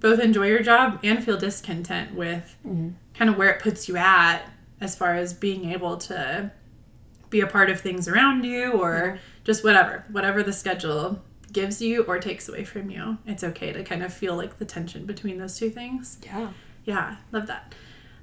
both 0.00 0.20
enjoy 0.20 0.48
your 0.48 0.62
job 0.62 1.00
and 1.02 1.24
feel 1.24 1.38
discontent 1.38 2.14
with 2.14 2.56
Mm-hmm. 2.66 2.90
kind 3.14 3.30
of 3.30 3.36
where 3.36 3.48
it 3.50 3.60
puts 3.60 3.88
you 3.88 3.96
at 3.96 4.42
as 4.80 4.94
far 4.94 5.14
as 5.14 5.32
being 5.32 5.70
able 5.72 5.96
to 5.96 6.50
be 7.30 7.40
a 7.40 7.46
part 7.46 7.70
of 7.70 7.80
things 7.80 8.06
around 8.06 8.44
you 8.44 8.72
or 8.72 9.18
just 9.44 9.64
whatever 9.64 10.04
whatever 10.10 10.42
the 10.42 10.52
schedule 10.52 11.22
gives 11.54 11.80
you 11.80 12.02
or 12.02 12.18
takes 12.18 12.48
away 12.48 12.64
from 12.64 12.90
you 12.90 13.16
it's 13.26 13.42
okay 13.42 13.72
to 13.72 13.82
kind 13.82 14.02
of 14.02 14.12
feel 14.12 14.36
like 14.36 14.58
the 14.58 14.64
tension 14.66 15.06
between 15.06 15.38
those 15.38 15.56
two 15.58 15.70
things 15.70 16.18
Yeah. 16.24 16.48
yeah, 16.84 17.16
love 17.32 17.46
that. 17.46 17.74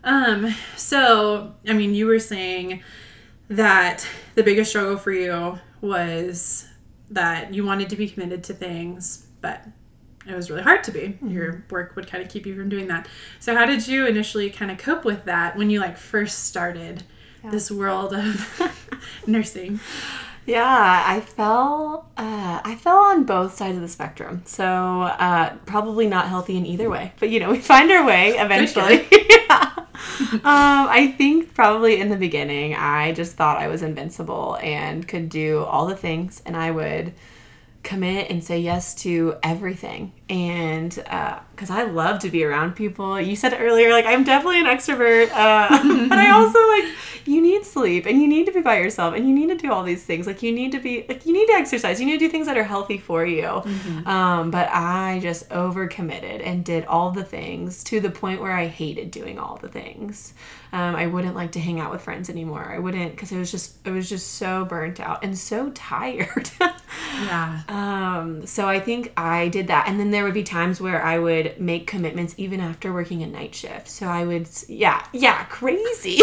Um, 0.03 0.53
so 0.75 1.53
I 1.67 1.73
mean, 1.73 1.93
you 1.95 2.05
were 2.07 2.19
saying 2.19 2.83
that 3.49 4.07
the 4.35 4.43
biggest 4.43 4.69
struggle 4.71 4.97
for 4.97 5.11
you 5.11 5.59
was 5.81 6.67
that 7.09 7.53
you 7.53 7.65
wanted 7.65 7.89
to 7.89 7.95
be 7.95 8.07
committed 8.09 8.43
to 8.45 8.53
things, 8.53 9.27
but 9.41 9.65
it 10.27 10.33
was 10.35 10.49
really 10.49 10.61
hard 10.63 10.83
to 10.85 10.91
be. 10.91 11.17
Your 11.25 11.63
work 11.69 11.95
would 11.95 12.07
kind 12.07 12.23
of 12.23 12.29
keep 12.29 12.45
you 12.45 12.55
from 12.55 12.69
doing 12.69 12.87
that. 12.87 13.07
So 13.39 13.55
how 13.55 13.65
did 13.65 13.87
you 13.87 14.05
initially 14.07 14.49
kind 14.49 14.71
of 14.71 14.77
cope 14.77 15.03
with 15.05 15.25
that 15.25 15.57
when 15.57 15.69
you 15.69 15.79
like 15.79 15.97
first 15.97 16.45
started 16.45 17.03
this 17.43 17.69
world 17.71 18.13
of 18.13 18.95
nursing? 19.27 19.79
Yeah, 20.45 21.03
I 21.05 21.21
fell. 21.21 22.09
Uh, 22.17 22.61
I 22.63 22.75
fell 22.75 22.97
on 22.97 23.25
both 23.25 23.55
sides 23.55 23.75
of 23.75 23.81
the 23.81 23.87
spectrum, 23.87 24.41
so 24.45 24.65
uh, 24.65 25.55
probably 25.65 26.07
not 26.07 26.27
healthy 26.27 26.57
in 26.57 26.65
either 26.65 26.89
way. 26.89 27.13
But 27.19 27.29
you 27.29 27.39
know, 27.39 27.51
we 27.51 27.59
find 27.59 27.91
our 27.91 28.05
way 28.05 28.31
eventually. 28.31 29.07
yeah. 29.11 29.73
um, 30.31 30.41
I 30.43 31.13
think 31.17 31.53
probably 31.53 31.99
in 32.01 32.09
the 32.09 32.17
beginning, 32.17 32.73
I 32.75 33.11
just 33.13 33.35
thought 33.35 33.57
I 33.57 33.67
was 33.67 33.83
invincible 33.83 34.57
and 34.61 35.07
could 35.07 35.29
do 35.29 35.63
all 35.63 35.85
the 35.85 35.95
things, 35.95 36.41
and 36.45 36.57
I 36.57 36.71
would 36.71 37.13
commit 37.83 38.29
and 38.29 38.43
say 38.43 38.59
yes 38.59 38.93
to 38.95 39.35
everything. 39.43 40.13
And 40.29 40.93
because 40.93 41.69
I 41.69 41.83
love 41.83 42.19
to 42.19 42.29
be 42.29 42.43
around 42.43 42.75
people, 42.75 43.19
you 43.19 43.35
said 43.35 43.55
earlier, 43.59 43.91
like 43.91 44.05
I'm 44.05 44.23
definitely 44.23 44.59
an 44.59 44.65
extrovert, 44.65 45.29
uh, 45.31 46.07
but 46.09 46.17
I 46.17 46.31
also 46.31 46.59
like 46.69 46.95
you 47.27 47.41
need 47.41 47.65
sleep 47.65 48.05
and 48.05 48.21
you 48.21 48.27
need 48.27 48.45
to 48.45 48.51
be 48.51 48.61
by 48.61 48.79
yourself 48.79 49.13
and 49.15 49.27
you 49.27 49.33
need 49.33 49.47
to 49.49 49.55
do 49.55 49.71
all 49.71 49.83
these 49.83 50.03
things. 50.03 50.27
Like 50.27 50.41
you 50.41 50.51
need 50.51 50.71
to 50.71 50.79
be 50.79 51.05
like 51.07 51.25
you 51.25 51.33
need 51.33 51.47
to 51.47 51.53
exercise. 51.53 51.99
You 51.99 52.05
need 52.05 52.19
to 52.19 52.25
do 52.25 52.29
things 52.29 52.47
that 52.47 52.57
are 52.57 52.63
healthy 52.63 52.97
for 52.97 53.25
you. 53.25 53.61
Um, 54.05 54.51
but 54.51 54.69
I 54.71 55.19
just 55.21 55.49
overcommitted 55.49 56.41
and 56.45 56.63
did 56.63 56.85
all 56.85 57.11
the 57.11 57.23
things 57.23 57.83
to 57.85 57.99
the 57.99 58.09
point 58.09 58.41
where 58.41 58.51
I 58.51 58.67
hated 58.67 59.11
doing 59.11 59.39
all 59.39 59.57
the 59.57 59.69
things. 59.69 60.33
Um, 60.73 60.95
I 60.95 61.07
wouldn't 61.07 61.35
like 61.35 61.51
to 61.53 61.59
hang 61.59 61.79
out 61.79 61.91
with 61.91 62.01
friends 62.01 62.29
anymore. 62.29 62.71
I 62.71 62.79
wouldn't 62.79 63.11
because 63.11 63.31
it 63.31 63.37
was 63.37 63.51
just 63.51 63.85
it 63.85 63.91
was 63.91 64.09
just 64.09 64.35
so 64.35 64.65
burnt 64.65 64.99
out 64.99 65.23
and 65.23 65.37
so 65.37 65.69
tired. 65.75 66.49
Yeah. 67.13 67.61
Um, 67.67 68.45
so 68.45 68.67
I 68.67 68.79
think 68.79 69.11
I 69.17 69.47
did 69.49 69.67
that. 69.67 69.87
And 69.87 69.99
then 69.99 70.11
there 70.11 70.23
would 70.23 70.33
be 70.33 70.43
times 70.43 70.79
where 70.81 71.03
I 71.03 71.19
would 71.19 71.59
make 71.59 71.87
commitments 71.87 72.33
even 72.37 72.59
after 72.59 72.93
working 72.93 73.21
a 73.23 73.27
night 73.27 73.53
shift. 73.55 73.87
So 73.87 74.07
I 74.07 74.25
would, 74.25 74.47
yeah, 74.67 75.05
yeah, 75.13 75.43
crazy. 75.45 76.21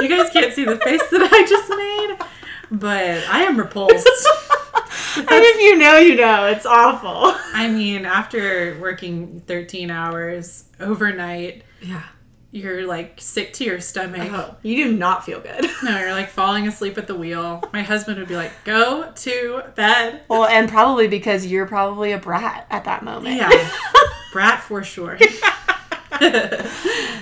You 0.00 0.08
guys 0.08 0.30
can't 0.30 0.52
see 0.54 0.64
the 0.64 0.78
face 0.78 1.02
that 1.10 1.28
I 1.30 1.46
just 1.46 1.68
made, 1.68 2.78
but 2.78 3.22
I 3.28 3.42
am 3.42 3.58
repulsed. 3.58 4.06
and 5.16 5.26
if 5.30 5.60
you 5.60 5.76
know, 5.76 5.98
you 5.98 6.16
know, 6.16 6.46
it's 6.46 6.64
awful. 6.64 7.34
I 7.54 7.68
mean, 7.68 8.06
after 8.06 8.78
working 8.80 9.40
13 9.46 9.90
hours 9.90 10.64
overnight, 10.78 11.64
Yeah. 11.82 12.02
You're 12.52 12.86
like 12.86 13.20
sick 13.20 13.52
to 13.54 13.64
your 13.64 13.80
stomach. 13.80 14.28
Oh, 14.32 14.56
you 14.62 14.84
do 14.84 14.96
not 14.96 15.24
feel 15.24 15.40
good. 15.40 15.66
No, 15.82 15.98
you're 15.98 16.12
like 16.12 16.28
falling 16.28 16.68
asleep 16.68 16.98
at 16.98 17.06
the 17.06 17.14
wheel. 17.14 17.62
My 17.72 17.80
husband 17.80 18.18
would 18.18 18.28
be 18.28 18.36
like, 18.36 18.52
go 18.64 19.10
to 19.14 19.62
bed. 19.76 20.20
Well, 20.28 20.44
and 20.44 20.68
probably 20.68 21.08
because 21.08 21.46
you're 21.46 21.66
probably 21.66 22.12
a 22.12 22.18
brat 22.18 22.66
at 22.68 22.84
that 22.84 23.02
moment. 23.02 23.36
Yeah. 23.36 23.70
Brat 24.32 24.62
for 24.62 24.84
sure. 24.84 25.18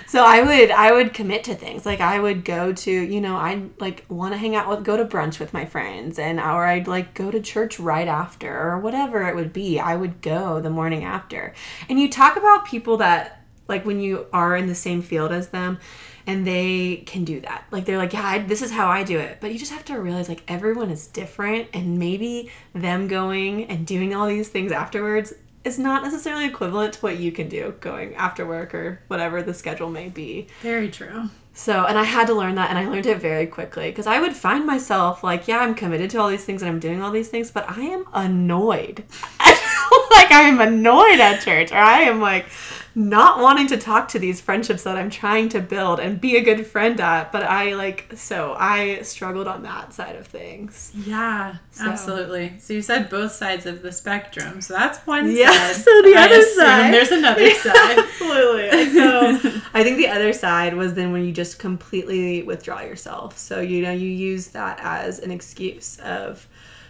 So 0.09 0.25
I 0.25 0.41
would 0.43 0.71
I 0.71 0.91
would 0.91 1.13
commit 1.13 1.45
to 1.45 1.55
things 1.55 1.85
like 1.85 2.01
I 2.01 2.19
would 2.19 2.43
go 2.43 2.73
to 2.73 2.91
you 2.91 3.21
know 3.21 3.37
I'd 3.37 3.79
like 3.79 4.07
want 4.09 4.33
to 4.33 4.39
hang 4.39 4.57
out 4.57 4.67
with 4.67 4.83
go 4.83 4.97
to 4.97 5.05
brunch 5.05 5.39
with 5.39 5.53
my 5.53 5.67
friends 5.67 6.19
and 6.19 6.41
or 6.41 6.65
I'd 6.65 6.89
like 6.89 7.13
go 7.13 7.31
to 7.31 7.41
church 7.41 7.79
right 7.79 8.09
after 8.09 8.59
or 8.59 8.79
whatever 8.79 9.29
it 9.29 9.37
would 9.37 9.53
be 9.53 9.79
I 9.79 9.97
would 9.97 10.23
go 10.23 10.61
the 10.61 10.71
morning 10.71 11.05
after 11.05 11.53
and 11.91 12.01
you 12.01 12.11
talk 12.11 12.39
about 12.39 12.65
people 12.65 12.97
that 12.97 13.38
like 13.69 13.85
when 13.85 14.01
you 14.01 14.27
are 14.33 14.57
in 14.57 14.67
the 14.67 14.75
same 14.75 15.03
field 15.03 15.31
as 15.31 15.49
them 15.49 15.79
and 16.27 16.47
they 16.47 17.03
can 17.07 17.25
do 17.25 17.41
that 17.41 17.65
like 17.71 17.85
they're 17.85 17.99
like 17.99 18.13
yeah 18.13 18.27
I, 18.27 18.39
this 18.39 18.63
is 18.63 18.71
how 18.71 18.89
I 18.89 19.05
do 19.05 19.19
it 19.19 19.39
but 19.41 19.53
you 19.53 19.59
just 19.59 19.73
have 19.73 19.85
to 19.87 20.01
realize 20.01 20.29
like 20.29 20.43
everyone 20.49 20.91
is 20.91 21.07
different 21.07 21.69
and 21.73 21.99
maybe 21.99 22.51
them 22.75 23.09
going 23.09 23.65
and 23.67 23.87
doing 23.87 24.15
all 24.15 24.27
these 24.27 24.49
things 24.49 24.73
afterwards 24.73 25.33
is 25.65 25.79
not 25.79 26.03
necessarily 26.03 26.47
equivalent 26.47 26.95
to 26.95 27.01
what 27.01 27.19
you 27.19 27.31
can 27.31 27.49
do 27.49 27.75
going 27.81 28.15
after 28.17 28.47
work 28.47 28.75
or 28.75 29.01
whatever 29.09 29.43
the 29.43 29.55
schedule 29.55 29.91
may 29.91 30.09
be. 30.09 30.47
Very 30.63 30.91
true. 30.91 31.31
So, 31.53 31.85
and 31.87 31.99
I 31.99 32.05
had 32.05 32.29
to 32.29 32.35
learn 32.35 32.55
that 32.55 32.71
and 32.71 32.79
I 32.79 32.89
learned 32.89 33.07
it 33.07 33.19
very 33.19 33.47
quickly 33.47 33.91
because 33.91 34.07
I 34.07 34.21
would 34.21 34.35
find 34.35 34.65
myself 34.65 35.25
like, 35.25 35.49
yeah, 35.49 35.59
I'm 35.59 35.75
committed 35.75 36.11
to 36.11 36.21
all 36.21 36.29
these 36.29 36.45
things 36.45 36.63
and 36.63 36.71
I'm 36.71 36.79
doing 36.79 37.03
all 37.03 37.11
these 37.11 37.29
things, 37.29 37.51
but 37.51 37.69
I 37.69 37.81
am 37.81 38.05
annoyed. 38.13 39.05
like, 39.41 40.31
I 40.31 40.43
am 40.43 40.61
annoyed 40.61 41.19
at 41.19 41.43
church 41.43 41.73
or 41.73 41.79
I 41.79 42.03
am 42.03 42.21
like 42.21 42.47
not 42.95 43.41
wanting 43.41 43.67
to 43.69 43.77
talk 43.77 44.09
to 44.09 44.19
these 44.19 44.41
friendships 44.41 44.83
that 44.83 44.97
I'm 44.97 45.11
trying 45.11 45.49
to 45.51 45.61
build 45.61 46.01
and 46.01 46.21
be 46.21 46.37
a 46.37 46.43
good 46.43 46.67
friend 46.67 47.01
at. 47.01 47.31
But 47.31 47.45
I 47.45 47.75
like, 47.75 48.13
so 48.17 48.55
I 48.59 49.03
struggled 49.03 49.47
on 49.47 49.63
that 49.63 49.93
side 49.95 50.17
of 50.17 50.27
things. 50.27 50.91
Yeah, 50.95 51.57
So- 51.71 51.87
absolutely. 51.89 52.55
So 52.59 52.73
you 52.75 52.83
said 52.83 53.09
both 53.09 53.33
sides 53.33 53.67
of 53.67 53.83
the 53.83 53.93
spectrum. 53.93 54.61
So 54.61 54.75
that's 54.75 54.99
one 55.07 55.31
Yeah, 55.31 55.51
side. 55.51 55.77
so 55.77 55.91
the 56.03 56.15
I 56.17 56.25
other 56.25 56.43
side- 56.43 56.95
There's 56.95 57.11
another 57.13 57.51
side. 57.55 57.99
Absolutely. 57.99 58.89
So 58.99 59.39
I 59.75 59.85
think 59.85 59.99
the 59.99 60.09
other 60.09 60.33
side 60.33 60.75
was 60.75 60.95
then 60.95 61.13
when 61.13 61.25
you 61.25 61.31
just 61.33 61.59
completely 61.59 62.43
withdraw 62.43 62.81
yourself. 62.81 63.39
So, 63.39 63.61
you 63.61 63.83
know, 63.83 63.93
you 63.93 64.09
use 64.09 64.49
that 64.49 64.81
as 64.83 65.19
an 65.21 65.31
excuse 65.31 65.99
of, 66.01 66.47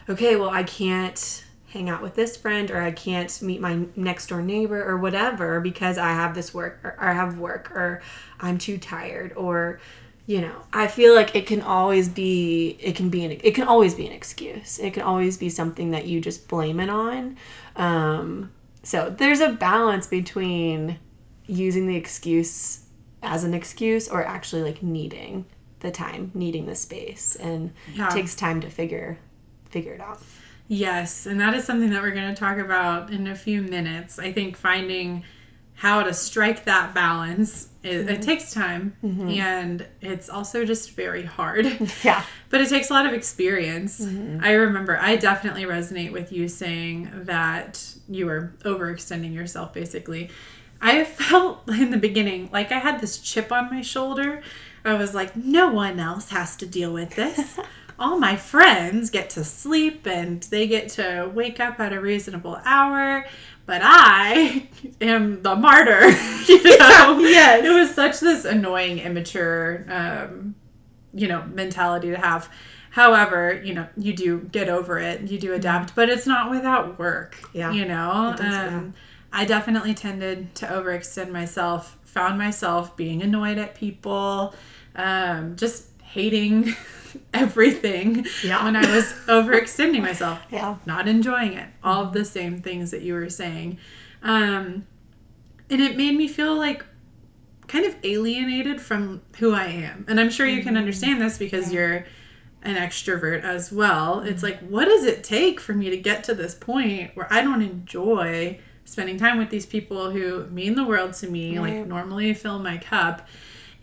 okay, 0.08 0.36
well, 0.36 0.50
I 0.50 0.62
can't 0.62 1.44
hang 1.72 1.88
out 1.90 2.02
with 2.02 2.14
this 2.14 2.36
friend 2.36 2.70
or 2.70 2.80
I 2.80 2.90
can't 2.92 3.40
meet 3.42 3.60
my 3.60 3.80
next 3.94 4.28
door 4.28 4.40
neighbor 4.42 4.82
or 4.82 4.96
whatever 4.96 5.60
because 5.60 5.98
I 5.98 6.08
have 6.12 6.34
this 6.34 6.54
work 6.54 6.80
or, 6.82 6.96
I 6.98 7.12
have 7.12 7.38
work 7.38 7.70
or 7.72 8.00
I'm 8.40 8.58
too 8.58 8.78
tired 8.78 9.32
or 9.36 9.80
you 10.26 10.42
know 10.42 10.54
i 10.74 10.86
feel 10.86 11.14
like 11.14 11.34
it 11.34 11.46
can 11.46 11.62
always 11.62 12.06
be 12.06 12.76
it 12.80 12.94
can 12.94 13.08
be 13.08 13.24
an 13.24 13.30
it 13.42 13.54
can 13.54 13.66
always 13.66 13.94
be 13.94 14.06
an 14.06 14.12
excuse. 14.12 14.78
It 14.78 14.92
can 14.92 15.02
always 15.02 15.38
be 15.38 15.48
something 15.48 15.90
that 15.92 16.06
you 16.06 16.20
just 16.20 16.48
blame 16.48 16.80
it 16.80 16.90
on. 16.90 17.36
Um 17.76 18.50
so 18.82 19.08
there's 19.10 19.40
a 19.40 19.48
balance 19.50 20.06
between 20.06 20.98
using 21.46 21.86
the 21.86 21.96
excuse 21.96 22.84
as 23.22 23.42
an 23.44 23.54
excuse 23.54 24.08
or 24.08 24.22
actually 24.24 24.62
like 24.62 24.82
needing 24.82 25.46
the 25.80 25.90
time 25.90 26.30
needing 26.34 26.66
the 26.66 26.74
space 26.74 27.34
and 27.36 27.72
Yeah. 27.94 28.08
it 28.08 28.12
takes 28.12 28.34
time 28.34 28.60
to 28.60 28.68
figure 28.70 29.18
figure 29.70 29.92
it 29.94 30.00
out 30.00 30.20
Yes, 30.68 31.24
and 31.26 31.40
that 31.40 31.54
is 31.54 31.64
something 31.64 31.90
that 31.90 32.02
we're 32.02 32.10
going 32.12 32.32
to 32.34 32.38
talk 32.38 32.58
about 32.58 33.10
in 33.10 33.26
a 33.26 33.34
few 33.34 33.62
minutes. 33.62 34.18
I 34.18 34.32
think 34.32 34.56
finding 34.56 35.24
how 35.74 36.02
to 36.02 36.12
strike 36.12 36.64
that 36.64 36.92
balance 36.94 37.68
it, 37.84 37.88
Mm-hmm. 37.88 38.08
it 38.08 38.22
takes 38.22 38.52
time 38.52 38.96
and 39.02 39.86
it's 40.00 40.28
also 40.28 40.64
just 40.64 40.90
very 40.92 41.22
hard. 41.24 41.64
yeah 42.02 42.24
But 42.50 42.60
it 42.60 42.68
takes 42.68 42.90
a 42.90 42.92
lot 42.92 43.06
of 43.06 43.12
experience. 43.14 44.00
Mm-hmm. 44.04 44.44
I 44.44 44.52
remember 44.54 44.98
I 45.00 45.14
definitely 45.16 45.62
resonate 45.64 46.10
with 46.12 46.32
you 46.32 46.48
saying 46.48 47.10
that 47.14 47.94
you 48.08 48.26
were 48.26 48.52
overextending 48.64 49.32
yourself 49.32 49.72
basically. 49.72 50.28
I 50.82 51.04
felt 51.22 51.66
in 51.68 51.92
the 51.92 51.96
beginning 51.96 52.50
like 52.52 52.72
I 52.72 52.80
had 52.80 53.00
this 53.00 53.18
chip 53.18 53.52
on 53.52 53.70
my 53.70 53.80
shoulder. 53.80 54.42
I 54.84 54.94
was 54.94 55.14
like, 55.14 55.36
no 55.36 55.70
one 55.70 56.00
else 56.00 56.30
has 56.30 56.56
to 56.56 56.66
deal 56.66 56.92
with 56.92 57.14
this. 57.14 57.58
All 57.98 58.18
my 58.18 58.36
friends 58.36 59.10
get 59.10 59.30
to 59.30 59.44
sleep 59.44 60.06
and 60.06 60.42
they 60.44 60.66
get 60.66 60.88
to 60.90 61.30
wake 61.34 61.58
up 61.58 61.80
at 61.80 61.92
a 61.92 62.00
reasonable 62.00 62.60
hour, 62.64 63.26
but 63.66 63.80
I 63.84 64.68
am 65.00 65.42
the 65.42 65.56
martyr. 65.56 66.08
you 66.48 66.62
know? 66.78 67.18
yes. 67.18 67.64
It 67.64 67.70
was 67.70 67.94
such 67.94 68.20
this 68.20 68.44
annoying, 68.44 68.98
immature 68.98 69.84
um, 69.88 70.54
you 71.14 71.26
know 71.26 71.42
mentality 71.44 72.10
to 72.10 72.18
have 72.18 72.48
However, 72.90 73.60
you 73.64 73.74
know, 73.74 73.86
you 73.96 74.12
do 74.12 74.40
get 74.40 74.68
over 74.68 74.98
it, 74.98 75.22
you 75.22 75.38
do 75.38 75.52
adapt, 75.54 75.94
but 75.94 76.08
it's 76.08 76.26
not 76.26 76.50
without 76.50 76.98
work. 76.98 77.38
Yeah. 77.52 77.70
You 77.70 77.84
know? 77.84 78.34
Does, 78.36 78.52
yeah. 78.52 78.76
um, 78.76 78.94
I 79.32 79.44
definitely 79.44 79.94
tended 79.94 80.54
to 80.56 80.66
overextend 80.66 81.30
myself, 81.30 81.98
found 82.04 82.38
myself 82.38 82.96
being 82.96 83.22
annoyed 83.22 83.58
at 83.58 83.74
people, 83.74 84.54
um, 84.96 85.54
just 85.56 85.90
hating 86.02 86.74
everything 87.34 88.26
Yeah. 88.44 88.64
when 88.64 88.76
I 88.76 88.94
was 88.94 89.04
overextending 89.26 90.00
myself 90.02 90.40
Yeah. 90.50 90.76
not 90.86 91.08
enjoying 91.08 91.52
it. 91.54 91.68
All 91.82 92.04
of 92.04 92.12
the 92.12 92.24
same 92.24 92.60
things 92.60 92.90
that 92.90 93.02
you 93.02 93.14
were 93.14 93.28
saying. 93.30 93.78
Um, 94.22 94.86
and 95.70 95.80
it 95.80 95.96
made 95.96 96.16
me 96.16 96.28
feel 96.28 96.56
like 96.56 96.84
kind 97.66 97.84
of 97.84 97.94
alienated 98.02 98.80
from 98.80 99.20
who 99.38 99.54
I 99.54 99.66
am. 99.66 100.04
And 100.08 100.18
I'm 100.18 100.30
sure 100.30 100.46
you 100.46 100.62
can 100.62 100.76
understand 100.76 101.20
this 101.20 101.36
because 101.38 101.72
you're 101.72 102.06
an 102.62 102.76
extrovert 102.76 103.42
as 103.44 103.70
well. 103.70 104.20
It's 104.20 104.42
like, 104.42 104.58
what 104.60 104.86
does 104.86 105.04
it 105.04 105.22
take 105.22 105.60
for 105.60 105.74
me 105.74 105.90
to 105.90 105.96
get 105.96 106.24
to 106.24 106.34
this 106.34 106.54
point 106.54 107.14
where 107.14 107.30
I 107.32 107.42
don't 107.42 107.62
enjoy 107.62 108.58
spending 108.84 109.18
time 109.18 109.36
with 109.38 109.50
these 109.50 109.66
people 109.66 110.10
who 110.10 110.46
mean 110.46 110.74
the 110.74 110.84
world 110.84 111.12
to 111.14 111.28
me, 111.28 111.60
like 111.60 111.86
normally 111.86 112.32
fill 112.34 112.58
my 112.58 112.78
cup? 112.78 113.28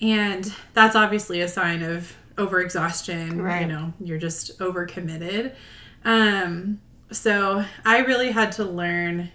And 0.02 0.52
that's 0.74 0.96
obviously 0.96 1.40
a 1.42 1.48
sign 1.48 1.84
of 1.84 2.14
overexhaustion. 2.38 3.36
You 3.38 3.42
Right. 3.44 3.68
know, 3.68 3.94
you're 4.00 4.18
just 4.18 4.58
overcommitted. 4.60 5.54
Um, 6.04 6.82
so 7.12 7.64
I 7.86 8.00
really 8.00 8.32
had 8.32 8.52
to 8.54 8.64
learn 8.64 9.32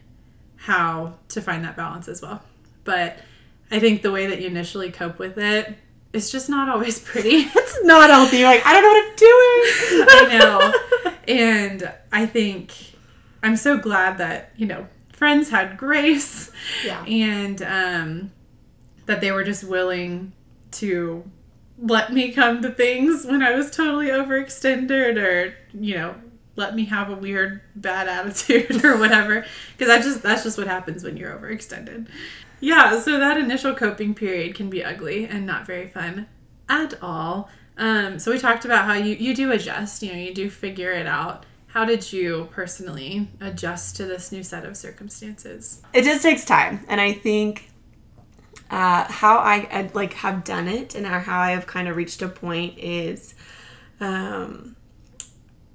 how 0.56 1.14
to 1.28 1.40
find 1.40 1.64
that 1.64 1.76
balance 1.76 2.08
as 2.08 2.20
well. 2.22 2.42
But 2.84 3.18
I 3.70 3.78
think 3.78 4.02
the 4.02 4.12
way 4.12 4.26
that 4.26 4.40
you 4.40 4.46
initially 4.48 4.90
cope 4.90 5.18
with 5.18 5.38
it, 5.38 5.68
it 5.68 5.76
is 6.12 6.30
just 6.30 6.48
not 6.48 6.68
always 6.68 6.98
pretty. 7.08 7.46
It's 7.56 7.84
not 7.84 8.10
healthy. 8.10 8.38
You're 8.38 8.48
like, 8.48 8.66
I 8.66 8.72
don't 8.72 8.82
know 8.82 8.90
what 8.90 9.10
I'm 9.10 9.16
doing. 9.16 10.06
I 10.10 10.38
know. 10.38 11.12
And 11.34 11.92
I 12.12 12.26
think 12.26 12.72
I'm 13.42 13.56
so 13.56 13.78
glad 13.78 14.18
that, 14.18 14.50
you 14.56 14.66
know, 14.66 14.86
friends 15.12 15.50
had 15.50 15.76
grace 15.78 16.50
Yeah. 16.84 17.02
and 17.04 17.62
um, 17.62 18.32
that 19.06 19.20
they 19.20 19.30
were 19.32 19.44
just 19.44 19.62
willing 19.64 20.32
to 20.72 21.24
let 21.80 22.12
me 22.12 22.32
come 22.32 22.62
to 22.62 22.70
things 22.70 23.24
when 23.24 23.42
I 23.42 23.54
was 23.54 23.70
totally 23.70 24.08
overextended 24.08 25.16
or, 25.16 25.54
you 25.72 25.94
know, 25.94 26.14
let 26.56 26.74
me 26.74 26.84
have 26.86 27.10
a 27.10 27.14
weird 27.14 27.62
bad 27.74 28.08
attitude 28.08 28.84
or 28.84 28.98
whatever 28.98 29.46
because 29.72 29.88
that 29.88 30.02
just 30.02 30.22
that's 30.22 30.42
just 30.42 30.58
what 30.58 30.66
happens 30.66 31.02
when 31.02 31.16
you're 31.16 31.34
overextended. 31.36 32.08
Yeah, 32.60 33.00
so 33.00 33.18
that 33.18 33.38
initial 33.38 33.74
coping 33.74 34.14
period 34.14 34.54
can 34.54 34.68
be 34.68 34.84
ugly 34.84 35.26
and 35.26 35.46
not 35.46 35.66
very 35.66 35.88
fun 35.88 36.26
at 36.68 37.02
all. 37.02 37.48
Um, 37.78 38.18
so 38.18 38.30
we 38.30 38.38
talked 38.38 38.66
about 38.66 38.84
how 38.84 38.94
you 38.94 39.14
you 39.14 39.34
do 39.34 39.50
adjust, 39.52 40.02
you 40.02 40.12
know, 40.12 40.18
you 40.18 40.34
do 40.34 40.50
figure 40.50 40.92
it 40.92 41.06
out. 41.06 41.46
How 41.68 41.84
did 41.84 42.12
you 42.12 42.48
personally 42.50 43.28
adjust 43.40 43.96
to 43.96 44.04
this 44.04 44.32
new 44.32 44.42
set 44.42 44.64
of 44.66 44.76
circumstances? 44.76 45.82
it 45.92 46.02
just 46.02 46.22
takes 46.22 46.44
time 46.44 46.84
and 46.88 47.00
i 47.00 47.12
think 47.12 47.69
uh, 48.70 49.04
how 49.10 49.38
I, 49.38 49.68
I 49.72 49.90
like 49.94 50.14
have 50.14 50.44
done 50.44 50.68
it 50.68 50.94
and 50.94 51.06
how 51.06 51.40
i 51.40 51.50
have 51.50 51.66
kind 51.66 51.88
of 51.88 51.96
reached 51.96 52.22
a 52.22 52.28
point 52.28 52.78
is 52.78 53.34
um, 54.00 54.76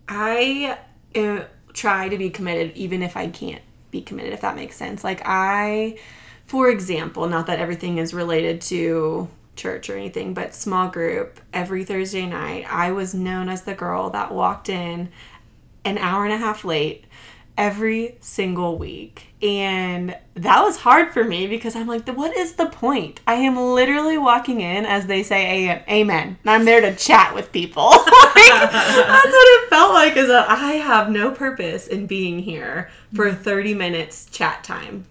i 0.07 0.77
uh, 1.15 1.43
try 1.73 2.09
to 2.09 2.17
be 2.17 2.29
committed 2.29 2.75
even 2.75 3.01
if 3.03 3.17
i 3.17 3.27
can't 3.27 3.61
be 3.91 4.01
committed 4.01 4.33
if 4.33 4.41
that 4.41 4.55
makes 4.55 4.75
sense. 4.75 5.03
Like 5.03 5.21
i 5.25 5.97
for 6.45 6.69
example 6.69 7.27
not 7.27 7.47
that 7.47 7.59
everything 7.59 7.97
is 7.97 8.13
related 8.13 8.61
to 8.61 9.29
church 9.55 9.89
or 9.89 9.95
anything 9.95 10.33
but 10.33 10.53
small 10.53 10.89
group 10.89 11.39
every 11.53 11.85
thursday 11.85 12.25
night 12.25 12.65
i 12.69 12.91
was 12.91 13.15
known 13.15 13.47
as 13.47 13.61
the 13.61 13.73
girl 13.73 14.09
that 14.09 14.33
walked 14.33 14.67
in 14.67 15.09
an 15.85 15.97
hour 15.97 16.25
and 16.25 16.33
a 16.33 16.37
half 16.37 16.65
late 16.65 17.05
every 17.57 18.17
single 18.19 18.77
week. 18.77 19.27
And 19.41 20.17
that 20.33 20.63
was 20.63 20.77
hard 20.77 21.13
for 21.13 21.23
me 21.23 21.47
because 21.47 21.75
I'm 21.75 21.87
like, 21.87 22.07
what 22.09 22.35
is 22.35 22.53
the 22.53 22.65
point? 22.65 23.21
I 23.27 23.35
am 23.35 23.57
literally 23.57 24.17
walking 24.17 24.61
in 24.61 24.85
as 24.85 25.05
they 25.05 25.23
say 25.23 25.83
amen. 25.89 26.37
I'm 26.45 26.65
there 26.65 26.81
to 26.81 26.95
chat 26.95 27.33
with 27.33 27.51
people. 27.51 27.89
like, 27.89 28.01
that's 28.01 29.25
what 29.25 29.63
it 29.63 29.69
felt 29.69 29.93
like 29.93 30.17
is 30.17 30.27
that 30.27 30.49
I 30.49 30.73
have 30.73 31.09
no 31.09 31.31
purpose 31.31 31.87
in 31.87 32.07
being 32.07 32.39
here 32.39 32.89
for 33.13 33.31
30 33.33 33.73
minutes 33.73 34.25
chat 34.25 34.63
time. 34.63 35.05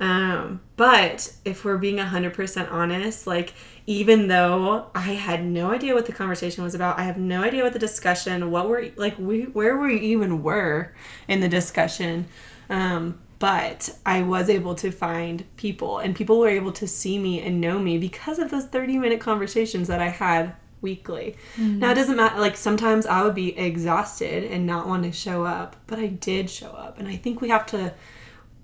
Um, 0.00 0.60
but 0.76 1.32
if 1.44 1.64
we're 1.64 1.78
being 1.78 1.98
100% 1.98 2.72
honest, 2.72 3.26
like, 3.26 3.52
even 3.86 4.28
though 4.28 4.86
I 4.94 5.12
had 5.14 5.44
no 5.44 5.70
idea 5.70 5.94
what 5.94 6.06
the 6.06 6.12
conversation 6.12 6.64
was 6.64 6.74
about, 6.74 6.98
I 6.98 7.02
have 7.02 7.18
no 7.18 7.42
idea 7.42 7.62
what 7.62 7.72
the 7.72 7.78
discussion, 7.78 8.50
what 8.50 8.68
were 8.68 8.90
like, 8.96 9.18
we 9.18 9.42
where 9.44 9.78
we 9.78 9.98
even 10.00 10.42
were 10.42 10.94
in 11.28 11.40
the 11.40 11.48
discussion. 11.48 12.26
Um, 12.68 13.18
but 13.40 13.96
I 14.04 14.22
was 14.22 14.50
able 14.50 14.74
to 14.76 14.90
find 14.90 15.44
people, 15.56 15.98
and 15.98 16.14
people 16.14 16.38
were 16.38 16.48
able 16.48 16.72
to 16.72 16.86
see 16.86 17.18
me 17.18 17.40
and 17.40 17.60
know 17.60 17.78
me 17.78 17.96
because 17.96 18.38
of 18.38 18.50
those 18.50 18.66
30 18.66 18.98
minute 18.98 19.20
conversations 19.20 19.88
that 19.88 20.00
I 20.00 20.08
had 20.08 20.54
weekly. 20.82 21.36
Now, 21.78 21.90
it 21.90 21.94
doesn't 21.94 22.16
matter, 22.16 22.38
like, 22.38 22.56
sometimes 22.56 23.06
I 23.06 23.22
would 23.22 23.34
be 23.34 23.56
exhausted 23.58 24.44
and 24.44 24.66
not 24.66 24.86
want 24.86 25.04
to 25.04 25.12
show 25.12 25.44
up, 25.44 25.76
but 25.86 25.98
I 25.98 26.06
did 26.08 26.50
show 26.50 26.70
up. 26.70 26.98
And 26.98 27.08
I 27.08 27.16
think 27.16 27.40
we 27.40 27.48
have 27.48 27.66
to 27.66 27.94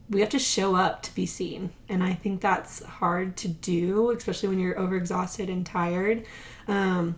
we 0.08 0.20
have 0.20 0.28
to 0.30 0.38
show 0.38 0.76
up 0.76 1.02
to 1.02 1.14
be 1.14 1.26
seen. 1.26 1.70
And 1.88 2.02
i 2.02 2.12
think 2.14 2.40
that's 2.40 2.82
hard 2.84 3.36
to 3.38 3.48
do 3.48 4.10
especially 4.10 4.48
when 4.48 4.58
you're 4.58 4.74
overexhausted 4.74 5.50
and 5.50 5.64
tired. 5.64 6.24
Um, 6.68 7.16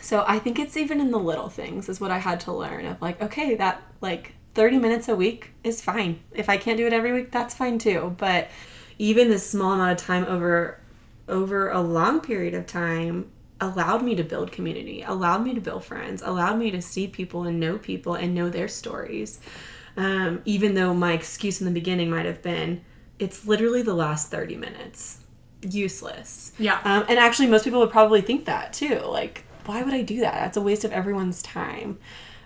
so 0.00 0.24
i 0.26 0.38
think 0.38 0.58
it's 0.58 0.76
even 0.76 1.00
in 1.00 1.10
the 1.10 1.18
little 1.18 1.48
things 1.48 1.88
is 1.88 2.00
what 2.00 2.10
i 2.10 2.18
had 2.18 2.40
to 2.40 2.52
learn 2.52 2.86
of 2.86 3.00
like 3.00 3.20
okay 3.22 3.54
that 3.54 3.82
like 4.00 4.34
30 4.54 4.78
minutes 4.78 5.08
a 5.08 5.14
week 5.14 5.50
is 5.64 5.82
fine. 5.82 6.20
If 6.32 6.48
i 6.48 6.56
can't 6.56 6.76
do 6.78 6.86
it 6.86 6.92
every 6.92 7.12
week 7.12 7.30
that's 7.30 7.54
fine 7.54 7.78
too. 7.78 8.14
But 8.18 8.50
even 8.98 9.28
this 9.28 9.48
small 9.48 9.72
amount 9.72 10.00
of 10.00 10.06
time 10.06 10.24
over 10.24 10.80
over 11.28 11.70
a 11.70 11.80
long 11.80 12.20
period 12.20 12.54
of 12.54 12.66
time 12.66 13.30
allowed 13.60 14.02
me 14.02 14.14
to 14.14 14.22
build 14.22 14.52
community 14.52 15.02
allowed 15.02 15.42
me 15.42 15.54
to 15.54 15.60
build 15.60 15.82
friends 15.82 16.22
allowed 16.22 16.58
me 16.58 16.70
to 16.70 16.80
see 16.82 17.06
people 17.06 17.44
and 17.44 17.58
know 17.58 17.78
people 17.78 18.14
and 18.14 18.34
know 18.34 18.50
their 18.50 18.68
stories 18.68 19.40
um, 19.96 20.42
even 20.44 20.74
though 20.74 20.92
my 20.94 21.12
excuse 21.12 21.60
in 21.60 21.66
the 21.66 21.72
beginning 21.72 22.10
might 22.10 22.26
have 22.26 22.42
been 22.42 22.82
it's 23.18 23.46
literally 23.46 23.82
the 23.82 23.94
last 23.94 24.30
30 24.30 24.56
minutes. 24.56 25.20
Useless. 25.62 26.52
Yeah. 26.58 26.80
um, 26.84 27.04
and 27.08 27.18
actually 27.18 27.48
most 27.48 27.64
people 27.64 27.80
would 27.80 27.90
probably 27.90 28.20
think 28.20 28.44
that 28.44 28.72
too. 28.72 29.00
Like 29.00 29.44
why 29.64 29.82
would 29.82 29.94
i 29.94 30.02
do 30.02 30.20
that? 30.20 30.34
That's 30.34 30.56
a 30.56 30.60
waste 30.60 30.84
of 30.84 30.92
everyone's 30.92 31.42
time. 31.42 31.98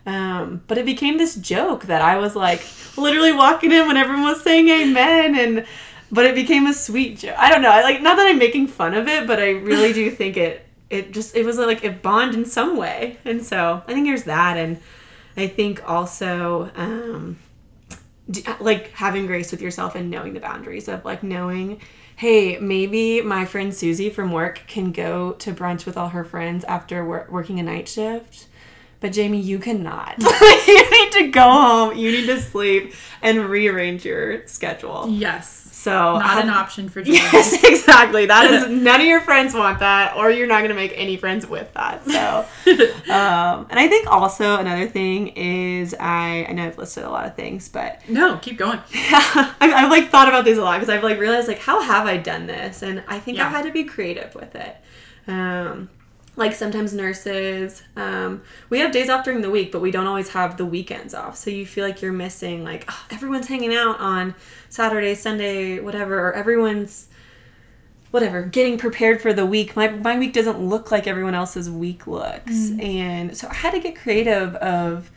Um, 0.06 0.62
but 0.66 0.78
it 0.78 0.86
became 0.86 1.18
this 1.18 1.34
joke 1.36 1.84
that 1.84 2.00
i 2.00 2.16
was 2.16 2.34
like 2.34 2.62
literally 2.96 3.32
walking 3.32 3.70
in 3.70 3.86
when 3.86 3.98
everyone 3.98 4.24
was 4.24 4.42
saying 4.42 4.68
amen 4.68 5.34
and 5.36 5.66
but 6.10 6.24
it 6.24 6.34
became 6.34 6.66
a 6.66 6.72
sweet 6.72 7.18
joke. 7.18 7.36
I 7.38 7.50
don't 7.50 7.60
know. 7.62 7.70
I 7.70 7.82
like 7.82 8.00
not 8.00 8.16
that 8.16 8.26
i'm 8.26 8.38
making 8.38 8.68
fun 8.68 8.94
of 8.94 9.08
it 9.08 9.26
but 9.26 9.38
i 9.38 9.50
really 9.50 9.92
do 9.92 10.10
think 10.10 10.36
it 10.36 10.66
it 10.88 11.12
just 11.12 11.36
it 11.36 11.44
was 11.44 11.58
like 11.58 11.84
a 11.84 11.90
bond 11.90 12.34
in 12.34 12.44
some 12.46 12.76
way. 12.76 13.18
And 13.24 13.44
so 13.44 13.82
i 13.86 13.92
think 13.92 14.06
there's 14.06 14.24
that 14.24 14.56
and 14.56 14.78
i 15.40 15.46
think 15.46 15.82
also 15.88 16.70
um 16.76 17.38
like 18.60 18.90
having 18.92 19.26
grace 19.26 19.50
with 19.50 19.60
yourself 19.60 19.94
and 19.94 20.10
knowing 20.10 20.34
the 20.34 20.40
boundaries 20.40 20.86
of 20.88 21.04
like 21.04 21.22
knowing 21.22 21.80
hey 22.16 22.58
maybe 22.58 23.20
my 23.22 23.44
friend 23.44 23.74
susie 23.74 24.10
from 24.10 24.30
work 24.30 24.62
can 24.68 24.92
go 24.92 25.32
to 25.32 25.52
brunch 25.52 25.84
with 25.86 25.96
all 25.96 26.10
her 26.10 26.24
friends 26.24 26.64
after 26.64 27.04
wor- 27.04 27.26
working 27.30 27.58
a 27.58 27.62
night 27.62 27.88
shift. 27.88 28.46
But 29.00 29.12
jamie 29.12 29.40
you 29.40 29.58
cannot. 29.58 30.16
You 30.70 30.90
need 30.90 31.12
to 31.12 31.28
go 31.28 31.40
home. 31.50 31.96
You 31.96 32.12
need 32.12 32.26
to 32.26 32.40
sleep 32.40 32.94
and 33.22 33.46
rearrange 33.46 34.04
your 34.04 34.46
schedule. 34.46 35.08
Yes. 35.08 35.59
So 35.82 36.18
Not 36.18 36.42
an 36.44 36.50
option 36.50 36.88
for 36.88 37.00
Jamie. 37.04 37.16
Yes, 37.18 37.62
exactly. 37.64 38.26
That 38.26 38.50
is 38.50 38.68
none 38.82 39.00
of 39.00 39.06
your 39.06 39.20
friends 39.22 39.54
want 39.54 39.78
that, 39.80 40.14
or 40.16 40.30
you're 40.30 40.46
not 40.46 40.58
going 40.58 40.68
to 40.70 40.74
make 40.74 40.92
any 40.94 41.16
friends 41.16 41.46
with 41.46 41.72
that. 41.74 42.04
So, 42.06 42.44
um, 43.12 43.66
and 43.70 43.78
I 43.78 43.88
think 43.88 44.06
also 44.06 44.56
another 44.56 44.86
thing 44.88 45.28
is 45.28 45.94
I 45.98 46.46
I 46.48 46.52
know 46.52 46.66
I've 46.66 46.78
listed 46.78 47.04
a 47.04 47.10
lot 47.10 47.26
of 47.26 47.34
things, 47.34 47.68
but 47.68 48.00
No, 48.08 48.36
keep 48.38 48.58
going. 48.58 48.80
I've, 48.94 49.54
I've 49.60 49.90
like 49.90 50.10
thought 50.10 50.28
about 50.28 50.44
these 50.44 50.58
a 50.58 50.62
lot 50.62 50.78
because 50.80 50.88
I've 50.94 51.02
like 51.04 51.18
realized 51.18 51.48
like 51.48 51.60
how 51.60 51.80
have 51.80 52.06
I 52.06 52.16
done 52.18 52.46
this, 52.46 52.82
and 52.82 53.02
I 53.08 53.18
think 53.18 53.38
Yeah. 53.38 53.46
I've 53.46 53.52
had 53.52 53.64
to 53.64 53.72
be 53.72 53.84
creative 53.84 54.34
with 54.34 54.54
it. 54.54 54.76
Um, 55.26 55.88
like 56.40 56.54
sometimes 56.54 56.94
nurses, 56.94 57.82
um, 57.96 58.42
we 58.70 58.78
have 58.80 58.90
days 58.90 59.10
off 59.10 59.24
during 59.24 59.42
the 59.42 59.50
week, 59.50 59.70
but 59.70 59.80
we 59.82 59.90
don't 59.90 60.06
always 60.06 60.30
have 60.30 60.56
the 60.56 60.64
weekends 60.64 61.12
off. 61.12 61.36
So 61.36 61.50
you 61.50 61.66
feel 61.66 61.84
like 61.84 62.00
you're 62.00 62.12
missing 62.12 62.64
like 62.64 62.86
oh, 62.88 63.06
everyone's 63.10 63.46
hanging 63.46 63.74
out 63.74 64.00
on 64.00 64.34
Saturday, 64.70 65.14
Sunday, 65.14 65.80
whatever, 65.80 66.18
or 66.18 66.32
everyone's 66.32 67.08
whatever 68.10 68.42
getting 68.42 68.78
prepared 68.78 69.20
for 69.20 69.34
the 69.34 69.44
week. 69.44 69.76
My, 69.76 69.88
my 69.88 70.18
week 70.18 70.32
doesn't 70.32 70.58
look 70.58 70.90
like 70.90 71.06
everyone 71.06 71.34
else's 71.34 71.70
week 71.70 72.06
looks. 72.06 72.70
And 72.80 73.36
so 73.36 73.46
i 73.46 73.54
had 73.54 73.72
to 73.72 73.78
get 73.78 73.94
creative 73.94 74.56
of 74.56 75.10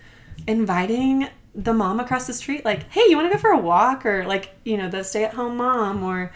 inviting 0.46 1.30
the 1.56 1.74
mom 1.74 2.00
across 2.00 2.28
the 2.28 2.34
street 2.34 2.66
like 2.66 2.92
hey 2.92 3.04
you 3.08 3.16
want 3.16 3.32
to 3.32 3.36
go 3.36 3.40
for 3.40 3.52
a 3.52 3.58
walk? 3.58 4.06
Or 4.06 4.26
like 4.26 4.54
you 4.66 4.76
know 4.76 4.90
the 4.90 5.04
stay-at-home 5.04 5.56
mom 5.56 6.04
or 6.04 6.34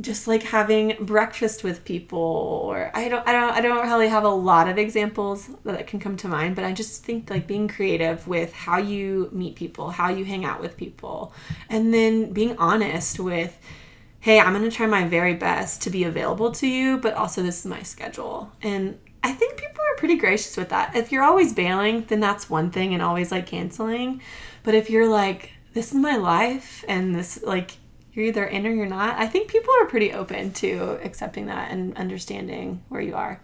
just 0.00 0.26
like 0.26 0.42
having 0.42 0.96
breakfast 1.00 1.62
with 1.62 1.84
people 1.84 2.18
or 2.18 2.90
I 2.94 3.08
don't 3.08 3.26
I 3.28 3.32
don't 3.32 3.50
I 3.50 3.60
don't 3.60 3.86
really 3.86 4.08
have 4.08 4.24
a 4.24 4.28
lot 4.28 4.66
of 4.66 4.78
examples 4.78 5.50
that 5.64 5.86
can 5.86 6.00
come 6.00 6.16
to 6.18 6.28
mind 6.28 6.56
but 6.56 6.64
I 6.64 6.72
just 6.72 7.04
think 7.04 7.28
like 7.28 7.46
being 7.46 7.68
creative 7.68 8.26
with 8.26 8.54
how 8.54 8.78
you 8.78 9.28
meet 9.32 9.54
people 9.54 9.90
how 9.90 10.08
you 10.08 10.24
hang 10.24 10.46
out 10.46 10.62
with 10.62 10.78
people 10.78 11.34
and 11.68 11.92
then 11.92 12.32
being 12.32 12.56
honest 12.56 13.20
with 13.20 13.58
hey 14.20 14.40
I'm 14.40 14.54
going 14.54 14.68
to 14.68 14.74
try 14.74 14.86
my 14.86 15.06
very 15.06 15.34
best 15.34 15.82
to 15.82 15.90
be 15.90 16.04
available 16.04 16.52
to 16.52 16.66
you 16.66 16.96
but 16.96 17.12
also 17.12 17.42
this 17.42 17.58
is 17.60 17.66
my 17.66 17.82
schedule. 17.82 18.50
And 18.62 18.98
I 19.22 19.32
think 19.32 19.56
people 19.56 19.84
are 19.92 19.96
pretty 19.98 20.16
gracious 20.16 20.56
with 20.56 20.70
that. 20.70 20.96
If 20.96 21.12
you're 21.12 21.22
always 21.22 21.52
bailing 21.52 22.06
then 22.08 22.20
that's 22.20 22.48
one 22.48 22.70
thing 22.70 22.94
and 22.94 23.02
always 23.02 23.30
like 23.30 23.46
canceling. 23.46 24.22
But 24.62 24.74
if 24.74 24.88
you're 24.88 25.08
like 25.08 25.50
this 25.74 25.92
is 25.92 25.98
my 25.98 26.16
life 26.16 26.82
and 26.88 27.14
this 27.14 27.42
like 27.42 27.72
you're 28.12 28.26
either 28.26 28.44
in 28.44 28.66
or 28.66 28.70
you're 28.70 28.86
not. 28.86 29.18
I 29.18 29.26
think 29.26 29.48
people 29.48 29.72
are 29.80 29.86
pretty 29.86 30.12
open 30.12 30.52
to 30.54 30.98
accepting 31.02 31.46
that 31.46 31.70
and 31.70 31.96
understanding 31.96 32.82
where 32.88 33.00
you 33.00 33.14
are. 33.14 33.40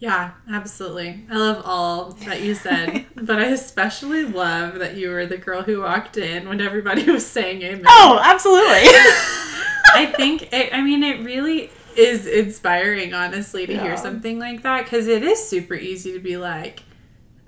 Yeah, 0.00 0.32
absolutely. 0.50 1.24
I 1.28 1.36
love 1.36 1.62
all 1.64 2.12
that 2.26 2.40
you 2.42 2.54
said, 2.54 3.06
but 3.16 3.38
I 3.38 3.46
especially 3.46 4.24
love 4.24 4.78
that 4.78 4.96
you 4.96 5.10
were 5.10 5.26
the 5.26 5.38
girl 5.38 5.62
who 5.62 5.82
walked 5.82 6.16
in 6.16 6.48
when 6.48 6.60
everybody 6.60 7.10
was 7.10 7.26
saying 7.26 7.62
amen. 7.62 7.84
Oh, 7.86 8.20
absolutely. 8.22 8.66
I 9.94 10.12
think, 10.16 10.52
it, 10.52 10.72
I 10.72 10.82
mean, 10.82 11.02
it 11.02 11.24
really 11.24 11.70
is 11.96 12.26
inspiring, 12.26 13.12
honestly, 13.12 13.66
to 13.66 13.72
yeah. 13.72 13.82
hear 13.82 13.96
something 13.96 14.38
like 14.38 14.62
that 14.62 14.84
because 14.84 15.08
it 15.08 15.24
is 15.24 15.48
super 15.48 15.74
easy 15.74 16.12
to 16.12 16.20
be 16.20 16.36
like, 16.36 16.82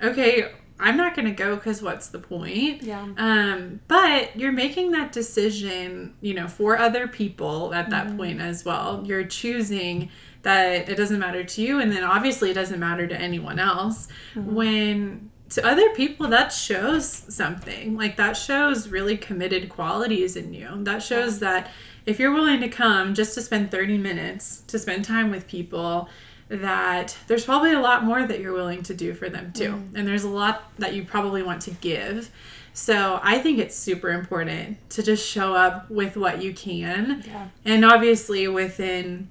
okay, 0.02 0.50
I'm 0.80 0.96
not 0.96 1.14
going 1.14 1.26
to 1.26 1.34
go 1.34 1.56
because 1.56 1.82
what's 1.82 2.08
the 2.08 2.18
point? 2.18 2.82
Yeah. 2.82 3.06
Um, 3.16 3.80
but 3.88 4.36
you're 4.36 4.52
making 4.52 4.92
that 4.92 5.12
decision, 5.12 6.14
you 6.20 6.34
know, 6.34 6.48
for 6.48 6.78
other 6.78 7.06
people 7.06 7.74
at 7.74 7.90
that 7.90 8.08
mm-hmm. 8.08 8.16
point 8.16 8.40
as 8.40 8.64
well. 8.64 9.02
You're 9.04 9.24
choosing 9.24 10.10
that 10.42 10.88
it 10.88 10.96
doesn't 10.96 11.18
matter 11.18 11.44
to 11.44 11.62
you, 11.62 11.80
and 11.80 11.92
then 11.92 12.02
obviously 12.02 12.50
it 12.50 12.54
doesn't 12.54 12.80
matter 12.80 13.06
to 13.06 13.14
anyone 13.14 13.58
else. 13.58 14.08
Mm-hmm. 14.34 14.54
When 14.54 15.30
to 15.50 15.66
other 15.66 15.90
people, 15.90 16.28
that 16.28 16.52
shows 16.52 17.06
something. 17.06 17.96
Like 17.96 18.16
that 18.16 18.36
shows 18.36 18.88
really 18.88 19.16
committed 19.16 19.68
qualities 19.68 20.36
in 20.36 20.54
you. 20.54 20.68
That 20.84 21.02
shows 21.02 21.40
that 21.40 21.70
if 22.06 22.18
you're 22.18 22.32
willing 22.32 22.60
to 22.60 22.68
come 22.68 23.14
just 23.14 23.34
to 23.34 23.42
spend 23.42 23.70
30 23.70 23.98
minutes 23.98 24.62
to 24.68 24.78
spend 24.78 25.04
time 25.04 25.30
with 25.30 25.46
people 25.46 26.08
that 26.50 27.16
there's 27.28 27.44
probably 27.44 27.72
a 27.72 27.80
lot 27.80 28.04
more 28.04 28.26
that 28.26 28.40
you're 28.40 28.52
willing 28.52 28.82
to 28.82 28.92
do 28.92 29.14
for 29.14 29.28
them 29.30 29.52
too. 29.52 29.70
Mm. 29.70 29.94
And 29.94 30.08
there's 30.08 30.24
a 30.24 30.28
lot 30.28 30.70
that 30.78 30.94
you 30.94 31.04
probably 31.04 31.42
want 31.42 31.62
to 31.62 31.70
give. 31.70 32.30
So 32.72 33.20
I 33.22 33.38
think 33.38 33.58
it's 33.58 33.76
super 33.76 34.10
important 34.10 34.78
to 34.90 35.02
just 35.02 35.26
show 35.26 35.54
up 35.54 35.88
with 35.90 36.16
what 36.16 36.42
you 36.42 36.52
can. 36.52 37.22
Yeah. 37.24 37.48
And 37.64 37.84
obviously 37.84 38.48
within 38.48 39.28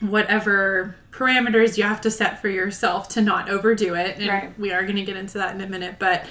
whatever 0.00 0.94
parameters 1.10 1.76
you 1.76 1.84
have 1.84 2.00
to 2.02 2.10
set 2.10 2.40
for 2.40 2.48
yourself 2.48 3.08
to 3.10 3.20
not 3.20 3.48
overdo 3.48 3.94
it. 3.94 4.18
And 4.18 4.28
right. 4.28 4.58
we 4.58 4.72
are 4.72 4.82
going 4.82 4.96
to 4.96 5.04
get 5.04 5.16
into 5.16 5.38
that 5.38 5.54
in 5.54 5.60
a 5.60 5.66
minute. 5.66 5.96
But 5.98 6.26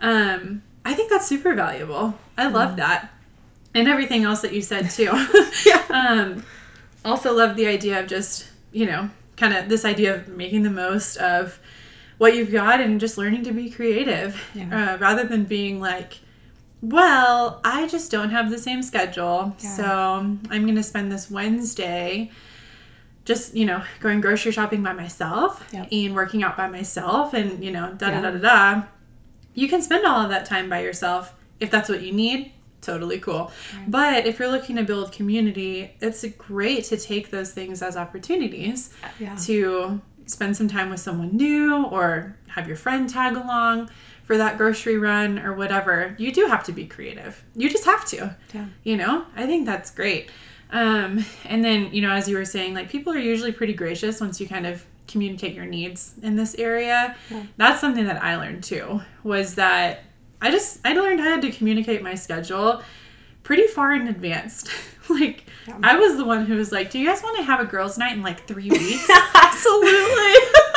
um, 0.00 0.62
I 0.84 0.94
think 0.94 1.10
that's 1.10 1.26
super 1.26 1.54
valuable. 1.54 2.16
I 2.38 2.46
love 2.46 2.72
mm. 2.72 2.76
that. 2.76 3.12
And 3.74 3.88
everything 3.88 4.22
else 4.22 4.42
that 4.42 4.52
you 4.52 4.62
said 4.62 4.90
too. 4.90 5.10
yeah. 5.66 5.84
um, 5.90 6.44
also 7.04 7.34
love 7.34 7.56
the 7.56 7.66
idea 7.66 7.98
of 7.98 8.06
just, 8.06 8.48
you 8.70 8.86
know, 8.86 9.10
kind 9.42 9.54
of 9.54 9.68
this 9.68 9.84
idea 9.84 10.14
of 10.14 10.28
making 10.28 10.62
the 10.62 10.70
most 10.70 11.16
of 11.16 11.58
what 12.18 12.36
you've 12.36 12.52
got 12.52 12.80
and 12.80 13.00
just 13.00 13.18
learning 13.18 13.42
to 13.42 13.50
be 13.50 13.68
creative 13.68 14.40
yeah. 14.54 14.94
uh, 14.94 14.98
rather 14.98 15.24
than 15.24 15.42
being 15.42 15.80
like 15.80 16.20
well 16.80 17.60
i 17.64 17.88
just 17.88 18.08
don't 18.08 18.30
have 18.30 18.50
the 18.50 18.58
same 18.58 18.84
schedule 18.84 19.52
yeah. 19.58 19.74
so 19.74 19.84
i'm 20.48 20.62
going 20.62 20.76
to 20.76 20.82
spend 20.82 21.10
this 21.10 21.28
wednesday 21.28 22.30
just 23.24 23.52
you 23.56 23.64
know 23.64 23.82
going 23.98 24.20
grocery 24.20 24.52
shopping 24.52 24.80
by 24.80 24.92
myself 24.92 25.68
yep. 25.72 25.88
and 25.90 26.14
working 26.14 26.44
out 26.44 26.56
by 26.56 26.68
myself 26.68 27.34
and 27.34 27.64
you 27.64 27.72
know 27.72 27.92
da 27.94 28.10
da 28.10 28.20
da 28.20 28.30
da 28.30 28.38
da 28.38 28.82
you 29.54 29.68
can 29.68 29.82
spend 29.82 30.06
all 30.06 30.20
of 30.20 30.30
that 30.30 30.46
time 30.46 30.68
by 30.68 30.80
yourself 30.80 31.34
if 31.58 31.68
that's 31.68 31.88
what 31.88 32.00
you 32.00 32.12
need 32.12 32.52
totally 32.82 33.18
cool. 33.18 33.50
Right. 33.76 33.90
But 33.90 34.26
if 34.26 34.38
you're 34.38 34.50
looking 34.50 34.76
to 34.76 34.82
build 34.82 35.12
community, 35.12 35.94
it's 36.00 36.24
great 36.36 36.84
to 36.84 36.98
take 36.98 37.30
those 37.30 37.52
things 37.52 37.80
as 37.80 37.96
opportunities 37.96 38.92
yeah. 39.18 39.34
to 39.46 40.00
spend 40.26 40.56
some 40.56 40.68
time 40.68 40.90
with 40.90 41.00
someone 41.00 41.36
new 41.36 41.86
or 41.86 42.36
have 42.48 42.66
your 42.68 42.76
friend 42.76 43.08
tag 43.08 43.36
along 43.36 43.90
for 44.24 44.36
that 44.36 44.56
grocery 44.56 44.98
run 44.98 45.38
or 45.38 45.54
whatever. 45.54 46.14
You 46.18 46.32
do 46.32 46.46
have 46.46 46.64
to 46.64 46.72
be 46.72 46.86
creative. 46.86 47.42
You 47.56 47.68
just 47.70 47.84
have 47.84 48.04
to. 48.06 48.36
Yeah. 48.52 48.66
You 48.84 48.96
know, 48.96 49.24
I 49.34 49.46
think 49.46 49.66
that's 49.66 49.90
great. 49.90 50.30
Um, 50.70 51.24
and 51.44 51.64
then, 51.64 51.92
you 51.92 52.00
know, 52.00 52.12
as 52.12 52.28
you 52.28 52.36
were 52.36 52.44
saying, 52.44 52.74
like 52.74 52.88
people 52.88 53.12
are 53.12 53.18
usually 53.18 53.52
pretty 53.52 53.74
gracious 53.74 54.20
once 54.20 54.40
you 54.40 54.48
kind 54.48 54.66
of 54.66 54.84
communicate 55.08 55.54
your 55.54 55.66
needs 55.66 56.14
in 56.22 56.36
this 56.36 56.54
area. 56.54 57.16
Yeah. 57.30 57.42
That's 57.56 57.80
something 57.80 58.06
that 58.06 58.22
I 58.22 58.36
learned 58.36 58.64
too, 58.64 59.02
was 59.22 59.56
that 59.56 60.04
I 60.42 60.50
just 60.50 60.80
I 60.84 60.92
learned 60.92 61.20
how 61.20 61.40
to 61.40 61.50
communicate 61.52 62.02
my 62.02 62.16
schedule 62.16 62.82
pretty 63.44 63.68
far 63.68 63.94
in 63.94 64.08
advance. 64.08 64.68
like 65.08 65.44
yeah. 65.66 65.78
I 65.82 65.96
was 65.96 66.16
the 66.16 66.24
one 66.24 66.44
who 66.46 66.56
was 66.56 66.72
like, 66.72 66.90
"Do 66.90 66.98
you 66.98 67.06
guys 67.06 67.22
want 67.22 67.36
to 67.38 67.44
have 67.44 67.60
a 67.60 67.64
girls' 67.64 67.96
night 67.96 68.12
in 68.14 68.22
like 68.22 68.46
three 68.46 68.68
weeks?" 68.70 69.08
Absolutely. 69.34 70.34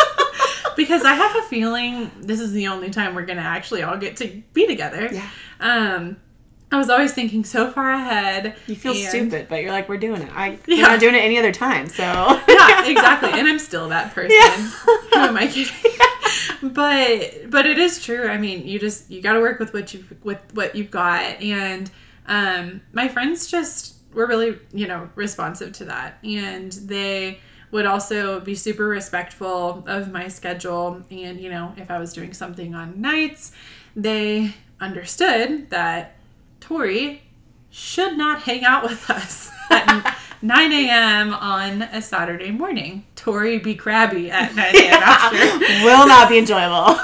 because 0.75 1.03
I 1.03 1.13
have 1.15 1.35
a 1.35 1.41
feeling 1.43 2.11
this 2.21 2.39
is 2.39 2.51
the 2.51 2.67
only 2.67 2.91
time 2.91 3.15
we're 3.15 3.25
gonna 3.25 3.41
actually 3.41 3.81
all 3.81 3.97
get 3.97 4.17
to 4.17 4.43
be 4.53 4.67
together. 4.67 5.09
Yeah. 5.11 5.29
Um, 5.59 6.17
I 6.71 6.77
was 6.77 6.89
always 6.89 7.13
thinking 7.13 7.43
so 7.43 7.71
far 7.71 7.91
ahead. 7.91 8.55
You 8.67 8.75
feel 8.75 8.93
stupid, 8.93 9.47
but 9.49 9.61
you're 9.61 9.71
like, 9.71 9.87
we're 9.87 9.97
doing 9.97 10.21
it. 10.21 10.29
I 10.35 10.59
yeah. 10.67 10.83
we're 10.83 10.89
not 10.89 10.99
doing 10.99 11.15
it 11.15 11.19
any 11.19 11.39
other 11.39 11.51
time. 11.51 11.87
So 11.87 12.03
yeah, 12.03 12.85
exactly. 12.85 13.31
And 13.31 13.47
I'm 13.47 13.59
still 13.59 13.89
that 13.89 14.13
person. 14.13 14.37
Yeah. 14.39 14.55
Who 14.57 15.19
am 15.19 15.37
I 15.37 15.47
kidding? 15.47 15.73
But 16.61 17.49
but 17.49 17.65
it 17.65 17.77
is 17.77 18.03
true. 18.03 18.27
I 18.27 18.37
mean, 18.37 18.67
you 18.67 18.79
just 18.79 19.09
you 19.09 19.21
got 19.21 19.33
to 19.33 19.39
work 19.39 19.59
with 19.59 19.73
what 19.73 19.93
you 19.93 20.05
with 20.23 20.39
what 20.53 20.75
you've 20.75 20.91
got, 20.91 21.41
and 21.41 21.89
um, 22.27 22.81
my 22.93 23.07
friends 23.07 23.47
just 23.47 23.95
were 24.13 24.27
really 24.27 24.57
you 24.73 24.87
know 24.87 25.09
responsive 25.15 25.73
to 25.73 25.85
that, 25.85 26.17
and 26.23 26.71
they 26.71 27.39
would 27.71 27.85
also 27.85 28.39
be 28.39 28.55
super 28.55 28.87
respectful 28.87 29.83
of 29.87 30.11
my 30.11 30.27
schedule. 30.27 31.01
And 31.11 31.39
you 31.39 31.49
know 31.49 31.73
if 31.77 31.89
i 31.91 31.99
was 31.99 32.13
doing 32.13 32.33
something 32.33 32.73
on 32.75 33.01
nights 33.01 33.51
they 33.95 34.53
understood 34.79 35.69
that 35.69 36.17
tori 36.59 37.23
should 37.69 38.17
not 38.17 38.41
hang 38.43 38.63
out 38.63 38.83
with 38.83 39.09
us 39.09 39.51
9 40.45 40.71
a.m. 40.71 41.33
on 41.33 41.81
a 41.81 42.01
Saturday 42.01 42.51
morning. 42.51 43.05
Tori 43.15 43.57
be 43.57 43.75
crabby 43.75 44.29
at 44.29 44.55
9 44.55 44.75
a.m. 44.75 45.03
after. 45.03 45.37
Will 45.85 46.07
not 46.07 46.29
be 46.29 46.37
enjoyable. 46.37 46.97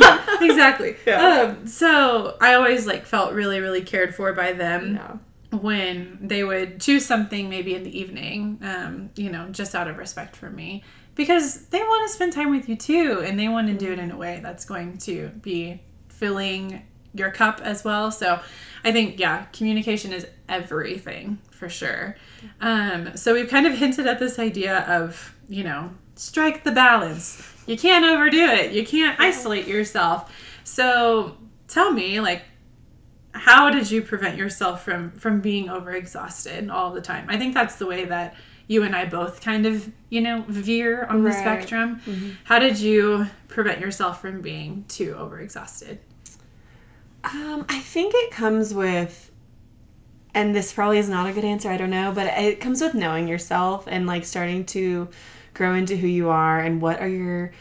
yeah, 0.00 0.24
exactly. 0.40 0.96
Yeah. 1.06 1.56
Um, 1.56 1.66
so 1.66 2.36
I 2.40 2.54
always 2.54 2.86
like 2.86 3.04
felt 3.04 3.32
really, 3.32 3.60
really 3.60 3.82
cared 3.82 4.14
for 4.14 4.32
by 4.32 4.52
them. 4.52 4.94
Yeah 4.96 5.16
when 5.60 6.18
they 6.20 6.42
would 6.42 6.80
choose 6.80 7.06
something 7.06 7.48
maybe 7.48 7.76
in 7.76 7.84
the 7.84 7.96
evening, 7.96 8.58
um, 8.62 9.08
you 9.14 9.30
know, 9.30 9.46
just 9.50 9.72
out 9.72 9.86
of 9.86 9.96
respect 9.98 10.34
for 10.34 10.50
me, 10.50 10.82
because 11.14 11.66
they 11.66 11.78
want 11.78 12.08
to 12.08 12.12
spend 12.12 12.32
time 12.32 12.50
with 12.50 12.68
you 12.68 12.74
too, 12.74 13.22
and 13.24 13.38
they 13.38 13.46
want 13.46 13.68
to 13.68 13.74
do 13.74 13.92
it 13.92 14.00
in 14.00 14.10
a 14.10 14.16
way 14.16 14.40
that's 14.42 14.64
going 14.64 14.98
to 14.98 15.28
be 15.42 15.80
filling 16.08 16.82
your 17.14 17.30
cup 17.30 17.60
as 17.62 17.84
well. 17.84 18.10
So 18.10 18.40
I 18.82 18.92
think, 18.92 19.18
yeah, 19.18 19.44
communication 19.46 20.12
is 20.12 20.26
everything 20.48 21.38
for 21.50 21.68
sure. 21.68 22.16
Um, 22.60 23.16
so 23.16 23.34
we've 23.34 23.48
kind 23.48 23.66
of 23.66 23.78
hinted 23.78 24.06
at 24.06 24.18
this 24.18 24.38
idea 24.38 24.80
of, 24.80 25.34
you 25.48 25.64
know, 25.64 25.90
strike 26.16 26.64
the 26.64 26.72
balance. 26.72 27.50
You 27.66 27.78
can't 27.78 28.04
overdo 28.04 28.44
it. 28.44 28.72
You 28.72 28.84
can't 28.84 29.18
isolate 29.18 29.66
yourself. 29.66 30.30
So 30.64 31.36
tell 31.68 31.92
me, 31.92 32.20
like, 32.20 32.42
how 33.32 33.70
did 33.70 33.90
you 33.90 34.00
prevent 34.02 34.36
yourself 34.36 34.84
from 34.84 35.10
from 35.12 35.40
being 35.40 35.66
overexhausted 35.66 36.70
all 36.70 36.92
the 36.92 37.00
time? 37.00 37.26
I 37.28 37.36
think 37.36 37.54
that's 37.54 37.76
the 37.76 37.86
way 37.86 38.04
that 38.04 38.36
you 38.68 38.82
and 38.82 38.94
I 38.94 39.06
both 39.06 39.40
kind 39.40 39.66
of, 39.66 39.90
you 40.08 40.20
know, 40.20 40.44
veer 40.46 41.04
on 41.04 41.22
the 41.22 41.30
right. 41.30 41.38
spectrum. 41.38 42.00
Mm-hmm. 42.06 42.30
How 42.44 42.58
did 42.58 42.78
you 42.78 43.26
prevent 43.48 43.80
yourself 43.80 44.20
from 44.20 44.40
being 44.40 44.84
too 44.88 45.14
overexhausted? 45.14 45.98
Um, 47.24 47.64
I 47.68 47.80
think 47.80 48.12
it 48.14 48.30
comes 48.30 48.74
with 48.74 49.30
and 50.34 50.54
this 50.54 50.72
probably 50.72 50.98
is 50.98 51.08
not 51.08 51.28
a 51.28 51.32
good 51.32 51.44
answer, 51.44 51.70
I 51.70 51.76
don't 51.76 51.90
know, 51.90 52.10
but 52.12 52.26
it 52.26 52.60
comes 52.60 52.80
with 52.80 52.94
knowing 52.94 53.28
yourself 53.28 53.84
and 53.86 54.06
like 54.06 54.24
starting 54.24 54.66
to 54.66 55.08
grow 55.54 55.74
into 55.74 55.96
who 55.96 56.08
you 56.08 56.28
are 56.28 56.58
and 56.58 56.82
what 56.82 57.00
are 57.00 57.08
your 57.08 57.52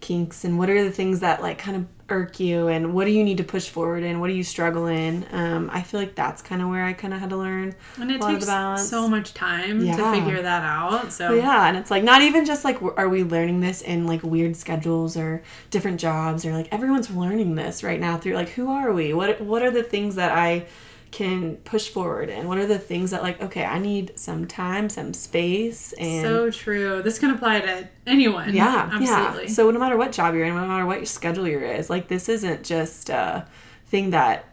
kinks 0.00 0.44
and 0.44 0.56
what 0.56 0.70
are 0.70 0.84
the 0.84 0.92
things 0.92 1.20
that 1.20 1.42
like 1.42 1.58
kind 1.58 1.76
of 1.76 1.99
irk 2.10 2.40
you 2.40 2.68
and 2.68 2.92
what 2.92 3.04
do 3.04 3.10
you 3.10 3.24
need 3.24 3.38
to 3.38 3.44
push 3.44 3.68
forward 3.68 4.02
in? 4.02 4.20
What 4.20 4.28
do 4.28 4.34
you 4.34 4.44
struggle 4.44 4.86
in 4.86 5.26
um, 5.32 5.70
i 5.72 5.82
feel 5.82 6.00
like 6.00 6.14
that's 6.14 6.42
kind 6.42 6.60
of 6.62 6.68
where 6.68 6.84
i 6.84 6.92
kind 6.92 7.14
of 7.14 7.20
had 7.20 7.30
to 7.30 7.36
learn 7.36 7.74
and 8.00 8.10
it 8.10 8.20
takes 8.20 8.46
so 8.46 9.08
much 9.08 9.34
time 9.34 9.84
yeah. 9.84 9.96
to 9.96 10.10
figure 10.12 10.42
that 10.42 10.62
out 10.62 11.12
so. 11.12 11.28
But 11.28 11.38
yeah 11.38 11.68
and 11.68 11.76
it's 11.76 11.90
like 11.90 12.04
not 12.04 12.22
even 12.22 12.44
just 12.44 12.64
like 12.64 12.80
are 12.82 13.08
we 13.08 13.22
learning 13.22 13.60
this 13.60 13.82
in 13.82 14.06
like 14.06 14.22
weird 14.22 14.56
schedules 14.56 15.16
or 15.16 15.42
different 15.70 16.00
jobs 16.00 16.44
or 16.44 16.52
like 16.52 16.68
everyone's 16.72 17.10
learning 17.10 17.54
this 17.54 17.82
right 17.82 18.00
now 18.00 18.16
through 18.16 18.34
like 18.34 18.50
who 18.50 18.70
are 18.70 18.92
we? 18.92 19.12
What 19.12 19.40
what 19.40 19.62
are 19.62 19.70
the 19.70 19.82
things 19.82 20.14
that 20.16 20.32
i 20.32 20.66
can 21.10 21.56
push 21.58 21.88
forward 21.88 22.30
and 22.30 22.48
What 22.48 22.58
are 22.58 22.66
the 22.66 22.78
things 22.78 23.10
that 23.10 23.22
like, 23.22 23.40
okay, 23.42 23.64
I 23.64 23.78
need 23.78 24.12
some 24.18 24.46
time, 24.46 24.88
some 24.88 25.12
space 25.12 25.92
and 25.94 26.22
So 26.22 26.50
true. 26.50 27.02
This 27.02 27.18
can 27.18 27.30
apply 27.30 27.60
to 27.60 27.88
anyone. 28.06 28.54
yeah, 28.54 28.90
absolutely. 28.92 29.44
Yeah. 29.44 29.50
So 29.50 29.70
no 29.70 29.78
matter 29.78 29.96
what 29.96 30.12
job 30.12 30.34
you're 30.34 30.44
in, 30.44 30.54
no 30.54 30.66
matter 30.66 30.86
what 30.86 30.98
your 30.98 31.06
schedule 31.06 31.48
you're 31.48 31.64
is, 31.64 31.90
like 31.90 32.08
this 32.08 32.28
isn't 32.28 32.64
just 32.64 33.10
a 33.10 33.46
thing 33.86 34.10
that 34.10 34.46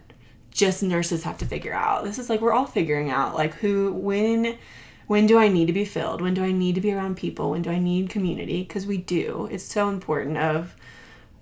just 0.52 0.82
nurses 0.82 1.24
have 1.24 1.38
to 1.38 1.46
figure 1.46 1.74
out. 1.74 2.04
This 2.04 2.18
is 2.18 2.30
like 2.30 2.42
we're 2.42 2.54
all 2.54 2.66
figuring 2.66 3.12
out 3.12 3.36
like 3.36 3.54
who 3.56 3.94
when 3.94 4.58
when 5.06 5.26
do 5.26 5.38
I 5.40 5.48
need 5.48 5.68
to 5.68 5.74
be 5.74 5.86
filled? 5.86 6.22
When 6.22 6.34
do 6.34 6.44
I 6.44 6.52
need 6.52 6.76
to 6.76 6.82
be 6.82 6.92
around 6.94 7.16
people? 7.16 7.52
When 7.52 7.62
do 7.62 7.70
I 7.70 7.80
need 7.80 8.10
community? 8.10 8.64
Because 8.64 8.86
we 8.86 8.98
do. 8.98 9.48
It's 9.52 9.64
so 9.64 9.90
important 9.90 10.38
of 10.38 10.76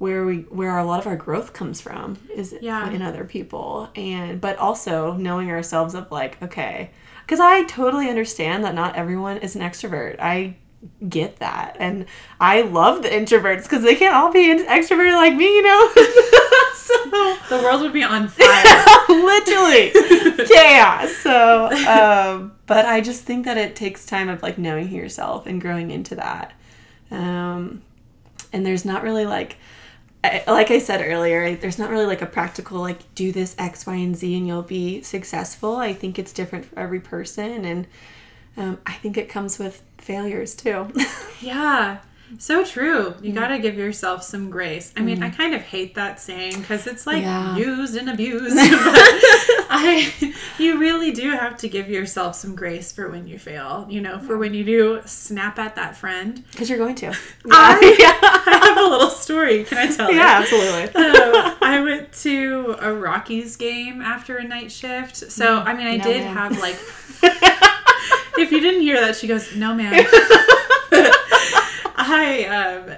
where 0.05 0.23
we 0.23 0.37
where 0.59 0.77
a 0.77 0.85
lot 0.85 0.99
of 0.99 1.07
our 1.07 1.15
growth 1.15 1.51
comes 1.53 1.81
from 1.81 2.17
is 2.33 2.53
Yeah. 2.61 2.89
in 2.91 3.01
other 3.01 3.23
people. 3.25 3.89
And 3.95 4.39
but 4.39 4.55
also 4.57 5.13
knowing 5.13 5.49
ourselves 5.49 5.95
of 5.95 6.11
like 6.11 6.33
okay 6.43 6.91
because 7.23 7.39
i 7.39 7.63
totally 7.63 8.07
understand 8.07 8.63
that 8.65 8.75
not 8.75 8.95
everyone 8.95 9.37
is 9.37 9.55
an 9.55 9.61
extrovert. 9.63 10.19
I 10.19 10.57
get 11.09 11.37
that. 11.37 11.77
And 11.79 12.05
i 12.39 12.61
love 12.61 13.01
the 13.01 13.09
introverts 13.09 13.63
because 13.63 13.83
they 13.83 13.95
can't 13.95 14.13
all 14.15 14.31
be 14.31 14.45
extroverted 14.77 15.15
like 15.15 15.35
me 15.35 15.47
you 15.57 15.63
know? 15.63 15.81
So 16.87 16.93
the 17.49 17.59
world 17.63 17.81
would 17.81 17.93
be 17.93 18.03
on 18.03 18.27
fire. 18.27 18.63
literally. 19.09 19.85
Chaos. 20.53 21.09
So 21.27 21.69
um 21.97 22.51
but 22.67 22.85
i 22.85 23.01
just 23.01 23.23
think 23.23 23.45
that 23.45 23.57
it 23.57 23.75
takes 23.75 24.05
time 24.05 24.29
of 24.29 24.43
like 24.43 24.57
knowing 24.59 24.89
yourself 24.91 25.47
and 25.47 25.59
growing 25.59 25.89
into 25.89 26.13
that. 26.15 26.53
Um 27.09 27.81
and 28.53 28.63
there's 28.65 28.85
not 28.85 29.01
really 29.03 29.25
like 29.25 29.57
I, 30.25 30.51
like 30.51 30.71
i 30.71 30.79
said 30.79 31.01
earlier 31.01 31.55
there's 31.55 31.77
not 31.77 31.89
really 31.89 32.05
like 32.05 32.21
a 32.21 32.25
practical 32.25 32.79
like 32.79 33.13
do 33.15 33.31
this 33.31 33.55
x 33.57 33.85
y 33.85 33.95
and 33.95 34.15
z 34.15 34.35
and 34.38 34.47
you'll 34.47 34.61
be 34.61 35.01
successful 35.01 35.77
i 35.77 35.93
think 35.93 36.17
it's 36.19 36.33
different 36.33 36.65
for 36.65 36.79
every 36.79 36.99
person 36.99 37.65
and 37.65 37.88
um, 38.57 38.79
i 38.85 38.93
think 38.93 39.17
it 39.17 39.29
comes 39.29 39.59
with 39.59 39.81
failures 39.97 40.55
too 40.55 40.91
yeah. 41.41 41.99
So 42.38 42.63
true. 42.65 43.13
You 43.21 43.32
Mm. 43.32 43.36
got 43.36 43.48
to 43.50 43.60
give 43.60 43.76
yourself 43.76 44.24
some 44.24 44.50
grace. 44.50 44.91
I 44.98 45.02
mean, 45.02 45.24
I 45.24 45.30
kind 45.30 45.54
of 45.56 45.62
hate 45.62 45.95
that 45.95 46.19
saying 46.19 46.60
because 46.62 46.86
it's 46.88 47.06
like 47.08 47.24
Yeah. 47.24 47.56
used 47.56 47.95
and 47.95 48.10
abused. 48.10 48.56
I, 49.67 50.13
you 50.58 50.78
really 50.78 51.12
do 51.12 51.32
have 51.32 51.58
to 51.58 51.69
give 51.69 51.89
yourself 51.89 52.36
some 52.36 52.56
grace 52.56 52.91
for 52.91 53.10
when 53.10 53.28
you 53.28 53.38
fail. 53.39 53.88
You 53.89 54.02
know, 54.02 54.19
for 54.19 54.38
when 54.38 54.54
you 54.54 54.63
do 54.63 55.02
snap 55.06 55.58
at 55.60 55.76
that 55.76 55.95
friend. 55.98 56.43
because 56.52 56.69
you're 56.69 56.78
going 56.78 56.95
to 56.95 57.08
I- 57.52 57.95
yeah 58.00 58.19
I 58.21 58.65
have 58.67 58.78
a 58.78 58.88
little 58.89 59.10
story. 59.10 59.63
Can 59.63 59.78
I 59.78 59.88
tell 59.95 60.10
it? 60.10 60.15
yeah 60.15 60.39
absolutely 60.41 60.84
Um, 60.95 61.56
I 61.62 61.82
went 61.84 62.12
to 62.24 62.76
a 62.80 62.93
Rockies 62.93 63.56
game 63.56 64.02
after 64.02 64.38
a 64.38 64.43
night 64.43 64.71
shift. 64.71 65.15
So, 65.32 65.58
I 65.60 65.74
mean, 65.74 65.88
I 65.88 65.98
No, 65.98 66.04
did 66.04 66.24
ma'am. 66.24 66.36
have 66.36 66.60
like. 66.60 66.78
if 68.38 68.52
you 68.52 68.60
didn't 68.60 68.82
hear 68.82 69.00
that, 69.02 69.15
she 69.15 69.28
goes, 69.28 69.56
"No, 69.56 69.74
ma'am." 69.74 70.06
I 72.05 72.45
um, 72.45 72.97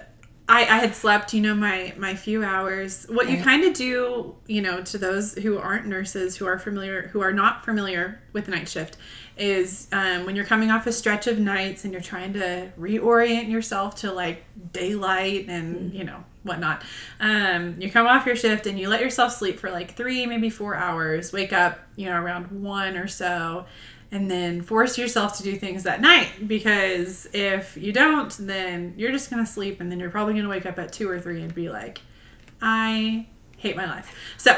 I, 0.49 0.61
I 0.61 0.77
had 0.79 0.95
slept, 0.95 1.33
you 1.33 1.41
know, 1.41 1.53
my 1.53 1.93
my 1.97 2.15
few 2.15 2.43
hours. 2.43 3.05
What 3.09 3.29
you 3.29 3.41
kind 3.43 3.65
of 3.65 3.73
do, 3.73 4.35
you 4.47 4.61
know, 4.61 4.81
to 4.81 4.97
those 4.97 5.33
who 5.33 5.57
aren't 5.57 5.87
nurses, 5.87 6.37
who 6.37 6.45
are 6.45 6.57
familiar, 6.57 7.09
who 7.09 7.19
are 7.21 7.33
not 7.33 7.65
familiar 7.65 8.21
with 8.31 8.47
night 8.47 8.69
shift, 8.69 8.95
is 9.37 9.87
um, 9.91 10.25
when 10.25 10.37
you're 10.37 10.45
coming 10.45 10.71
off 10.71 10.87
a 10.87 10.91
stretch 10.93 11.27
of 11.27 11.37
nights 11.37 11.83
and 11.83 11.91
you're 11.91 12.01
trying 12.01 12.31
to 12.33 12.71
reorient 12.79 13.49
yourself 13.49 13.95
to 13.95 14.11
like 14.13 14.45
daylight 14.71 15.47
and 15.49 15.93
you 15.93 16.05
know 16.05 16.23
whatnot. 16.43 16.81
Um, 17.19 17.75
you 17.79 17.91
come 17.91 18.07
off 18.07 18.25
your 18.25 18.37
shift 18.37 18.67
and 18.67 18.79
you 18.79 18.87
let 18.87 19.01
yourself 19.01 19.33
sleep 19.33 19.59
for 19.59 19.69
like 19.69 19.95
three, 19.95 20.25
maybe 20.25 20.49
four 20.49 20.75
hours. 20.75 21.33
Wake 21.33 21.51
up, 21.51 21.79
you 21.97 22.05
know, 22.05 22.15
around 22.15 22.63
one 22.63 22.95
or 22.95 23.07
so, 23.07 23.65
and 24.11 24.31
then 24.31 24.61
force 24.61 24.97
yourself 24.97 25.37
to 25.37 25.43
do 25.43 25.55
things 25.55 25.83
that 25.83 26.01
night 26.01 26.29
because 26.47 27.27
if 27.33 27.75
you 27.75 27.91
don't, 27.91 28.35
then 28.39 28.93
you're 28.97 29.11
just 29.11 29.29
gonna 29.29 29.45
sleep 29.45 29.81
and 29.81 29.91
then 29.91 29.99
you're 29.99 30.09
probably 30.09 30.33
gonna 30.33 30.49
wake 30.49 30.65
up 30.65 30.79
at 30.79 30.93
two 30.93 31.09
or 31.09 31.19
three 31.19 31.41
and 31.41 31.53
be 31.53 31.69
like, 31.69 32.01
I 32.61 33.27
hate 33.57 33.75
my 33.75 33.85
life. 33.85 34.13
So, 34.37 34.57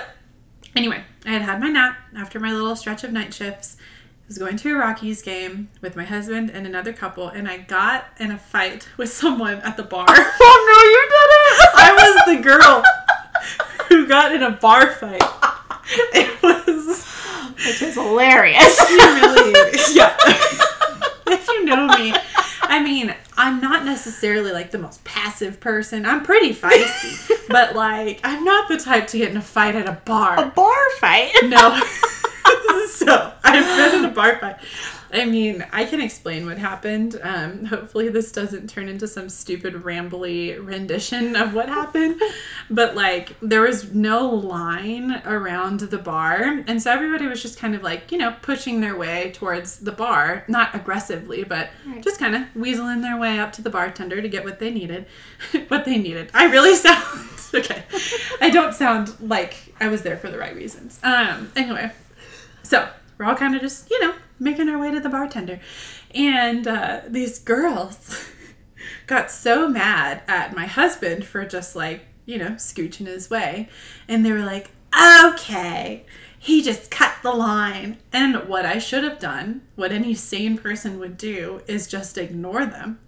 anyway, 0.75 1.03
I 1.25 1.31
had 1.31 1.41
had 1.41 1.59
my 1.59 1.69
nap 1.69 1.97
after 2.15 2.39
my 2.39 2.53
little 2.53 2.75
stretch 2.75 3.03
of 3.03 3.11
night 3.11 3.33
shifts. 3.33 3.77
I 3.79 4.25
was 4.27 4.37
going 4.37 4.57
to 4.57 4.75
a 4.75 4.77
Rockies 4.77 5.23
game 5.23 5.69
with 5.81 5.95
my 5.95 6.05
husband 6.05 6.51
and 6.51 6.67
another 6.67 6.93
couple, 6.93 7.29
and 7.29 7.47
I 7.47 7.57
got 7.57 8.05
in 8.19 8.29
a 8.29 8.37
fight 8.37 8.87
with 8.97 9.09
someone 9.09 9.55
at 9.61 9.77
the 9.77 9.83
bar. 9.83 10.05
oh 10.09 10.65
no, 10.69 10.83
you 10.89 11.01
didn't 11.09 11.75
I 11.75 11.93
was 11.95 12.35
the 12.35 12.43
girl 12.43 12.83
who 13.87 14.07
got 14.07 14.33
in 14.33 14.43
a 14.43 14.51
bar 14.51 14.91
fight. 14.91 15.23
It 16.13 16.43
was 16.43 17.08
which 17.65 17.81
is 17.81 17.95
hilarious 17.95 18.79
really, 18.89 19.51
yeah. 19.93 20.15
if 21.27 21.47
you 21.47 21.65
know 21.65 21.87
me, 21.87 22.13
I 22.61 22.81
mean, 22.83 23.13
I'm 23.35 23.59
not 23.59 23.83
necessarily 23.83 24.51
like 24.51 24.71
the 24.71 24.77
most 24.77 25.03
passive 25.03 25.59
person. 25.59 26.05
I'm 26.05 26.23
pretty 26.23 26.53
feisty, 26.53 27.47
but 27.49 27.75
like, 27.75 28.19
I'm 28.23 28.43
not 28.43 28.67
the 28.69 28.77
type 28.77 29.07
to 29.07 29.17
get 29.17 29.31
in 29.31 29.37
a 29.37 29.41
fight 29.41 29.75
at 29.75 29.87
a 29.87 29.99
bar. 30.05 30.39
A 30.39 30.49
bar 30.49 30.89
fight 30.99 31.31
No. 31.43 31.81
so 32.89 33.33
I've 33.43 33.91
been 33.91 33.99
in 33.99 34.05
a 34.05 34.13
bar 34.13 34.37
fight. 34.39 34.57
I 35.11 35.25
mean, 35.25 35.65
I 35.71 35.85
can 35.85 36.01
explain 36.01 36.45
what 36.45 36.57
happened. 36.57 37.19
Um, 37.23 37.65
hopefully, 37.65 38.09
this 38.09 38.31
doesn't 38.31 38.69
turn 38.69 38.87
into 38.87 39.07
some 39.07 39.27
stupid, 39.29 39.73
rambly 39.73 40.63
rendition 40.63 41.35
of 41.35 41.53
what 41.53 41.67
happened. 41.67 42.21
But, 42.69 42.95
like, 42.95 43.35
there 43.41 43.61
was 43.61 43.91
no 43.93 44.29
line 44.29 45.21
around 45.25 45.79
the 45.79 45.97
bar. 45.97 46.63
And 46.67 46.81
so 46.81 46.91
everybody 46.91 47.27
was 47.27 47.41
just 47.41 47.57
kind 47.57 47.73
of 47.75 47.81
like, 47.81 48.11
you 48.11 48.17
know, 48.17 48.35
pushing 48.41 48.81
their 48.81 48.95
way 48.95 49.31
towards 49.33 49.79
the 49.79 49.91
bar. 49.91 50.43
Not 50.47 50.75
aggressively, 50.75 51.43
but 51.43 51.69
Right. 51.85 52.03
just 52.03 52.19
kind 52.19 52.35
of 52.35 52.43
weaseling 52.55 53.01
their 53.01 53.17
way 53.17 53.39
up 53.39 53.51
to 53.53 53.61
the 53.61 53.69
bartender 53.71 54.21
to 54.21 54.29
get 54.29 54.43
what 54.43 54.59
they 54.59 54.69
needed. 54.71 55.07
what 55.69 55.85
they 55.85 55.97
needed. 55.97 56.29
I 56.33 56.45
really 56.45 56.75
sound. 56.75 57.03
Okay. 57.51 57.81
I 58.41 58.51
don't 58.51 58.75
sound 58.75 59.19
like 59.19 59.55
I 59.81 59.87
was 59.87 60.03
there 60.03 60.17
for 60.17 60.29
the 60.29 60.37
right 60.37 60.55
reasons. 60.55 60.99
Um, 61.01 61.51
anyway. 61.55 61.89
So 62.61 62.87
we're 63.19 63.25
all 63.25 63.35
kind 63.35 63.53
of 63.53 63.61
just, 63.61 63.91
you 63.91 63.99
know, 64.01 64.15
making 64.39 64.69
our 64.69 64.79
way 64.79 64.89
to 64.89 64.99
the 64.99 65.09
bartender. 65.09 65.59
And 66.15 66.65
uh, 66.65 67.01
these 67.07 67.37
girls 67.37 68.25
got 69.07 69.29
so 69.29 69.67
mad 69.67 70.23
at 70.27 70.55
my 70.55 70.65
husband 70.65 71.25
for 71.25 71.45
just 71.45 71.75
like, 71.75 72.05
you 72.25 72.37
know, 72.37 72.51
scooching 72.51 73.05
his 73.07 73.29
way. 73.29 73.69
And 74.07 74.25
they 74.25 74.31
were 74.31 74.39
like, 74.45 74.71
okay, 74.97 76.05
he 76.39 76.63
just 76.63 76.89
cut 76.89 77.13
the 77.21 77.31
line. 77.33 77.97
And 78.13 78.47
what 78.47 78.65
I 78.65 78.77
should 78.79 79.03
have 79.03 79.19
done, 79.19 79.61
what 79.75 79.91
any 79.91 80.13
sane 80.13 80.57
person 80.57 80.97
would 80.99 81.17
do, 81.17 81.61
is 81.67 81.87
just 81.87 82.17
ignore 82.17 82.65
them. 82.65 82.99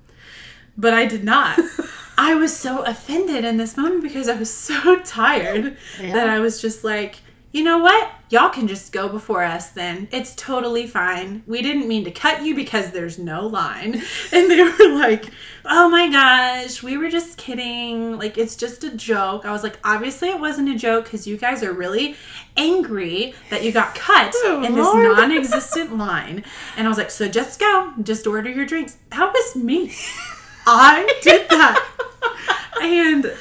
But 0.78 0.93
I 0.93 1.06
did 1.06 1.24
not. 1.24 1.58
I 2.17 2.36
was 2.36 2.56
so 2.56 2.84
offended 2.84 3.45
in 3.45 3.58
this 3.58 3.78
moment 3.78 4.04
because 4.04 4.28
I 4.28 4.36
was 4.36 4.54
so 4.54 5.00
tired 5.02 5.78
Yeah. 6.00 6.13
that 6.13 6.30
I 6.30 6.39
was 6.39 6.62
just 6.62 6.84
like, 6.84 7.17
you 7.52 7.64
know 7.64 7.80
what? 7.80 8.10
Y'all 8.30 8.50
can 8.50 8.66
just 8.66 8.94
go 8.94 9.10
before 9.10 9.44
us 9.44 9.72
then. 9.72 10.08
It's 10.12 10.34
totally 10.36 10.88
fine. 10.88 11.44
We 11.46 11.62
didn't 11.62 11.88
mean 11.88 12.06
to 12.06 12.12
cut 12.12 12.44
you 12.46 12.56
because 12.56 12.92
there's 12.92 13.20
no 13.20 13.46
line. 13.46 14.02
And 14.34 14.50
they 14.50 14.64
were 14.64 14.96
like, 14.96 15.26
oh 15.66 15.90
my 15.90 16.10
gosh, 16.10 16.82
we 16.82 16.98
were 16.98 17.10
just 17.10 17.38
kidding. 17.38 18.18
Like, 18.18 18.38
it's 18.38 18.56
just 18.56 18.86
a 18.86 18.96
joke. 18.96 19.46
I 19.46 19.52
was 19.52 19.64
like, 19.64 19.78
obviously 19.84 20.30
it 20.30 20.40
wasn't 20.40 20.70
a 20.70 20.78
joke 20.78 21.04
because 21.04 21.28
you 21.28 21.36
guys 21.36 21.62
are 21.64 21.74
really 21.74 22.16
angry 22.56 23.34
that 23.50 23.64
you 23.64 23.74
got 23.74 23.96
cut 23.96 24.34
Oh, 24.46 24.64
in 24.66 24.76
this 24.76 24.94
non 24.94 25.32
existent 25.32 25.98
line. 25.98 26.46
And 26.78 26.88
I 26.88 26.90
was 26.90 26.98
like, 26.98 27.12
so 27.12 27.28
just 27.28 27.60
go, 27.60 27.94
just 28.02 28.26
order 28.26 28.50
your 28.50 28.66
drinks. 28.66 28.98
That 29.10 29.34
was 29.34 29.56
me. 29.58 29.94
I 30.66 31.20
did 31.22 31.50
that. 31.50 31.86
And 32.82 33.34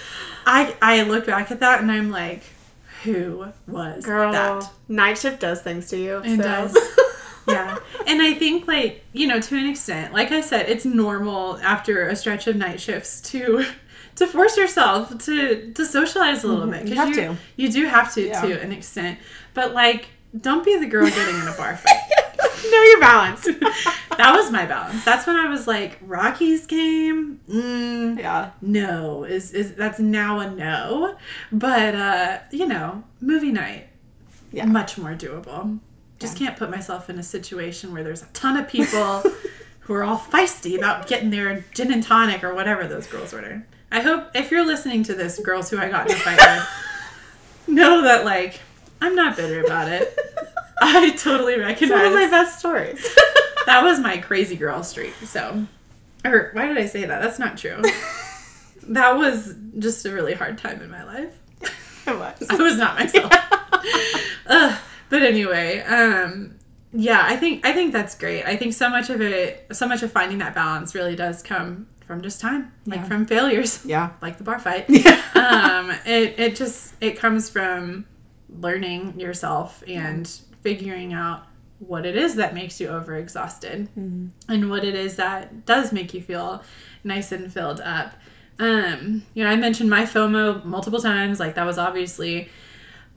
I 0.47 0.75
I 0.83 1.03
look 1.03 1.27
back 1.27 1.51
at 1.51 1.61
that 1.61 1.81
and 1.81 1.93
I'm 1.93 2.11
like, 2.11 2.43
who 3.05 3.47
was 3.67 4.05
Girl, 4.05 4.33
that? 4.33 4.71
night 4.89 5.19
shift 5.19 5.41
does 5.41 5.63
things 5.63 5.89
to 5.91 5.97
you. 5.97 6.19
It 6.25 6.37
so. 6.37 6.43
does. 6.43 6.77
Yeah. 7.49 7.79
And 8.07 8.23
I 8.23 8.35
think 8.35 8.69
like, 8.69 9.05
you 9.13 9.27
know, 9.27 9.41
to 9.41 9.57
an 9.57 9.67
extent, 9.67 10.13
like 10.13 10.31
I 10.31 10.41
said, 10.41 10.69
it's 10.69 10.85
normal 10.85 11.59
after 11.59 12.07
a 12.09 12.15
stretch 12.15 12.47
of 12.47 12.55
night 12.55 12.81
shifts 12.81 13.21
to 13.33 13.65
to 14.17 14.27
force 14.27 14.57
yourself 14.57 15.19
to 15.25 15.73
to 15.73 15.85
socialize 15.85 16.45
a 16.45 16.49
little 16.49 16.67
mm-hmm. 16.67 16.73
bit. 16.73 16.81
'cause 16.83 16.91
You 16.91 16.97
have 16.97 17.15
to. 17.15 17.37
You 17.57 17.73
do 17.73 17.87
have 17.87 18.15
to 18.15 18.27
Yeah. 18.27 18.41
to 18.43 18.61
an 18.61 18.71
extent. 18.73 19.19
But 19.55 19.75
like 19.75 20.09
don't 20.39 20.65
be 20.65 20.77
the 20.79 20.87
girl 20.87 21.09
getting 21.09 21.35
in 21.41 21.49
a 21.49 21.53
bar 21.57 21.77
fight. 21.77 21.97
know 22.71 22.83
your 22.83 23.01
balance. 23.01 23.49
That 24.21 24.35
was 24.37 24.51
my 24.51 24.67
balance. 24.67 25.03
That's 25.03 25.27
when 25.27 25.37
I 25.37 25.49
was 25.49 25.67
like, 25.67 25.97
Rockies 26.03 26.67
game? 26.67 27.41
Mm, 27.49 28.19
yeah. 28.19 28.51
no 28.61 29.25
is 29.25 29.53
is 29.53 29.75
that's 29.77 29.99
now 29.99 30.41
a 30.41 30.51
no 30.51 31.17
but 31.51 31.95
uh 31.95 32.39
you 32.53 32.67
know 32.67 33.03
movie 33.23 33.51
night 33.53 33.89
Yeah. 34.53 34.67
much 34.67 34.99
more 34.99 35.13
doable 35.15 35.79
just 36.19 36.37
can't 36.37 36.55
put 36.57 36.71
myself 36.71 37.09
in 37.09 37.19
a 37.19 37.23
situation 37.23 37.95
where 37.95 38.05
there's 38.05 38.23
a 38.23 38.27
ton 38.35 38.59
of 38.59 38.69
people 38.69 39.23
who 39.81 39.95
are 39.95 40.05
all 40.05 40.19
feisty 40.19 40.77
about 40.77 41.07
getting 41.07 41.31
their 41.31 41.65
gin 41.73 41.91
and 41.91 42.03
tonic 42.03 42.45
or 42.45 42.53
whatever 42.55 42.87
those 42.87 43.07
girls 43.07 43.33
order 43.33 43.67
i 43.91 44.01
hope 44.01 44.29
if 44.35 44.51
you're 44.51 44.67
listening 44.67 45.03
to 45.05 45.15
this 45.15 45.39
girls 45.41 45.71
who 45.71 45.79
i 45.79 45.89
got 45.89 46.11
in 46.11 46.15
a 46.17 46.19
fight 46.19 46.37
with 46.39 47.75
know 47.75 48.03
that 48.03 48.25
like 48.27 48.61
i'm 49.01 49.15
not 49.15 49.35
bitter 49.37 49.65
about 49.65 49.89
it 49.89 50.15
I 50.81 51.11
totally 51.11 51.55
It's 51.55 51.63
recognize. 51.63 51.91
one 51.99 52.07
of 52.07 52.13
my 52.15 52.27
best 52.29 52.59
stories. 52.59 53.03
that 53.67 53.83
was 53.83 54.01
my 54.01 54.19
crazy 54.19 54.57
girl 54.57 54.83
streak. 54.83 55.15
So, 55.25 55.67
or 56.25 56.51
why 56.53 56.67
did 56.67 56.79
I 56.79 56.87
say 56.87 57.05
that? 57.05 57.21
That's 57.23 57.39
not 57.39 57.59
true. 57.59 57.81
that 58.89 59.17
was 59.17 59.55
just 59.79 60.05
a 60.07 60.13
really 60.13 60.35
hard 60.35 60.59
time 60.59 60.81
in 60.81 60.91
my 60.91 61.05
life. 61.05 61.35
it 62.07 62.19
was. 62.19 62.47
I 62.51 62.57
was 62.57 62.77
not 62.79 62.99
myself. 62.99 63.31
Ugh. 64.47 64.79
But 65.11 65.23
anyway, 65.23 65.81
um, 65.81 66.55
yeah, 66.93 67.23
I 67.25 67.37
think 67.37 67.67
I 67.67 67.73
think 67.73 67.93
that's 67.93 68.15
great. 68.17 68.45
I 68.45 68.57
think 68.57 68.75
so 68.75 68.89
much 68.89 69.11
of 69.11 69.21
it, 69.21 69.67
so 69.73 69.87
much 69.87 70.03
of 70.03 70.13
finding 70.13 70.39
that 70.39 70.55
balance, 70.55 70.95
really 70.95 71.17
does 71.17 71.43
come 71.43 71.89
from 72.07 72.23
just 72.23 72.41
time, 72.41 72.73
like 72.87 73.01
Yeah. 73.01 73.05
from 73.05 73.27
failures, 73.27 73.85
Yeah. 73.85 74.11
like 74.23 74.39
the 74.39 74.45
bar 74.45 74.59
fight. 74.59 74.87
Yeah. 74.89 75.21
um, 75.35 75.91
it 76.07 76.39
it 76.39 76.57
just 76.57 76.95
it 77.01 77.17
comes 77.19 77.51
from 77.51 78.07
learning 78.49 79.19
yourself 79.19 79.83
and 79.89 80.31
figuring 80.63 81.13
out 81.13 81.47
what 81.79 82.05
it 82.05 82.17
is 82.17 82.37
that 82.37 82.55
makes 82.55 82.79
you 82.81 82.89
overexhausted 82.89 83.89
and 84.49 84.71
what 84.71 84.85
it 84.85 84.95
is 84.95 85.17
that 85.17 85.65
does 85.65 85.93
make 85.93 86.13
you 86.13 86.21
feel 86.21 86.63
nice 87.05 87.33
and 87.33 87.53
filled 87.53 87.81
up. 87.81 88.13
Um, 88.59 89.25
you 89.33 89.43
know, 89.43 89.51
I 89.51 89.57
mentioned 89.57 89.89
my 89.89 90.03
FOMO 90.03 90.65
multiple 90.65 91.01
times. 91.01 91.41
Like 91.41 91.55
that 91.55 91.65
was 91.65 91.79
obviously 91.79 92.51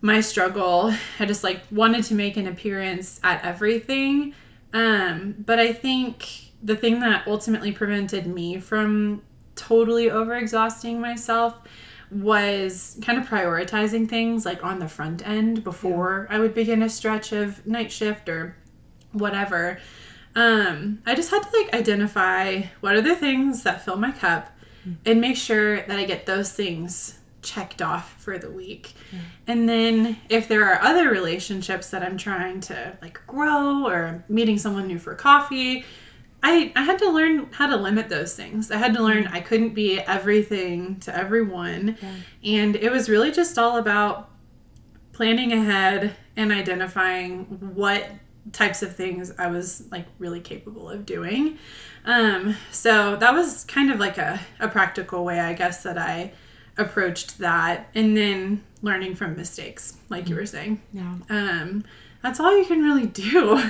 my 0.02 0.22
struggle. 0.22 0.94
I 1.20 1.26
just 1.26 1.44
like 1.44 1.62
wanted 1.72 2.06
to 2.06 2.14
make 2.14 2.38
an 2.38 2.48
appearance 2.48 3.20
at 3.24 3.44
everything. 3.44 4.34
Um, 4.72 5.36
but 5.46 5.60
I 5.60 5.74
think 5.74 6.52
the 6.64 6.78
thing 6.78 7.02
that 7.02 7.28
ultimately 7.28 7.74
prevented 7.74 8.26
me 8.26 8.60
from 8.60 9.22
totally 9.56 10.06
overexhausting 10.06 10.98
myself 11.00 11.56
was 12.14 12.98
kind 13.02 13.18
of 13.18 13.28
prioritizing 13.28 14.08
things 14.08 14.46
like 14.46 14.64
on 14.64 14.80
the 14.80 14.88
front 14.88 15.28
end 15.28 15.64
before 15.64 16.28
I 16.30 16.40
would 16.40 16.54
begin 16.54 16.84
a 16.84 16.90
stretch 16.90 17.32
of 17.32 17.66
night 17.66 17.92
shift 17.92 18.30
or 18.30 18.56
whatever. 19.12 19.80
Um, 20.36 21.02
I 21.06 21.16
just 21.16 21.32
had 21.32 21.44
to 21.44 21.58
like 21.58 21.74
identify 21.74 22.64
what 22.80 22.96
are 22.96 23.02
the 23.02 23.16
things 23.16 23.64
that 23.64 23.84
fill 23.86 23.98
my 23.98 24.12
cup 24.12 24.50
and 25.06 25.22
make 25.22 25.38
sure 25.38 25.78
that 25.78 25.98
I 25.98 26.04
get 26.04 26.26
those 26.26 26.52
things 26.52 27.20
checked 27.42 27.82
off 27.82 28.22
for 28.22 28.38
the 28.38 28.50
week. 28.50 28.94
And 29.48 29.68
then 29.68 30.18
if 30.30 30.48
there 30.48 30.66
are 30.66 30.82
other 30.82 31.10
relationships 31.10 31.90
that 31.92 32.02
I'm 32.04 32.18
trying 32.18 32.62
to 32.62 32.98
like 33.02 33.20
grow 33.28 33.86
or 33.86 34.24
meeting 34.28 34.58
someone 34.58 34.88
new 34.88 35.00
for 35.00 35.14
coffee, 35.16 35.86
I, 36.44 36.74
I 36.76 36.84
had 36.84 37.00
to 37.00 37.10
learn 37.10 37.48
how 37.52 37.68
to 37.68 37.78
limit 37.78 38.10
those 38.10 38.36
things. 38.36 38.70
I 38.70 38.78
had 38.78 38.94
to 38.96 39.02
learn 39.02 39.28
I 39.28 39.40
couldn't 39.40 39.74
be 39.74 40.00
everything 40.00 41.00
to 41.02 41.16
everyone. 41.16 41.98
And 42.44 42.76
it 42.76 42.92
was 42.92 43.10
really 43.10 43.32
just 43.32 43.58
all 43.58 43.78
about 43.78 44.30
planning 45.14 45.54
ahead 45.54 46.16
and 46.36 46.52
identifying 46.52 47.46
what 47.76 48.10
types 48.52 48.84
of 48.84 48.94
things 48.94 49.32
I 49.38 49.48
was 49.48 49.86
like 49.90 50.06
really 50.20 50.42
capable 50.42 50.90
of 50.90 51.06
doing. 51.06 51.58
Um, 52.04 52.58
so 52.72 53.16
that 53.16 53.34
was 53.34 53.64
kind 53.64 53.90
of 53.90 54.00
like 54.00 54.18
a, 54.18 54.40
a 54.60 54.68
practical 54.68 55.24
way, 55.24 55.40
I 55.40 55.54
guess, 55.54 55.84
that 55.84 55.98
I 55.98 56.34
approached 56.78 57.38
that. 57.38 57.90
And 57.96 58.18
then 58.18 58.64
learning 58.82 59.16
from 59.16 59.38
mistakes, 59.38 59.98
like 60.10 60.28
you 60.28 60.36
were 60.36 60.46
saying. 60.46 60.82
Yeah. 60.92 61.16
Um, 61.30 61.86
that's 62.24 62.40
all 62.40 62.58
you 62.58 62.66
can 62.66 62.82
really 62.82 63.06
do. 63.06 63.62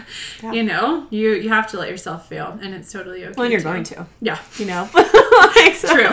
Yeah. 0.41 0.51
You 0.53 0.63
know, 0.63 1.07
you 1.09 1.31
you 1.31 1.49
have 1.49 1.67
to 1.71 1.77
let 1.79 1.89
yourself 1.89 2.29
fail, 2.29 2.57
and 2.61 2.73
it's 2.73 2.91
totally 2.91 3.25
okay. 3.25 3.33
Well, 3.35 3.49
you're 3.49 3.59
to. 3.59 3.63
going 3.65 3.83
to, 3.85 4.05
Yeah, 4.21 4.39
you 4.57 4.65
know. 4.65 4.89
Like, 5.55 5.77
true. 5.79 6.07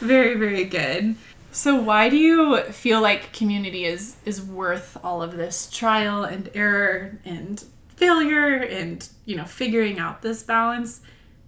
very 0.08 0.36
very 0.36 0.64
good. 0.64 1.16
So 1.50 1.74
why 1.74 2.08
do 2.08 2.16
you 2.16 2.60
feel 2.64 3.00
like 3.00 3.32
community 3.32 3.84
is 3.84 4.16
is 4.24 4.40
worth 4.40 4.96
all 5.02 5.20
of 5.22 5.36
this 5.36 5.68
trial 5.70 6.22
and 6.24 6.48
error 6.54 7.18
and 7.24 7.62
failure 7.88 8.56
and 8.56 9.06
you 9.24 9.36
know 9.36 9.44
figuring 9.44 9.98
out 9.98 10.22
this 10.22 10.42
balance? 10.42 11.00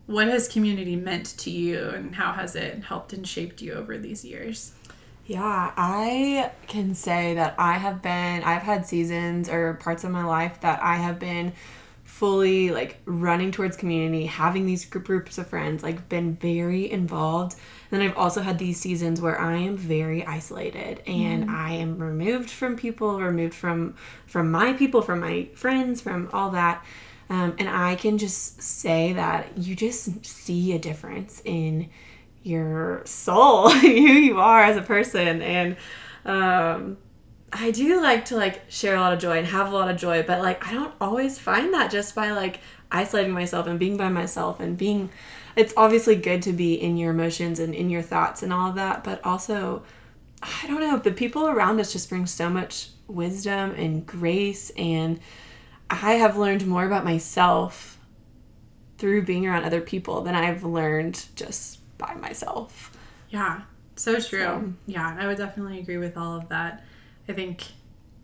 What 0.07 0.29
has 0.29 0.49
community 0.49 0.97
meant 0.97 1.27
to 1.39 1.51
you, 1.51 1.91
and 1.91 2.15
how 2.17 2.33
has 2.33 2.57
it 2.57 2.85
helped 2.85 3.13
and 3.13 3.29
shaped 3.29 3.61
you 3.63 3.75
over 3.75 3.97
these 3.99 4.25
years? 4.25 4.73
Yeah, 5.29 5.73
I 5.77 6.53
can 6.69 6.95
say 6.95 7.35
that 7.35 7.55
I 7.59 7.75
have 7.75 8.01
been, 8.01 8.43
I've 8.43 8.63
had 8.63 8.87
seasons 8.87 9.51
or 9.51 9.75
parts 9.75 10.03
of 10.03 10.11
my 10.11 10.25
life 10.25 10.63
that 10.63 10.83
I 10.83 10.97
have 10.97 11.19
been 11.19 11.53
fully 12.03 12.71
like 12.71 12.97
running 13.05 13.53
towards 13.53 13.77
community, 13.77 14.25
having 14.25 14.65
these 14.65 14.87
groups 14.87 15.37
of 15.37 15.47
friends, 15.47 15.83
like 15.83 16.09
been 16.09 16.37
very 16.37 16.91
involved. 16.91 17.57
And 17.91 18.01
then 18.01 18.09
I've 18.09 18.17
also 18.17 18.41
had 18.41 18.59
these 18.59 18.81
seasons 18.81 19.21
where 19.21 19.39
I 19.39 19.59
am 19.59 19.77
very 19.77 20.25
isolated 20.25 21.03
and 21.07 21.51
I 21.51 21.73
am 21.73 21.99
removed 21.99 22.49
from 22.49 22.75
people, 22.77 23.21
removed 23.21 23.53
from 23.53 23.97
from 24.27 24.51
my 24.51 24.73
people, 24.73 25.03
from 25.03 25.21
my 25.21 25.49
friends, 25.55 26.01
from 26.01 26.31
all 26.33 26.53
that. 26.53 26.83
Um, 27.29 27.55
and 27.59 27.69
I 27.69 27.97
can 27.97 28.17
just 28.17 28.63
say 28.63 29.13
that 29.13 29.59
you 29.59 29.77
just 29.77 30.25
see 30.25 30.73
a 30.73 30.79
difference 30.79 31.43
in 31.45 31.91
your 32.43 33.03
soul, 33.05 33.71
who 33.71 33.89
you 33.89 34.41
are 34.41 34.63
as 34.63 34.77
a 34.77 34.83
person. 34.83 35.43
And 35.43 35.77
um, 36.25 36.99
I 37.53 37.71
do 37.71 38.01
like 38.01 38.27
to 38.27 38.37
like 38.37 38.63
share 38.69 38.97
a 38.97 39.01
lot 39.01 39.13
of 39.13 39.19
joy 39.19 39.39
and 39.39 39.47
have 39.47 39.73
a 39.73 39.75
lot 39.75 39.91
of 39.91 39.97
joy, 39.97 40.23
but 40.23 40.41
like 40.41 40.67
I 40.67 40.73
don't 40.73 40.95
always 41.01 41.39
find 41.39 41.73
that 41.75 41.91
just 41.91 42.15
by 42.15 42.33
like 42.33 42.61
isolating 42.91 43.33
myself 43.33 43.67
and 43.67 43.79
being 43.79 43.97
by 43.97 44.09
myself 44.09 44.61
and 44.61 44.77
being. 44.77 45.11
It's 45.57 45.75
obviously 45.77 46.15
good 46.15 46.43
to 46.43 46.53
be 46.53 46.75
in 46.75 46.97
your 46.97 47.11
emotions 47.11 47.59
and 47.59 47.75
in 47.75 47.91
your 47.91 48.03
thoughts 48.03 48.45
and 48.45 48.53
all 48.53 48.69
of 48.69 48.77
that, 48.77 49.03
but 49.03 49.25
also 49.25 49.83
I 50.41 50.67
don't 50.69 50.81
know, 50.81 50.99
the 50.99 51.11
people 51.11 51.49
around 51.49 51.81
us 51.81 51.93
just 51.93 52.09
bring 52.09 52.27
so 52.27 52.49
much 52.49 52.91
wisdom 53.09 53.73
and 53.73 54.07
grace 54.07 54.71
and 54.77 55.19
I 55.91 56.15
have 56.15 56.37
learned 56.37 56.67
more 56.67 56.85
about 56.85 57.05
myself 57.05 57.99
through 58.99 59.23
being 59.23 59.47
around 59.47 59.65
other 59.65 59.81
people 59.81 60.21
than 60.21 60.35
I've 60.35 60.65
learned 60.65 61.25
just 61.35 61.78
by 61.99 62.15
myself. 62.15 62.97
Yeah, 63.31 63.63
so 63.97 64.15
true. 64.21 64.41
So- 64.41 64.73
Yeah, 64.87 65.17
I 65.19 65.27
would 65.27 65.39
definitely 65.39 65.81
agree 65.81 65.99
with 65.99 66.17
all 66.17 66.37
of 66.39 66.49
that. 66.49 66.85
I 67.29 67.33
think 67.35 67.65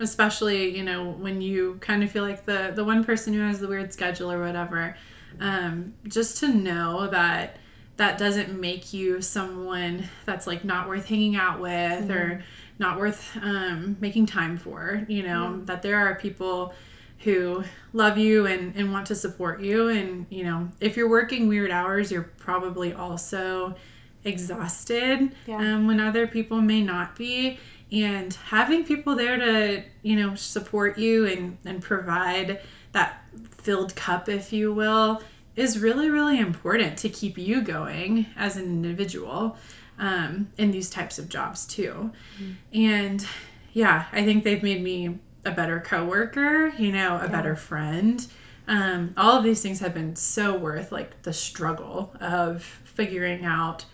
especially, 0.00 0.76
you 0.76 0.82
know, 0.82 1.10
when 1.10 1.40
you 1.40 1.76
kind 1.80 2.02
of 2.02 2.10
feel 2.10 2.24
like 2.24 2.44
the 2.46 2.72
the 2.74 2.84
one 2.84 3.04
person 3.04 3.32
who 3.34 3.40
has 3.40 3.60
the 3.60 3.68
weird 3.68 3.92
schedule 3.92 4.30
or 4.32 4.40
whatever, 4.40 4.96
um, 5.40 5.94
just 6.08 6.38
to 6.38 6.48
know 6.48 7.06
that 7.08 7.56
that 7.96 8.18
doesn't 8.18 8.58
make 8.60 8.92
you 8.92 9.20
someone 9.22 10.04
that's 10.24 10.46
like 10.48 10.64
not 10.64 10.88
worth 10.88 11.06
hanging 11.06 11.36
out 11.36 11.60
with 11.60 12.10
or 12.10 12.42
not 12.80 12.98
worth 12.98 13.36
um, 13.40 13.96
making 14.00 14.26
time 14.26 14.56
for, 14.56 15.04
you 15.08 15.22
know, 15.22 15.60
that 15.66 15.82
there 15.82 15.96
are 15.96 16.16
people 16.16 16.74
who 17.24 17.64
love 17.92 18.18
you 18.18 18.46
and, 18.46 18.74
and 18.76 18.92
want 18.92 19.06
to 19.06 19.14
support 19.14 19.60
you. 19.60 19.88
And, 19.88 20.26
you 20.30 20.44
know, 20.44 20.68
if 20.80 20.96
you're 20.96 21.08
working 21.08 21.48
weird 21.48 21.70
hours, 21.70 22.12
you're 22.12 22.30
probably 22.38 22.92
also 22.92 23.74
exhausted 24.24 25.34
Yeah. 25.46 25.56
um, 25.56 25.86
when 25.86 26.00
other 26.00 26.26
people 26.26 26.60
may 26.60 26.82
not 26.82 27.16
be. 27.16 27.58
And 27.92 28.32
having 28.34 28.84
people 28.84 29.14
there 29.14 29.36
to, 29.36 29.82
you 30.02 30.16
know, 30.16 30.34
support 30.34 30.98
you 30.98 31.26
and, 31.26 31.58
and 31.64 31.80
provide 31.80 32.60
that 32.92 33.24
filled 33.50 33.94
cup, 33.94 34.28
if 34.28 34.52
you 34.52 34.72
will, 34.72 35.22
is 35.56 35.78
really, 35.78 36.10
really 36.10 36.38
important 36.38 36.98
to 36.98 37.08
keep 37.08 37.38
you 37.38 37.62
going 37.62 38.26
as 38.36 38.56
an 38.56 38.64
individual 38.64 39.56
um, 39.98 40.48
in 40.58 40.72
these 40.72 40.90
types 40.90 41.18
of 41.18 41.28
jobs, 41.28 41.66
too. 41.66 42.10
And 42.72 43.24
yeah, 43.72 44.06
I 44.12 44.24
think 44.24 44.42
they've 44.42 44.62
made 44.62 44.82
me 44.82 45.18
a 45.44 45.50
better 45.50 45.80
coworker, 45.80 46.68
you 46.78 46.92
know, 46.92 47.18
a 47.20 47.28
better 47.28 47.56
friend. 47.56 48.26
Um, 48.66 49.12
all 49.16 49.36
of 49.36 49.44
these 49.44 49.62
things 49.62 49.80
have 49.80 49.92
been 49.92 50.16
so 50.16 50.56
worth 50.56 50.90
like 50.90 51.22
the 51.22 51.32
struggle 51.32 52.14
of 52.20 52.62
figuring 52.84 53.44
out 53.44 53.84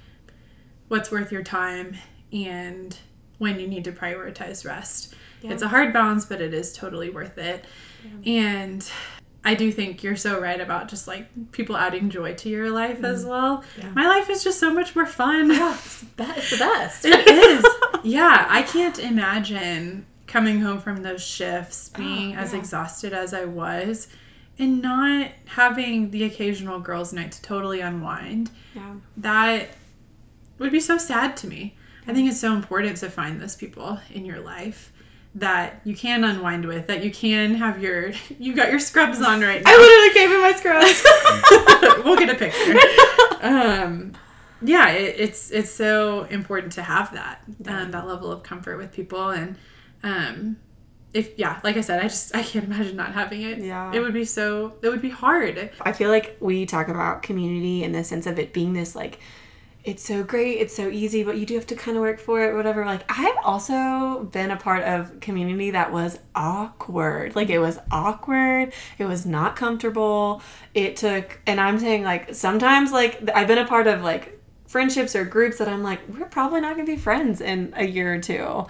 what's 0.88 1.11
worth 1.11 1.32
your 1.32 1.42
time 1.42 1.96
and 2.32 2.96
when 3.38 3.59
you 3.59 3.66
need 3.66 3.84
to 3.84 3.92
prioritize 3.92 4.64
rest. 4.64 5.14
It's 5.42 5.62
a 5.62 5.68
hard 5.68 5.92
balance, 5.92 6.26
but 6.26 6.40
it 6.42 6.53
is 6.53 6.72
totally 6.72 7.09
worth 7.09 7.38
it. 7.38 7.64
And 8.26 8.88
I 9.42 9.55
do 9.55 9.72
think 9.72 10.03
you're 10.03 10.16
so 10.16 10.38
right 10.38 10.61
about 10.61 10.88
just 10.88 11.09
like 11.09 11.26
people 11.53 11.76
adding 11.76 12.11
joy 12.11 12.34
to 12.34 12.48
your 12.51 12.70
life 12.70 13.03
as 13.03 13.24
well. 13.24 13.64
Yeah. 13.78 13.90
My 13.94 14.07
life 14.07 14.28
is 14.28 14.44
just 14.44 14.61
so 14.61 14.72
much 14.72 14.94
more 14.94 15.07
fun. 15.07 15.51
It's 16.20 16.51
the 16.51 16.57
best. 16.59 17.05
It 17.07 17.26
is. 17.26 17.64
Yeah, 18.03 18.46
I 18.48 18.62
can't 18.62 18.98
imagine 18.98 20.07
coming 20.31 20.61
home 20.61 20.81
from 20.81 21.03
those 21.03 21.22
shifts 21.22 21.89
being 21.89 22.35
as 22.35 22.53
yeah. 22.53 22.61
exhausted 22.61 23.12
as 23.12 23.35
I 23.35 23.45
was 23.47 24.07
and 24.61 24.81
not 24.81 25.33
having 25.47 26.12
the 26.12 26.22
occasional 26.22 26.78
girls' 26.78 27.12
night 27.12 27.33
to 27.33 27.43
totally 27.43 27.81
unwind. 27.81 28.51
Yeah. 28.74 28.95
That 29.16 29.70
would 30.59 30.70
be 30.70 30.78
so 30.78 30.99
sad 30.99 31.37
to 31.39 31.49
me. 31.49 31.76
I 32.07 32.14
think 32.14 32.31
it's 32.31 32.41
so 32.41 32.55
important 32.55 32.99
to 32.99 33.11
find 33.11 33.41
those 33.41 33.57
people 33.57 33.99
in 34.12 34.24
your 34.24 34.39
life 34.41 34.93
that 35.35 35.81
you 35.85 35.97
can 35.97 36.22
unwind 36.22 36.64
with, 36.64 36.87
that 36.87 37.05
you 37.05 37.11
can 37.11 37.55
have 37.57 37.83
your 37.83 38.12
you 38.39 38.55
got 38.55 38.70
your 38.70 38.81
scrubs 38.81 39.20
on 39.20 39.41
right 39.41 39.62
now. 39.64 39.70
I 39.70 39.76
literally 39.76 40.14
came 40.14 40.31
in 40.31 40.41
my 40.41 40.53
scrubs. 40.53 42.05
we'll 42.05 42.16
get 42.16 42.31
a 42.31 42.35
picture. 42.37 42.78
Um, 43.41 44.12
yeah, 44.62 44.91
it, 44.91 45.16
it's 45.18 45.51
it's 45.51 45.70
so 45.70 46.24
important 46.24 46.72
to 46.74 46.83
have 46.83 47.12
that 47.14 47.43
um, 47.66 47.91
that 47.91 48.07
level 48.07 48.31
of 48.31 48.43
comfort 48.43 48.76
with 48.76 48.93
people, 48.93 49.31
and 49.31 49.57
um, 50.03 50.57
if 51.12 51.38
yeah, 51.38 51.61
like 51.64 51.76
I 51.76 51.80
said, 51.80 52.01
I 52.01 52.05
just 52.05 52.34
I 52.34 52.42
can't 52.42 52.64
imagine 52.70 52.96
not 52.96 53.12
having 53.12 53.42
it. 53.42 53.59
Yeah. 53.59 53.92
It 53.92 54.01
would 54.01 54.14
be 54.14 54.24
so 54.24 54.74
it 54.82 54.88
would 54.88 55.03
be 55.03 55.11
hard. 55.11 55.70
I 55.80 55.92
feel 55.92 56.11
like 56.11 56.36
we 56.40 56.66
talk 56.66 56.88
about 56.88 57.22
community 57.22 57.84
in 57.84 57.92
the 57.92 58.05
sense 58.05 58.26
of 58.26 58.38
it 58.38 58.53
being 58.53 58.72
this 58.72 58.94
like 58.94 59.18
it's 59.82 60.03
so 60.03 60.22
great, 60.22 60.59
it's 60.59 60.76
so 60.76 60.88
easy, 60.88 61.24
but 61.24 61.38
you 61.38 61.46
do 61.46 61.55
have 61.55 61.66
to 61.68 61.74
kind 61.74 61.96
of 61.96 62.03
work 62.03 62.20
for 62.20 62.44
it, 62.44 62.55
whatever. 62.55 62.84
Like 62.84 63.03
I've 63.09 63.36
also 63.42 64.24
been 64.24 64.51
a 64.51 64.57
part 64.57 64.84
of 64.84 65.20
community 65.20 65.70
that 65.70 65.90
was 65.90 66.18
awkward. 66.34 67.34
Like 67.34 67.48
it 67.48 67.61
was 67.61 67.78
awkward, 67.90 68.74
it 68.98 69.07
was 69.07 69.24
not 69.24 69.57
comfortable. 69.57 70.42
It 70.74 70.96
took 70.96 71.40
and 71.46 71.59
I'm 71.61 71.78
saying 71.78 72.05
like 72.05 72.34
sometimes 72.34 72.92
like 72.92 73.28
I've 73.34 73.48
been 73.48 73.59
a 73.59 73.66
part 73.66 73.86
of 73.86 74.03
like 74.03 74.39
friendships 74.71 75.16
or 75.16 75.25
groups 75.25 75.59
that 75.59 75.68
I'm 75.68 75.83
like 75.83 75.99
we're 76.09 76.27
probably 76.27 76.61
not 76.61 76.77
going 76.77 76.87
to 76.87 76.93
be 76.93 76.97
friends 76.97 77.41
in 77.41 77.75
a 77.77 77.85
year 77.85 78.14
or 78.14 78.18
two. 78.21 78.66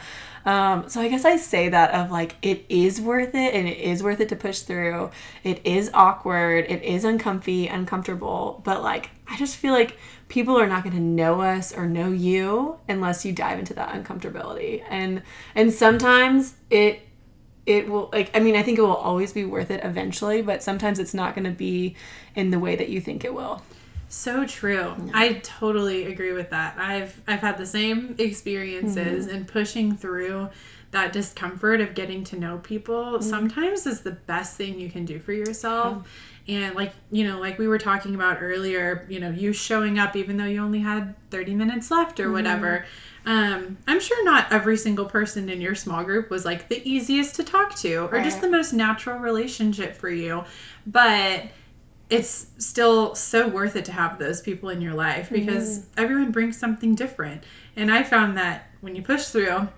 Um, 0.46 0.88
so 0.88 0.98
I 1.02 1.08
guess 1.08 1.26
I 1.26 1.36
say 1.36 1.68
that 1.68 1.92
of 1.92 2.10
like 2.10 2.36
it 2.40 2.64
is 2.70 3.02
worth 3.02 3.34
it 3.34 3.52
and 3.52 3.68
it 3.68 3.76
is 3.76 4.02
worth 4.02 4.18
it 4.20 4.30
to 4.30 4.36
push 4.36 4.60
through. 4.60 5.10
It 5.44 5.60
is 5.66 5.90
awkward, 5.92 6.64
it 6.70 6.82
is 6.82 7.04
uncomfy, 7.04 7.68
uncomfortable, 7.68 8.62
but 8.64 8.82
like 8.82 9.10
I 9.28 9.36
just 9.36 9.56
feel 9.56 9.74
like 9.74 9.98
people 10.28 10.58
are 10.58 10.66
not 10.66 10.84
going 10.84 10.96
to 10.96 11.02
know 11.02 11.42
us 11.42 11.70
or 11.76 11.86
know 11.86 12.10
you 12.10 12.78
unless 12.88 13.26
you 13.26 13.32
dive 13.34 13.58
into 13.58 13.74
that 13.74 13.92
uncomfortability. 13.92 14.82
And 14.88 15.20
and 15.54 15.70
sometimes 15.70 16.54
it 16.70 17.02
it 17.66 17.90
will 17.90 18.08
like 18.10 18.34
I 18.34 18.40
mean 18.40 18.56
I 18.56 18.62
think 18.62 18.78
it 18.78 18.82
will 18.82 18.94
always 18.94 19.34
be 19.34 19.44
worth 19.44 19.70
it 19.70 19.84
eventually, 19.84 20.40
but 20.40 20.62
sometimes 20.62 20.98
it's 20.98 21.12
not 21.12 21.34
going 21.34 21.44
to 21.44 21.50
be 21.50 21.94
in 22.34 22.48
the 22.48 22.58
way 22.58 22.74
that 22.74 22.88
you 22.88 23.02
think 23.02 23.22
it 23.22 23.34
will. 23.34 23.60
So 24.10 24.44
true. 24.44 24.96
I 25.14 25.34
totally 25.34 26.06
agree 26.06 26.32
with 26.32 26.50
that. 26.50 26.76
I've 26.78 27.18
I've 27.28 27.38
had 27.38 27.58
the 27.58 27.64
same 27.64 28.16
experiences 28.18 29.26
mm-hmm. 29.26 29.36
and 29.36 29.48
pushing 29.48 29.96
through 29.96 30.50
that 30.90 31.12
discomfort 31.12 31.80
of 31.80 31.94
getting 31.94 32.24
to 32.24 32.36
know 32.36 32.58
people 32.58 33.04
mm-hmm. 33.04 33.22
sometimes 33.22 33.86
is 33.86 34.00
the 34.00 34.10
best 34.10 34.56
thing 34.56 34.80
you 34.80 34.90
can 34.90 35.04
do 35.04 35.20
for 35.20 35.32
yourself. 35.32 36.08
And 36.48 36.74
like, 36.74 36.92
you 37.12 37.24
know, 37.24 37.38
like 37.38 37.60
we 37.60 37.68
were 37.68 37.78
talking 37.78 38.16
about 38.16 38.38
earlier, 38.42 39.06
you 39.08 39.20
know, 39.20 39.30
you 39.30 39.52
showing 39.52 40.00
up 40.00 40.16
even 40.16 40.36
though 40.36 40.44
you 40.46 40.60
only 40.60 40.80
had 40.80 41.14
30 41.30 41.54
minutes 41.54 41.92
left 41.92 42.18
or 42.18 42.24
mm-hmm. 42.24 42.32
whatever. 42.32 42.86
Um, 43.24 43.78
I'm 43.86 44.00
sure 44.00 44.24
not 44.24 44.50
every 44.50 44.76
single 44.76 45.04
person 45.04 45.48
in 45.48 45.60
your 45.60 45.76
small 45.76 46.02
group 46.02 46.30
was 46.30 46.44
like 46.44 46.68
the 46.68 46.82
easiest 46.88 47.36
to 47.36 47.44
talk 47.44 47.76
to 47.76 48.08
or 48.10 48.20
just 48.22 48.40
the 48.40 48.50
most 48.50 48.72
natural 48.72 49.20
relationship 49.20 49.94
for 49.94 50.08
you. 50.10 50.42
But 50.84 51.44
it's 52.10 52.48
still 52.58 53.14
so 53.14 53.48
worth 53.48 53.76
it 53.76 53.84
to 53.86 53.92
have 53.92 54.18
those 54.18 54.40
people 54.40 54.68
in 54.68 54.80
your 54.80 54.94
life 54.94 55.30
because 55.30 55.78
mm. 55.78 55.84
everyone 55.96 56.32
brings 56.32 56.58
something 56.58 56.94
different. 56.96 57.44
And 57.76 57.90
I 57.90 58.02
found 58.02 58.36
that 58.36 58.68
when 58.80 58.96
you 58.96 59.02
push 59.02 59.26
through, 59.26 59.68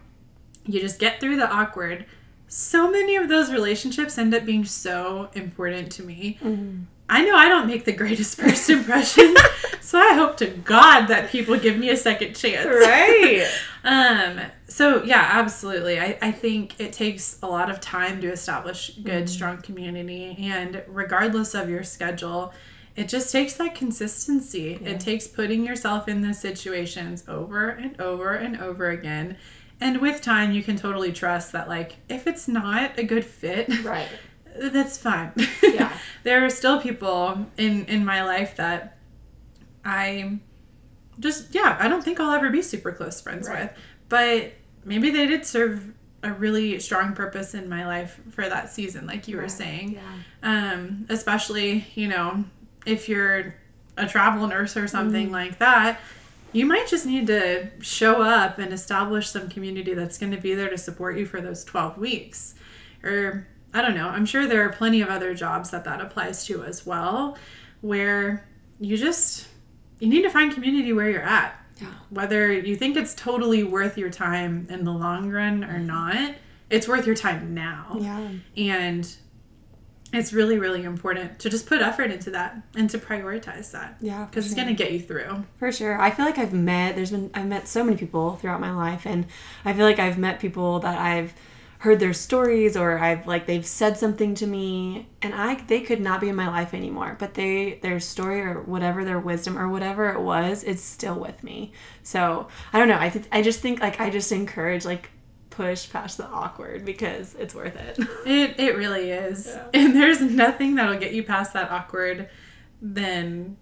you 0.65 0.81
just 0.81 0.99
get 0.99 1.21
through 1.21 1.37
the 1.37 1.49
awkward. 1.49 2.07
So 2.49 2.91
many 2.91 3.17
of 3.17 3.29
those 3.29 3.53
relationships 3.53 4.17
end 4.17 4.35
up 4.35 4.47
being 4.47 4.65
so 4.65 5.29
important 5.35 5.93
to 5.93 6.03
me. 6.03 6.39
Mm-hmm. 6.43 6.83
I 7.09 7.23
know 7.25 7.37
I 7.37 7.49
don't 7.49 7.67
make 7.67 7.85
the 7.85 7.93
greatest 7.93 8.37
first 8.41 8.69
impressions, 8.71 9.39
so 9.81 9.99
I 9.99 10.15
hope 10.15 10.37
to 10.39 10.47
God 10.47 11.07
that 11.07 11.31
people 11.31 11.59
give 11.59 11.77
me 11.77 11.91
a 11.91 11.97
second 11.97 12.35
chance. 12.35 12.67
Right. 12.67 13.47
Um, 13.85 14.41
so 14.69 15.03
yeah, 15.03 15.29
absolutely. 15.33 15.99
I, 15.99 16.17
I 16.23 16.31
think 16.31 16.79
it 16.79 16.93
takes 16.93 17.41
a 17.43 17.49
lot 17.49 17.69
of 17.69 17.81
time 17.81 18.21
to 18.21 18.31
establish 18.31 18.91
good, 19.03 19.29
strong 19.29 19.61
community 19.61 20.37
and 20.39 20.85
regardless 20.87 21.55
of 21.57 21.69
your 21.69 21.83
schedule, 21.83 22.55
it 22.95 23.09
just 23.09 23.33
takes 23.33 23.55
that 23.55 23.75
consistency. 23.75 24.75
It 24.75 25.01
takes 25.01 25.27
putting 25.27 25.67
yourself 25.67 26.07
in 26.07 26.23
those 26.23 26.39
situations 26.39 27.25
over 27.27 27.71
and 27.71 28.01
over 28.01 28.35
and 28.35 28.57
over 28.61 28.91
again. 28.91 29.37
And 29.81 30.01
with 30.01 30.21
time 30.21 30.53
you 30.53 30.63
can 30.63 30.77
totally 30.77 31.13
trust 31.13 31.51
that 31.53 31.69
like 31.69 31.97
if 32.09 32.29
it's 32.29 32.47
not 32.47 32.99
a 32.99 33.03
good 33.03 33.25
fit, 33.25 33.83
right. 33.83 34.09
That's 34.61 34.99
fine. 34.99 35.33
Yeah. 35.63 35.93
there 36.25 36.45
are 36.45 36.51
still 36.51 36.81
people 36.81 37.47
in 37.57 37.85
in 37.87 38.05
my 38.05 38.23
life 38.25 38.57
that 38.57 38.99
I 39.85 40.39
just 41.19 41.55
yeah, 41.55 41.77
I 41.81 41.89
don't 41.89 42.03
think 42.05 42.21
I'll 42.21 42.33
ever 42.33 42.51
be 42.51 42.63
super 42.63 42.93
close 42.93 43.21
friends 43.21 43.49
Right. 43.49 43.63
with. 43.65 43.71
But 44.09 44.53
maybe 44.85 45.11
they 45.11 45.27
did 45.27 45.47
serve 45.47 45.93
a 46.23 46.33
really 46.33 46.79
strong 46.79 47.15
purpose 47.15 47.55
in 47.55 47.69
my 47.69 47.87
life 47.87 48.21
for 48.31 48.49
that 48.49 48.71
season 48.73 49.07
like 49.07 49.27
you 49.29 49.37
were 49.37 49.49
saying. 49.49 49.93
Yeah. 49.95 50.03
Um 50.43 51.07
especially, 51.09 51.87
you 51.95 52.09
know, 52.09 52.45
if 52.87 53.09
you're 53.09 53.55
a 53.97 54.07
travel 54.07 54.47
nurse 54.47 54.77
or 54.77 54.87
something 54.89 55.27
Mm-hmm. 55.27 55.35
like 55.35 55.59
that, 55.59 56.01
you 56.53 56.65
might 56.67 56.87
just 56.89 57.07
need 57.07 57.27
to 57.27 57.69
show 57.81 58.23
up 58.23 58.59
and 58.59 58.73
establish 58.73 59.29
some 59.29 59.49
community 59.49 59.95
that's 59.95 60.17
going 60.19 60.33
to 60.33 60.39
be 60.41 60.55
there 60.55 60.69
to 60.71 60.79
support 60.79 61.17
you 61.19 61.27
for 61.27 61.41
those 61.41 61.65
12 61.65 61.99
weeks. 61.99 62.55
Or, 63.03 63.47
I 63.75 63.83
don't 63.83 63.95
know, 63.95 64.09
I'm 64.09 64.27
sure 64.27 64.47
there 64.47 64.65
are 64.67 64.73
plenty 64.73 65.01
of 65.01 65.09
other 65.09 65.35
jobs 65.35 65.71
that 65.71 65.85
that 65.85 66.01
applies 66.01 66.45
to 66.47 66.63
as 66.65 66.85
well, 66.85 67.39
where 67.81 68.47
you 68.81 68.97
just, 68.97 69.49
you 69.99 70.09
need 70.09 70.23
to 70.23 70.31
find 70.31 70.53
community 70.53 70.93
where 70.93 71.09
you're 71.09 71.23
at. 71.23 71.55
Yeah. 71.81 71.89
Whether 72.11 72.53
you 72.53 72.77
think 72.77 72.97
it's 72.97 73.15
totally 73.15 73.65
worth 73.65 73.97
your 73.97 74.11
time 74.11 74.67
in 74.71 74.85
the 74.85 74.93
long 74.93 75.31
run 75.31 75.65
or 75.65 75.79
mm-hmm. 75.79 75.87
not, 75.87 76.35
it's 76.71 76.87
worth 76.87 77.07
your 77.07 77.17
time 77.17 77.55
now. 77.55 77.97
Yeah. 77.99 78.29
And 78.57 79.17
it's 80.13 80.33
really, 80.33 80.59
really 80.59 80.85
important 80.85 81.39
to 81.39 81.49
just 81.49 81.67
put 81.67 81.81
effort 81.81 82.11
into 82.11 82.31
that 82.31 82.61
and 82.77 82.89
to 82.91 82.99
prioritize 82.99 83.71
that 83.73 83.97
Yeah. 84.01 84.27
because 84.27 84.47
it's 84.47 84.55
going 84.55 84.69
to 84.69 84.75
get 84.75 84.93
you 84.93 85.01
through. 85.01 85.45
For 85.59 85.73
sure. 85.73 85.99
I 86.01 86.11
feel 86.11 86.27
like 86.27 86.39
I've 86.39 86.53
met 86.53 86.97
there's 86.97 87.11
been 87.11 87.31
I've 87.35 87.47
met 87.47 87.67
so 87.67 87.83
many 87.83 87.97
people 87.97 88.37
throughout 88.37 88.61
my 88.61 88.73
life 88.73 89.07
and 89.07 89.27
I 89.65 89.73
feel 89.73 89.87
like 89.87 89.99
I've 89.99 90.19
met 90.19 90.39
people 90.39 90.81
that 90.81 90.99
I've 90.99 91.33
heard 91.83 91.99
their 91.99 92.13
stories 92.13 92.77
or 92.77 92.97
I've 92.97 93.27
like 93.27 93.47
they've 93.47 93.67
said 93.67 93.99
something 93.99 94.37
to 94.37 94.47
me 94.47 95.09
and 95.21 95.35
I 95.35 95.57
they 95.67 95.81
could 95.81 96.01
not 96.01 96.21
be 96.21 96.29
in 96.29 96.37
my 96.37 96.47
life 96.47 96.75
anymore 96.75 97.17
but 97.19 97.35
they 97.35 97.81
their 97.83 97.99
story 97.99 98.41
or 98.41 98.63
whatever 98.63 99.05
their 99.05 99.19
wisdom 99.19 99.59
or 99.59 99.69
whatever 99.69 100.11
it 100.11 100.21
was 100.21 100.63
is 100.63 100.81
still 100.81 101.19
with 101.19 101.43
me. 101.43 101.73
So, 102.05 102.47
I 102.73 102.79
don't 102.79 102.87
know. 102.87 103.01
I 103.01 103.09
th- 103.09 103.25
I 103.33 103.43
just 103.43 103.59
think 103.59 103.81
like 103.81 104.01
I 104.01 104.11
just 104.11 104.31
encourage 104.31 104.85
like 104.85 105.11
push 105.51 105.91
past 105.91 106.19
the 106.19 106.27
awkward 106.27 106.85
because 106.85 107.35
it's 107.35 107.53
worth 107.53 107.75
it. 107.75 107.99
It 108.27 108.61
it 108.61 108.77
really 108.77 109.11
is. 109.11 109.47
Yeah. 109.49 109.67
And 109.75 109.97
there's 109.97 110.21
nothing 110.21 110.77
that'll 110.77 111.01
get 111.01 111.15
you 111.15 111.25
past 111.25 111.53
that 111.55 111.73
awkward 111.73 112.31
than 112.81 113.57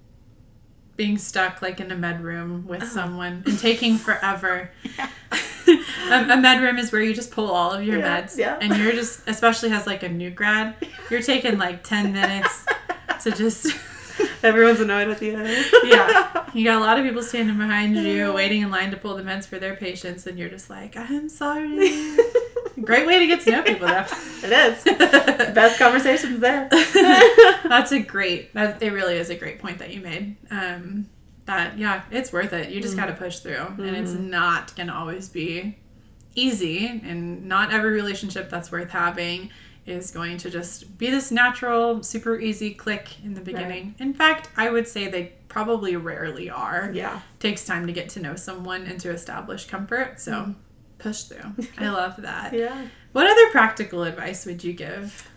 being 1.01 1.17
stuck 1.17 1.63
like 1.63 1.81
in 1.81 1.91
a 1.91 1.97
med 1.97 2.23
room 2.23 2.67
with 2.67 2.83
uh-huh. 2.83 2.93
someone 2.93 3.43
and 3.47 3.59
taking 3.59 3.97
forever. 4.07 4.71
a, 5.67 6.13
a 6.13 6.37
med 6.37 6.61
room 6.61 6.77
is 6.77 6.93
where 6.93 7.01
you 7.01 7.15
just 7.15 7.31
pull 7.31 7.51
all 7.51 7.71
of 7.73 7.83
your 7.83 8.01
Yeah, 8.01 8.21
meds 8.21 8.37
yeah. 8.37 8.59
and 8.61 8.77
you're 8.77 8.93
just 8.93 9.27
especially 9.27 9.71
as 9.73 9.87
like 9.87 10.03
a 10.03 10.11
new 10.11 10.29
grad, 10.29 10.75
you're 11.11 11.23
taking 11.23 11.57
like 11.57 11.83
10 11.85 12.13
minutes 12.21 12.67
to 13.23 13.31
just 13.31 13.75
Everyone's 14.43 14.81
annoyed 14.81 15.09
with 15.09 15.23
you. 15.23 15.33
yeah. 15.85 16.45
You 16.53 16.65
got 16.67 16.77
a 16.77 16.85
lot 16.85 16.99
of 16.99 17.07
people 17.07 17.23
standing 17.23 17.57
behind 17.57 17.97
you 17.97 18.31
waiting 18.35 18.61
in 18.61 18.71
line 18.71 18.91
to 18.91 18.99
pull 18.99 19.17
the 19.17 19.23
meds 19.23 19.47
for 19.47 19.59
their 19.59 19.77
patients 19.77 20.27
and 20.27 20.39
you're 20.39 20.51
just 20.51 20.69
like, 20.69 20.99
"I'm 20.99 21.31
sorry." 21.31 22.19
Great 22.83 23.07
way 23.07 23.19
to 23.19 23.27
get 23.27 23.41
to 23.43 23.51
know 23.51 23.63
people 23.63 23.87
though. 23.87 24.05
It 24.43 24.53
is. 24.53 24.85
Best 25.55 25.79
conversations 25.79 26.41
there. 26.41 26.67
That's 27.69 27.93
a 27.93 28.01
great. 28.01 28.55
That 28.55 28.83
it 28.83 28.91
really 28.93 29.19
is 29.19 29.29
a 29.29 29.35
great 29.35 29.59
point 29.59 29.79
that 29.81 29.93
you 29.93 30.01
made. 30.01 30.37
Um, 30.51 31.11
that 31.45 31.77
yeah, 31.79 32.03
it's 32.11 32.33
worth 32.33 32.55
it. 32.55 32.71
You 32.71 32.81
just 32.81 32.97
got 32.97 33.07
to 33.07 33.13
push 33.13 33.41
through, 33.41 33.67
and 33.77 33.95
it's 33.97 34.13
not 34.13 34.75
gonna 34.77 34.95
always 34.95 35.29
be 35.29 35.77
easy. 36.35 36.87
And 37.05 37.45
not 37.47 37.73
every 37.73 37.91
relationship 37.91 38.49
that's 38.49 38.73
worth 38.73 38.91
having 38.91 39.51
is 39.87 40.11
going 40.11 40.39
to 40.39 40.51
just 40.51 40.97
be 40.99 41.11
this 41.11 41.31
natural, 41.31 42.03
super 42.03 42.39
easy 42.41 42.73
click 42.73 43.23
in 43.25 43.35
the 43.35 43.41
beginning. 43.41 43.95
In 43.99 44.15
fact, 44.15 44.49
I 44.57 44.71
would 44.71 44.87
say 44.89 45.09
they 45.09 45.33
probably 45.49 45.97
rarely 45.97 46.49
are. 46.49 46.91
Yeah. 46.95 47.21
takes 47.41 47.67
time 47.67 47.87
to 47.89 47.93
get 47.93 48.09
to 48.11 48.21
know 48.21 48.37
someone 48.37 48.87
and 48.87 49.01
to 49.01 49.11
establish 49.11 49.67
comfort. 49.67 50.21
So 50.21 50.55
push 51.01 51.25
through. 51.25 51.65
I 51.79 51.89
love 51.89 52.17
that. 52.19 52.53
Yeah. 52.53 52.87
What 53.13 53.27
other 53.27 53.51
practical 53.51 54.05
advice 54.05 54.47
would 54.47 54.63
you 54.63 54.73
give? 54.73 55.29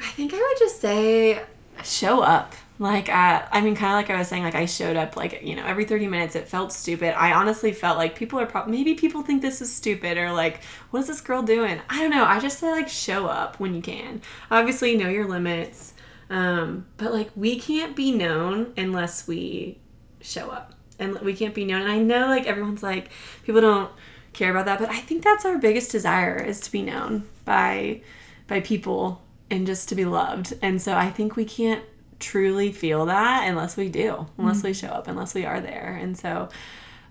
I 0.00 0.10
think 0.12 0.32
I 0.34 0.38
would 0.38 0.58
just 0.58 0.80
say 0.80 1.42
show 1.84 2.22
up. 2.22 2.54
Like, 2.78 3.10
uh, 3.10 3.42
I 3.52 3.60
mean, 3.60 3.76
kind 3.76 3.92
of 3.92 3.96
like 3.96 4.08
I 4.08 4.18
was 4.18 4.28
saying, 4.28 4.42
like 4.42 4.54
I 4.54 4.64
showed 4.64 4.96
up, 4.96 5.14
like 5.14 5.42
you 5.42 5.54
know, 5.54 5.66
every 5.66 5.84
thirty 5.84 6.06
minutes. 6.06 6.34
It 6.34 6.48
felt 6.48 6.72
stupid. 6.72 7.14
I 7.14 7.32
honestly 7.34 7.72
felt 7.72 7.98
like 7.98 8.14
people 8.14 8.40
are 8.40 8.46
probably 8.46 8.72
maybe 8.72 8.94
people 8.94 9.22
think 9.22 9.42
this 9.42 9.60
is 9.60 9.70
stupid 9.70 10.16
or 10.16 10.32
like, 10.32 10.64
what 10.90 11.00
is 11.00 11.06
this 11.08 11.20
girl 11.20 11.42
doing? 11.42 11.78
I 11.90 12.00
don't 12.00 12.10
know. 12.10 12.24
I 12.24 12.40
just 12.40 12.58
say 12.58 12.70
like 12.70 12.88
show 12.88 13.26
up 13.26 13.60
when 13.60 13.74
you 13.74 13.82
can. 13.82 14.22
Obviously, 14.50 14.96
know 14.96 15.10
your 15.10 15.28
limits, 15.28 15.92
um, 16.30 16.86
but 16.96 17.12
like 17.12 17.30
we 17.36 17.60
can't 17.60 17.94
be 17.94 18.12
known 18.12 18.72
unless 18.78 19.28
we 19.28 19.78
show 20.22 20.48
up, 20.48 20.72
and 20.98 21.18
we 21.20 21.34
can't 21.34 21.54
be 21.54 21.66
known. 21.66 21.82
And 21.82 21.92
I 21.92 21.98
know 21.98 22.28
like 22.28 22.46
everyone's 22.46 22.82
like 22.82 23.10
people 23.42 23.60
don't 23.60 23.90
care 24.32 24.50
about 24.50 24.66
that, 24.66 24.78
but 24.78 24.90
I 24.90 24.98
think 24.98 25.22
that's 25.22 25.44
our 25.44 25.58
biggest 25.58 25.90
desire 25.90 26.36
is 26.36 26.60
to 26.60 26.72
be 26.72 26.82
known 26.82 27.24
by 27.44 28.02
by 28.46 28.60
people 28.60 29.22
and 29.50 29.66
just 29.66 29.88
to 29.88 29.94
be 29.94 30.04
loved. 30.04 30.54
And 30.62 30.80
so 30.80 30.94
I 30.94 31.10
think 31.10 31.36
we 31.36 31.44
can't 31.44 31.84
truly 32.18 32.72
feel 32.72 33.06
that 33.06 33.48
unless 33.48 33.76
we 33.76 33.88
do, 33.88 34.26
unless 34.38 34.62
we 34.62 34.72
show 34.74 34.88
up, 34.88 35.08
unless 35.08 35.34
we 35.34 35.44
are 35.44 35.60
there. 35.60 35.98
And 36.00 36.16
so 36.16 36.48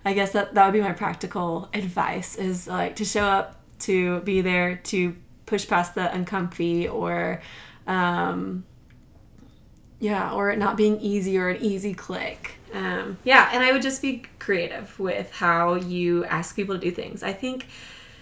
I 0.04 0.14
guess 0.14 0.32
that 0.32 0.54
that 0.54 0.64
would 0.64 0.72
be 0.72 0.80
my 0.80 0.92
practical 0.92 1.68
advice 1.74 2.36
is 2.36 2.66
like 2.66 2.96
to 2.96 3.04
show 3.04 3.24
up, 3.24 3.60
to 3.80 4.20
be 4.20 4.40
there, 4.40 4.76
to 4.84 5.16
push 5.46 5.66
past 5.66 5.94
the 5.94 6.14
uncomfy 6.14 6.86
or 6.86 7.42
um 7.86 8.64
yeah 9.98 10.32
or 10.32 10.50
it 10.50 10.58
not 10.58 10.76
being 10.76 11.00
easy 11.00 11.36
or 11.36 11.48
an 11.48 11.60
easy 11.60 11.92
click 11.92 12.59
um 12.72 13.18
yeah 13.24 13.50
and 13.52 13.62
i 13.62 13.72
would 13.72 13.82
just 13.82 14.00
be 14.00 14.24
creative 14.38 14.98
with 14.98 15.30
how 15.32 15.74
you 15.74 16.24
ask 16.26 16.54
people 16.56 16.74
to 16.74 16.80
do 16.80 16.90
things. 16.90 17.22
I 17.22 17.32
think 17.32 17.66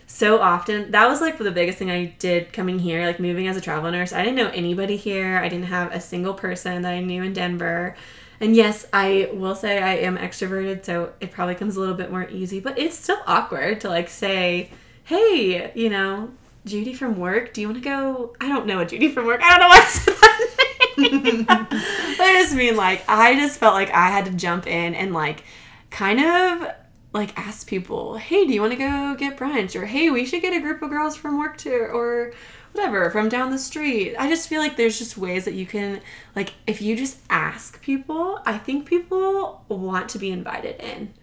so 0.06 0.40
often 0.40 0.90
that 0.90 1.06
was 1.06 1.20
like 1.20 1.36
the 1.36 1.50
biggest 1.50 1.78
thing 1.78 1.90
i 1.90 2.06
did 2.18 2.50
coming 2.50 2.78
here 2.78 3.04
like 3.04 3.20
moving 3.20 3.46
as 3.46 3.56
a 3.56 3.60
travel 3.60 3.90
nurse. 3.90 4.12
I 4.12 4.22
didn't 4.22 4.36
know 4.36 4.48
anybody 4.48 4.96
here. 4.96 5.38
I 5.38 5.48
didn't 5.48 5.66
have 5.66 5.92
a 5.92 6.00
single 6.00 6.34
person 6.34 6.82
that 6.82 6.92
i 6.94 7.00
knew 7.00 7.22
in 7.22 7.32
denver. 7.32 7.94
And 8.40 8.54
yes 8.56 8.86
i 8.92 9.28
will 9.32 9.54
say 9.54 9.82
i 9.82 9.96
am 9.96 10.16
extroverted 10.16 10.84
so 10.84 11.12
it 11.20 11.30
probably 11.30 11.54
comes 11.56 11.76
a 11.76 11.80
little 11.80 11.94
bit 11.96 12.10
more 12.10 12.28
easy 12.28 12.60
but 12.60 12.78
it's 12.78 12.96
still 12.98 13.18
awkward 13.26 13.80
to 13.82 13.88
like 13.88 14.08
say 14.08 14.70
hey 15.04 15.72
you 15.74 15.90
know 15.90 16.30
judy 16.64 16.92
from 16.94 17.18
work 17.18 17.52
do 17.52 17.60
you 17.60 17.68
want 17.68 17.82
to 17.82 17.88
go? 17.88 18.34
I 18.40 18.48
don't 18.48 18.66
know 18.66 18.80
a 18.80 18.86
judy 18.86 19.10
from 19.10 19.26
work. 19.26 19.40
I 19.42 19.50
don't 19.50 19.60
know 19.60 19.68
what's 19.68 20.04
that 20.04 20.54
I 20.98 22.38
just 22.40 22.54
mean 22.54 22.76
like 22.76 23.04
I 23.08 23.34
just 23.36 23.58
felt 23.58 23.74
like 23.74 23.90
I 23.90 24.08
had 24.08 24.24
to 24.24 24.32
jump 24.32 24.66
in 24.66 24.94
and 24.94 25.14
like 25.14 25.44
kind 25.90 26.20
of 26.20 26.68
like 27.12 27.38
ask 27.38 27.66
people, 27.66 28.16
hey, 28.16 28.46
do 28.46 28.52
you 28.52 28.60
want 28.60 28.72
to 28.72 28.78
go 28.78 29.14
get 29.16 29.36
brunch? 29.36 29.80
Or 29.80 29.86
hey, 29.86 30.10
we 30.10 30.26
should 30.26 30.42
get 30.42 30.54
a 30.54 30.60
group 30.60 30.82
of 30.82 30.90
girls 30.90 31.16
from 31.16 31.38
work 31.38 31.56
to 31.58 31.72
or 31.72 32.32
whatever 32.72 33.10
from 33.10 33.28
down 33.28 33.50
the 33.50 33.58
street. 33.58 34.16
I 34.16 34.28
just 34.28 34.48
feel 34.48 34.60
like 34.60 34.76
there's 34.76 34.98
just 34.98 35.16
ways 35.16 35.44
that 35.44 35.54
you 35.54 35.66
can 35.66 36.00
like 36.34 36.54
if 36.66 36.82
you 36.82 36.96
just 36.96 37.18
ask 37.30 37.80
people, 37.80 38.40
I 38.44 38.58
think 38.58 38.86
people 38.86 39.64
want 39.68 40.08
to 40.10 40.18
be 40.18 40.30
invited 40.30 40.80
in. 40.80 41.14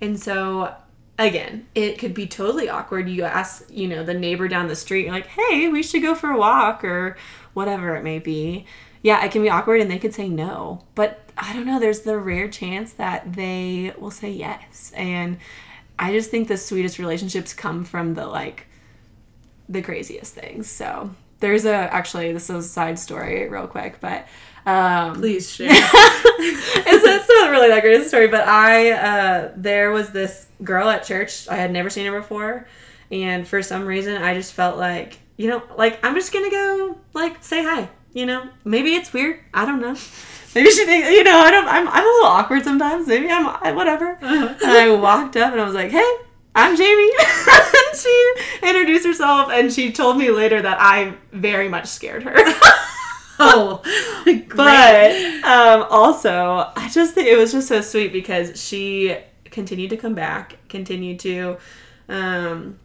And 0.00 0.20
so 0.20 0.74
again, 1.18 1.66
it 1.74 1.98
could 1.98 2.14
be 2.14 2.26
totally 2.26 2.68
awkward. 2.68 3.08
You 3.08 3.24
ask, 3.24 3.64
you 3.70 3.88
know, 3.88 4.04
the 4.04 4.14
neighbor 4.14 4.48
down 4.48 4.68
the 4.68 4.76
street, 4.76 5.04
you're 5.04 5.14
like, 5.14 5.26
hey, 5.26 5.68
we 5.68 5.82
should 5.82 6.02
go 6.02 6.14
for 6.14 6.30
a 6.30 6.38
walk 6.38 6.84
or 6.84 7.16
whatever 7.54 7.96
it 7.96 8.02
may 8.02 8.18
be 8.18 8.66
yeah, 9.02 9.24
it 9.24 9.32
can 9.32 9.42
be 9.42 9.50
awkward 9.50 9.80
and 9.80 9.90
they 9.90 9.98
could 9.98 10.14
say 10.14 10.28
no. 10.28 10.84
But 10.94 11.20
I 11.36 11.52
don't 11.52 11.66
know, 11.66 11.80
there's 11.80 12.00
the 12.00 12.18
rare 12.18 12.48
chance 12.48 12.92
that 12.94 13.34
they 13.34 13.92
will 13.98 14.12
say 14.12 14.30
yes. 14.30 14.92
And 14.96 15.38
I 15.98 16.12
just 16.12 16.30
think 16.30 16.48
the 16.48 16.56
sweetest 16.56 16.98
relationships 16.98 17.52
come 17.52 17.84
from 17.84 18.14
the 18.14 18.26
like 18.26 18.66
the 19.68 19.82
craziest 19.82 20.34
things. 20.34 20.68
So 20.68 21.10
there's 21.40 21.64
a 21.64 21.74
actually 21.74 22.32
this 22.32 22.48
is 22.48 22.64
a 22.64 22.68
side 22.68 22.98
story 22.98 23.48
real 23.48 23.66
quick, 23.66 23.98
but 24.00 24.26
um 24.66 25.14
please 25.14 25.50
share. 25.54 25.68
it's, 25.70 27.04
it's 27.04 27.28
not 27.28 27.50
really 27.50 27.68
that 27.68 27.82
great 27.82 28.00
a 28.00 28.04
story, 28.04 28.28
but 28.28 28.46
I 28.46 28.92
uh 28.92 29.52
there 29.56 29.90
was 29.90 30.10
this 30.10 30.46
girl 30.62 30.88
at 30.88 31.04
church. 31.04 31.48
I 31.48 31.56
had 31.56 31.72
never 31.72 31.90
seen 31.90 32.06
her 32.06 32.20
before, 32.20 32.68
and 33.10 33.46
for 33.48 33.62
some 33.62 33.84
reason 33.84 34.22
I 34.22 34.34
just 34.34 34.52
felt 34.52 34.78
like 34.78 35.18
you 35.36 35.48
know, 35.48 35.62
like 35.76 35.98
I'm 36.04 36.14
just 36.14 36.32
gonna 36.32 36.50
go 36.50 36.98
like 37.14 37.42
say 37.42 37.64
hi 37.64 37.88
you 38.12 38.26
know, 38.26 38.48
maybe 38.64 38.94
it's 38.94 39.12
weird. 39.12 39.40
I 39.52 39.64
don't 39.64 39.80
know. 39.80 39.96
Maybe 40.54 40.68
she 40.70 40.84
thinks, 40.84 41.08
you 41.08 41.24
know, 41.24 41.38
I 41.38 41.50
don't, 41.50 41.66
I'm, 41.66 41.88
I'm 41.88 42.04
a 42.04 42.06
little 42.06 42.26
awkward 42.26 42.62
sometimes. 42.62 43.06
Maybe 43.06 43.30
I'm, 43.30 43.46
I, 43.62 43.72
whatever. 43.72 44.18
Uh-huh. 44.22 44.54
And 44.62 44.70
I 44.70 44.94
walked 44.94 45.36
up 45.36 45.52
and 45.52 45.60
I 45.60 45.64
was 45.64 45.74
like, 45.74 45.90
hey, 45.90 46.14
I'm 46.54 46.76
Jamie. 46.76 47.10
and 47.48 47.98
she 47.98 48.34
introduced 48.62 49.06
herself 49.06 49.48
and 49.50 49.72
she 49.72 49.92
told 49.92 50.18
me 50.18 50.30
later 50.30 50.60
that 50.60 50.76
I 50.78 51.14
very 51.32 51.70
much 51.70 51.86
scared 51.86 52.24
her. 52.24 52.34
oh, 53.38 53.80
but 54.54 55.14
um, 55.44 55.86
also, 55.88 56.70
I 56.76 56.90
just 56.92 57.14
think 57.14 57.28
it 57.28 57.36
was 57.38 57.52
just 57.52 57.68
so 57.68 57.80
sweet 57.80 58.12
because 58.12 58.62
she 58.62 59.16
continued 59.44 59.90
to 59.90 59.96
come 59.96 60.14
back, 60.14 60.56
continued 60.68 61.18
to 61.20 61.56
um, 62.10 62.78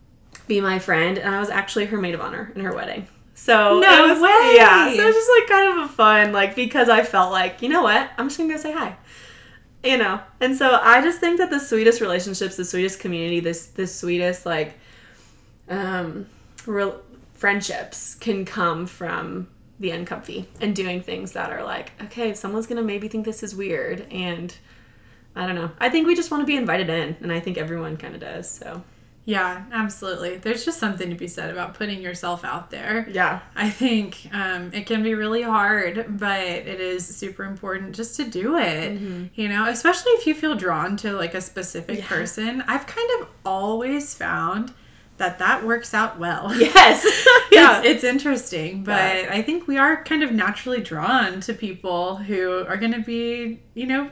be 0.48 0.62
my 0.62 0.80
friend, 0.80 1.18
and 1.18 1.36
I 1.36 1.40
was 1.40 1.50
actually 1.50 1.86
her 1.88 1.98
maid 1.98 2.16
of 2.16 2.22
honor 2.22 2.52
in 2.56 2.62
her 2.62 2.74
wedding. 2.74 3.08
So 3.40 3.80
no 3.80 4.08
was, 4.08 4.20
way. 4.20 4.56
Yeah. 4.56 4.92
So 4.94 5.00
it 5.00 5.06
was 5.06 5.16
just 5.16 5.30
like 5.40 5.48
kind 5.48 5.78
of 5.80 5.86
a 5.86 5.94
fun, 5.94 6.34
like 6.34 6.56
because 6.56 6.90
I 6.90 7.04
felt 7.04 7.32
like, 7.32 7.62
you 7.62 7.70
know 7.70 7.84
what, 7.84 8.10
I'm 8.18 8.28
just 8.28 8.40
gonna 8.40 8.52
go 8.52 8.60
say 8.60 8.74
hi. 8.74 8.98
You 9.84 9.98
know? 9.98 10.20
And 10.42 10.58
so 10.58 10.80
I 10.82 11.02
just 11.02 11.20
think 11.20 11.38
that 11.38 11.52
the 11.52 11.60
sweetest 11.60 12.02
relationships, 12.02 12.58
the 12.58 12.66
sweetest 12.66 13.00
community, 13.00 13.40
this 13.40 13.68
the 13.68 13.86
sweetest 13.86 14.46
like 14.46 14.74
um 15.70 16.26
friendships 17.34 18.16
can 18.16 18.44
come 18.44 18.88
from 18.88 19.48
the 19.80 19.92
uncomfy 19.92 20.50
and 20.60 20.76
doing 20.76 21.04
things 21.04 21.34
that 21.34 21.52
are 21.52 21.64
like, 21.64 21.92
okay, 22.06 22.34
someone's 22.34 22.66
gonna 22.66 22.82
maybe 22.82 23.08
think 23.08 23.24
this 23.24 23.44
is 23.44 23.56
weird 23.56 24.12
and 24.12 24.54
I 25.36 25.46
don't 25.46 25.56
know. 25.56 25.70
I 25.80 25.90
think 25.90 26.08
we 26.08 26.16
just 26.16 26.32
want 26.32 26.42
to 26.42 26.48
be 26.48 26.58
invited 26.58 26.90
in, 26.90 27.16
and 27.22 27.32
I 27.32 27.40
think 27.40 27.60
everyone 27.60 27.98
kind 27.98 28.16
of 28.16 28.22
does. 28.22 28.50
So 28.50 28.82
yeah, 29.28 29.66
absolutely. 29.74 30.38
There's 30.38 30.64
just 30.64 30.80
something 30.80 31.10
to 31.10 31.16
be 31.18 31.28
said 31.28 31.50
about 31.50 31.74
putting 31.74 32.02
yourself 32.02 32.46
out 32.46 32.72
there. 32.72 33.06
Yeah. 33.12 33.42
I 33.58 33.70
think 33.70 34.30
um, 34.32 34.72
it 34.74 34.86
can 34.86 35.04
be 35.04 35.16
really 35.16 35.42
hard, 35.42 36.18
but 36.18 36.40
it 36.40 36.80
is 36.80 37.06
super 37.06 37.44
important 37.44 37.94
just 37.94 38.16
to 38.16 38.24
do 38.24 38.58
it. 38.58 38.94
Mm-hmm. 38.94 39.26
You 39.36 39.50
know, 39.50 39.68
especially 39.68 40.14
if 40.14 40.28
you 40.28 40.34
feel 40.34 40.56
drawn 40.56 40.96
to 40.98 41.12
like 41.12 41.34
a 41.34 41.42
specific 41.42 42.00
yeah. 42.00 42.08
person. 42.08 42.64
I've 42.70 42.88
kind 42.88 43.10
of 43.20 43.28
always 43.46 44.14
found 44.14 44.74
that 45.18 45.40
that 45.40 45.66
works 45.66 45.94
out 45.94 46.18
well. 46.18 46.50
Yes. 46.58 47.06
yeah. 47.52 47.80
It's, 47.80 47.88
it's, 47.88 48.04
interesting, 48.06 48.86
but 48.86 49.24
yeah. 49.24 49.30
I 49.30 49.42
think 49.42 49.68
we 49.68 49.78
are 49.78 50.06
kind 50.06 50.24
of 50.24 50.32
naturally 50.32 50.80
drawn 50.80 51.42
to 51.42 51.54
people 51.54 52.16
who 52.16 52.66
are 52.66 52.78
going 52.78 52.94
to 52.94 53.02
be, 53.02 53.60
you 53.74 53.88
know, 53.88 54.10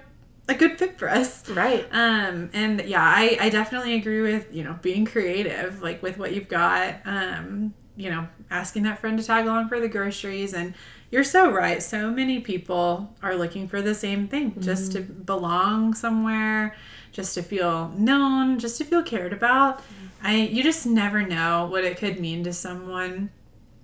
a 0.48 0.54
good 0.54 0.78
fit 0.78 0.98
for 1.00 1.10
us. 1.10 1.50
Right. 1.50 1.88
Um, 1.92 2.50
and 2.54 2.82
yeah, 2.82 3.04
I, 3.04 3.38
I 3.40 3.50
definitely 3.50 3.96
agree 3.96 4.22
with, 4.22 4.54
you 4.54 4.64
know, 4.64 4.78
being 4.82 5.06
creative, 5.06 5.82
like 5.82 6.04
with 6.04 6.18
what 6.18 6.34
you've 6.34 6.48
got. 6.48 6.96
Um, 7.06 7.74
you 7.98 8.10
know, 8.10 8.28
asking 8.52 8.84
that 8.84 9.00
friend 9.00 9.18
to 9.18 9.24
tag 9.24 9.46
along 9.46 9.70
for 9.70 9.80
the 9.80 9.88
groceries 9.88 10.54
and 10.54 10.74
you're 11.12 11.24
so 11.24 11.50
right. 11.50 11.82
So 11.82 12.12
many 12.12 12.42
people 12.42 13.16
are 13.22 13.36
looking 13.36 13.68
for 13.68 13.82
the 13.82 13.96
same 13.96 14.28
thing, 14.28 14.52
mm-hmm. 14.52 14.62
just 14.62 14.92
to 14.94 15.02
belong 15.02 15.94
somewhere, 15.94 16.76
just 17.12 17.36
to 17.36 17.44
feel 17.44 17.90
known, 17.96 18.60
just 18.60 18.78
to 18.80 18.84
feel 18.86 19.04
cared 19.04 19.32
about. 19.32 19.78
Mm-hmm. 19.80 20.28
I 20.28 20.36
you 20.36 20.64
just 20.64 20.86
never 20.86 21.22
know 21.22 21.68
what 21.68 21.86
it 21.86 21.98
could 21.98 22.20
mean 22.20 22.44
to 22.44 22.54
someone 22.54 23.30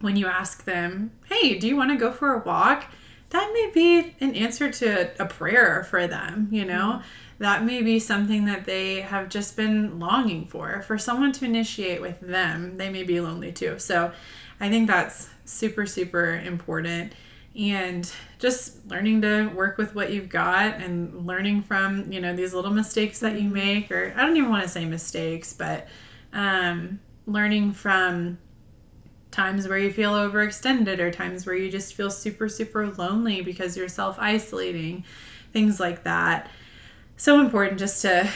when 0.01 0.16
you 0.16 0.28
ask 0.28 0.66
them, 0.66 1.12
"Hey, 1.30 1.57
do 1.57 1.68
you 1.68 1.76
want 1.76 1.91
to 1.91 1.95
go 1.95 2.12
for 2.12 2.34
a 2.34 2.43
walk?" 2.43 2.86
That 3.32 3.51
may 3.53 3.71
be 3.73 4.15
an 4.19 4.36
answer 4.36 4.71
to 4.71 5.11
a 5.21 5.25
prayer 5.25 5.84
for 5.84 6.07
them, 6.07 6.47
you 6.51 6.65
know? 6.65 6.99
Mm-hmm. 6.99 7.07
That 7.39 7.65
may 7.65 7.82
be 7.82 7.97
something 7.97 8.45
that 8.45 8.65
they 8.65 9.01
have 9.01 9.27
just 9.27 9.57
been 9.57 9.99
longing 9.99 10.45
for, 10.45 10.84
for 10.84 10.99
someone 10.99 11.32
to 11.32 11.45
initiate 11.45 11.99
with 11.99 12.19
them. 12.21 12.77
They 12.77 12.89
may 12.89 13.01
be 13.01 13.19
lonely 13.19 13.51
too. 13.51 13.79
So 13.79 14.11
I 14.59 14.69
think 14.69 14.88
that's 14.88 15.27
super, 15.45 15.88
super 15.88 16.36
important. 16.36 17.13
And 17.55 18.09
just 18.38 18.86
learning 18.88 19.23
to 19.23 19.47
work 19.47 19.77
with 19.77 19.95
what 19.95 20.11
you've 20.11 20.29
got 20.29 20.75
and 20.75 21.25
learning 21.25 21.63
from, 21.63 22.11
you 22.11 22.21
know, 22.21 22.36
these 22.36 22.53
little 22.53 22.71
mistakes 22.71 23.19
that 23.19 23.34
you 23.34 23.45
mm-hmm. 23.45 23.53
make, 23.53 23.91
or 23.91 24.13
I 24.15 24.25
don't 24.25 24.38
even 24.38 24.49
want 24.49 24.63
to 24.63 24.69
say 24.69 24.86
mistakes, 24.86 25.51
but 25.51 25.88
um, 26.34 26.99
learning 27.25 27.73
from 27.73 28.38
times 29.32 29.67
where 29.67 29.77
you 29.77 29.91
feel 29.91 30.11
overextended 30.11 30.99
or 30.99 31.09
times 31.09 31.45
where 31.45 31.55
you 31.55 31.71
just 31.71 31.93
feel 31.93 32.11
super 32.11 32.49
super 32.49 32.88
lonely 32.88 33.41
because 33.41 33.75
you're 33.77 33.88
self-isolating 33.88 35.03
things 35.53 35.79
like 35.79 36.03
that 36.03 36.49
so 37.17 37.39
important 37.39 37.79
just 37.79 38.01
to 38.01 38.29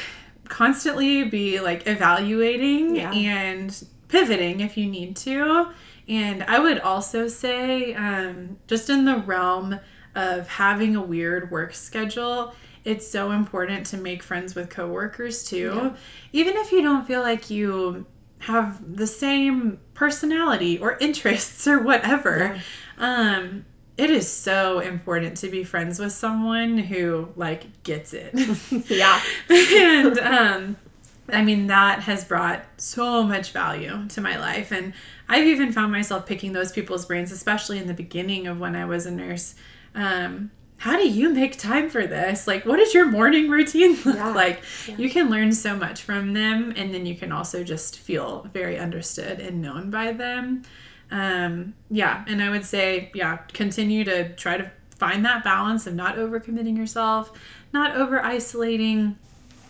constantly 0.47 1.23
be 1.23 1.59
like 1.59 1.87
evaluating 1.87 2.95
yeah. 2.95 3.11
and 3.11 3.85
pivoting 4.07 4.61
if 4.61 4.77
you 4.77 4.85
need 4.85 5.15
to 5.15 5.69
and 6.07 6.43
i 6.43 6.59
would 6.59 6.79
also 6.79 7.27
say 7.27 7.93
um, 7.95 8.57
just 8.67 8.89
in 8.89 9.05
the 9.05 9.17
realm 9.17 9.77
of 10.15 10.47
having 10.47 10.95
a 10.95 11.01
weird 11.01 11.51
work 11.51 11.73
schedule 11.73 12.53
it's 12.85 13.05
so 13.05 13.31
important 13.31 13.85
to 13.87 13.97
make 13.97 14.21
friends 14.21 14.55
with 14.55 14.69
coworkers 14.69 15.43
too 15.43 15.73
yeah. 15.75 15.95
even 16.31 16.55
if 16.55 16.71
you 16.71 16.81
don't 16.81 17.05
feel 17.05 17.21
like 17.21 17.49
you 17.49 18.05
have 18.45 18.97
the 18.97 19.07
same 19.07 19.79
personality 19.93 20.77
or 20.77 20.97
interests 21.01 21.67
or 21.67 21.81
whatever. 21.81 22.59
Yeah. 22.99 23.37
Um, 23.37 23.65
it 23.97 24.09
is 24.09 24.29
so 24.31 24.79
important 24.79 25.37
to 25.37 25.49
be 25.49 25.63
friends 25.63 25.99
with 25.99 26.11
someone 26.11 26.77
who 26.77 27.29
like 27.35 27.83
gets 27.83 28.13
it. 28.13 28.33
yeah. 28.89 29.21
and 29.49 30.19
um 30.19 30.77
I 31.31 31.41
mean 31.41 31.67
that 31.67 32.01
has 32.01 32.23
brought 32.23 32.65
so 32.77 33.23
much 33.23 33.51
value 33.51 34.07
to 34.09 34.21
my 34.21 34.37
life 34.37 34.71
and 34.71 34.93
I've 35.29 35.47
even 35.47 35.71
found 35.71 35.91
myself 35.91 36.25
picking 36.25 36.51
those 36.51 36.71
people's 36.71 37.05
brains 37.05 37.31
especially 37.31 37.79
in 37.79 37.87
the 37.87 37.93
beginning 37.93 38.47
of 38.47 38.59
when 38.59 38.75
I 38.75 38.85
was 38.85 39.05
a 39.05 39.11
nurse. 39.11 39.55
Um 39.93 40.51
how 40.77 40.97
do 40.97 41.07
you 41.07 41.33
make 41.33 41.57
time 41.57 41.89
for 41.89 42.05
this? 42.05 42.47
Like, 42.47 42.65
what 42.65 42.77
does 42.77 42.93
your 42.93 43.05
morning 43.09 43.49
routine 43.49 43.97
look 44.05 44.15
yeah. 44.15 44.33
like? 44.33 44.61
Yeah. 44.87 44.95
You 44.97 45.09
can 45.09 45.29
learn 45.29 45.51
so 45.51 45.75
much 45.75 46.01
from 46.01 46.33
them, 46.33 46.73
and 46.75 46.93
then 46.93 47.05
you 47.05 47.15
can 47.15 47.31
also 47.31 47.63
just 47.63 47.97
feel 47.99 48.47
very 48.53 48.77
understood 48.77 49.39
and 49.39 49.61
known 49.61 49.89
by 49.89 50.11
them. 50.11 50.63
Um, 51.11 51.73
yeah, 51.89 52.25
and 52.27 52.41
I 52.41 52.49
would 52.49 52.65
say, 52.65 53.11
yeah, 53.13 53.37
continue 53.53 54.03
to 54.03 54.33
try 54.35 54.57
to 54.57 54.69
find 54.97 55.25
that 55.25 55.43
balance 55.43 55.87
of 55.87 55.95
not 55.95 56.17
overcommitting 56.17 56.77
yourself, 56.77 57.31
not 57.73 57.95
over 57.95 58.23
isolating. 58.23 59.17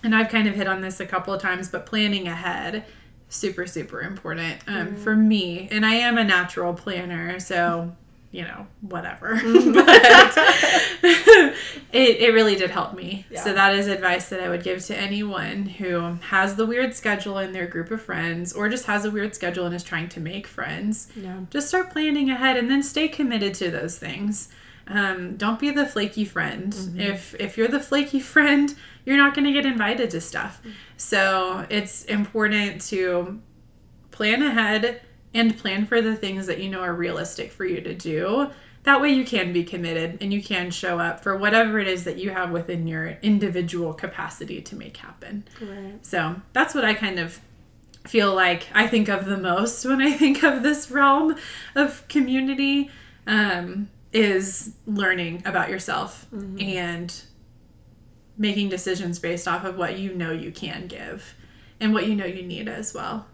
And 0.04 0.16
I've 0.16 0.30
kind 0.30 0.48
of 0.48 0.56
hit 0.56 0.68
on 0.68 0.82
this 0.82 1.00
a 1.00 1.06
couple 1.06 1.34
of 1.34 1.42
times, 1.42 1.70
but 1.70 1.86
planning 1.86 2.28
ahead 2.28 2.86
super 3.28 3.66
super 3.66 4.02
important 4.02 4.62
um, 4.68 4.96
for 4.96 5.16
me 5.16 5.68
and 5.72 5.86
i 5.86 5.96
am 5.96 6.18
a 6.18 6.24
natural 6.24 6.74
planner 6.74 7.40
so 7.40 7.92
you 8.36 8.44
know 8.44 8.68
whatever. 8.82 9.36
Mm-hmm. 9.38 9.74
But 11.02 11.54
it, 11.94 12.18
it 12.22 12.34
really 12.34 12.56
did 12.56 12.72
help 12.72 12.94
me. 12.94 13.26
Yeah. 13.30 13.42
so 13.44 13.54
that 13.54 13.74
is 13.76 13.88
advice 13.88 14.30
that 14.30 14.40
i 14.42 14.50
would 14.50 14.64
give 14.64 14.84
to 14.86 14.96
anyone 14.98 15.66
who 15.66 16.18
has 16.30 16.56
the 16.56 16.66
weird 16.66 16.94
schedule 16.94 17.38
in 17.38 17.54
their 17.54 17.68
group 17.68 17.90
of 17.92 18.02
friends 18.02 18.52
or 18.54 18.68
just 18.70 18.86
has 18.86 19.06
a 19.06 19.12
weird 19.12 19.34
schedule 19.36 19.66
and 19.66 19.74
is 19.76 19.84
trying 19.84 20.10
to 20.10 20.20
make 20.20 20.46
friends 20.48 21.08
Yeah. 21.16 21.40
just 21.50 21.68
start 21.70 21.92
planning 21.92 22.30
ahead 22.30 22.58
and 22.58 22.70
then 22.70 22.84
stay 22.84 23.08
committed 23.08 23.54
to 23.56 23.72
those 23.72 23.98
things. 23.98 24.50
Um, 24.88 25.36
don't 25.38 25.60
be 25.60 25.72
the 25.72 25.86
flaky 25.86 26.26
friend. 26.26 26.72
Mm-hmm. 26.74 27.00
If 27.00 27.36
if 27.40 27.58
you're 27.58 27.68
the 27.78 27.80
flaky 27.80 28.20
friend 28.34 28.74
you're 29.06 29.18
not 29.18 29.34
going 29.36 29.46
to 29.46 29.54
get 29.54 29.66
invited 29.66 30.10
to 30.12 30.20
stuff. 30.22 30.62
Mm. 30.64 30.72
So 30.98 31.66
it's 31.70 32.04
important 32.06 32.82
to 32.90 33.40
plan 34.12 34.42
ahead 34.42 35.02
and 35.36 35.56
plan 35.56 35.86
for 35.86 36.02
the 36.02 36.16
things 36.16 36.48
that 36.48 36.58
you 36.60 36.70
know 36.70 36.80
are 36.82 36.94
realistic 36.96 37.52
for 37.52 37.64
you 37.66 37.80
to 37.82 37.94
do 37.94 38.50
that 38.84 39.02
way 39.02 39.10
you 39.10 39.26
can 39.26 39.52
be 39.52 39.64
committed 39.64 40.18
and 40.22 40.32
you 40.34 40.42
can 40.44 40.70
show 40.72 41.00
up 41.00 41.22
for 41.24 41.36
whatever 41.36 41.80
it 41.80 41.88
is 41.88 42.04
that 42.04 42.18
you 42.18 42.30
have 42.30 42.52
within 42.52 42.88
your 42.88 43.18
individual 43.24 43.94
capacity 43.94 44.62
to 44.62 44.76
make 44.76 44.98
happen 44.98 45.44
Right. 45.62 46.04
so 46.04 46.36
that's 46.54 46.74
what 46.76 46.86
I 46.86 46.94
kind 46.94 47.20
of 47.20 47.40
feel 48.06 48.34
like 48.36 48.68
I 48.74 48.86
think 48.88 49.10
of 49.10 49.26
the 49.26 49.38
most 49.38 49.84
when 49.86 50.02
I 50.02 50.12
think 50.24 50.44
of 50.44 50.62
this 50.64 50.90
realm 50.92 51.36
of 51.76 52.08
community 52.08 52.92
um, 53.28 53.90
is 54.14 54.76
learning 54.86 55.42
about 55.46 55.70
yourself 55.72 56.28
and 56.60 57.14
making 58.38 58.70
decisions 58.70 59.18
based 59.18 59.48
off 59.48 59.64
of 59.66 59.78
what 59.78 59.98
you 59.98 60.14
know 60.14 60.32
you 60.32 60.52
can 60.52 60.86
give 60.88 61.34
and 61.80 61.94
what 61.94 62.06
you 62.08 62.14
know 62.16 62.26
you 62.26 62.44
need 62.44 62.68
as 62.68 62.94
well. 62.94 63.26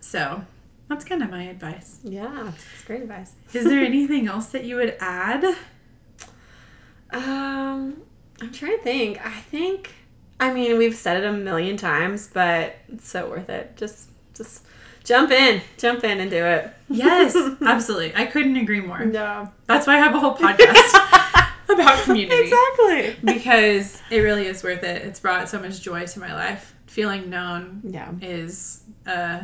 So 0.00 0.44
that's 0.88 1.04
kind 1.04 1.22
of 1.22 1.30
my 1.30 1.44
advice. 1.44 1.98
Yeah. 2.04 2.52
It's 2.74 2.84
great 2.84 3.02
advice. 3.02 3.32
Is 3.52 3.64
there 3.64 3.80
anything 3.84 4.28
else 4.28 4.46
that 4.46 4.64
you 4.64 4.76
would 4.76 4.96
add? 5.00 5.44
Um, 7.10 8.02
I'm 8.40 8.52
trying 8.52 8.76
to 8.78 8.82
think. 8.82 9.24
I 9.24 9.30
think, 9.30 9.94
I 10.40 10.52
mean, 10.52 10.76
we've 10.78 10.94
said 10.94 11.16
it 11.22 11.24
a 11.26 11.32
million 11.32 11.76
times, 11.76 12.28
but 12.32 12.76
it's 12.92 13.08
so 13.08 13.28
worth 13.30 13.48
it. 13.48 13.76
Just, 13.76 14.08
just 14.34 14.64
jump 15.04 15.30
in, 15.30 15.62
jump 15.78 16.04
in 16.04 16.20
and 16.20 16.30
do 16.30 16.44
it. 16.44 16.70
Yes, 16.88 17.36
absolutely. 17.62 18.14
I 18.14 18.26
couldn't 18.26 18.56
agree 18.56 18.80
more. 18.80 19.02
Yeah. 19.02 19.48
That's 19.66 19.86
why 19.86 19.94
I 19.94 19.98
have 19.98 20.14
a 20.14 20.18
whole 20.20 20.34
podcast 20.36 21.52
about 21.68 22.02
community. 22.04 22.42
Exactly. 22.42 23.16
because 23.24 24.02
it 24.10 24.18
really 24.20 24.46
is 24.46 24.62
worth 24.62 24.82
it. 24.82 25.02
It's 25.02 25.20
brought 25.20 25.48
so 25.48 25.58
much 25.60 25.80
joy 25.80 26.06
to 26.06 26.20
my 26.20 26.32
life. 26.34 26.74
Feeling 26.86 27.28
known 27.30 27.82
Yeah. 27.84 28.10
is 28.22 28.82
uh, 29.06 29.42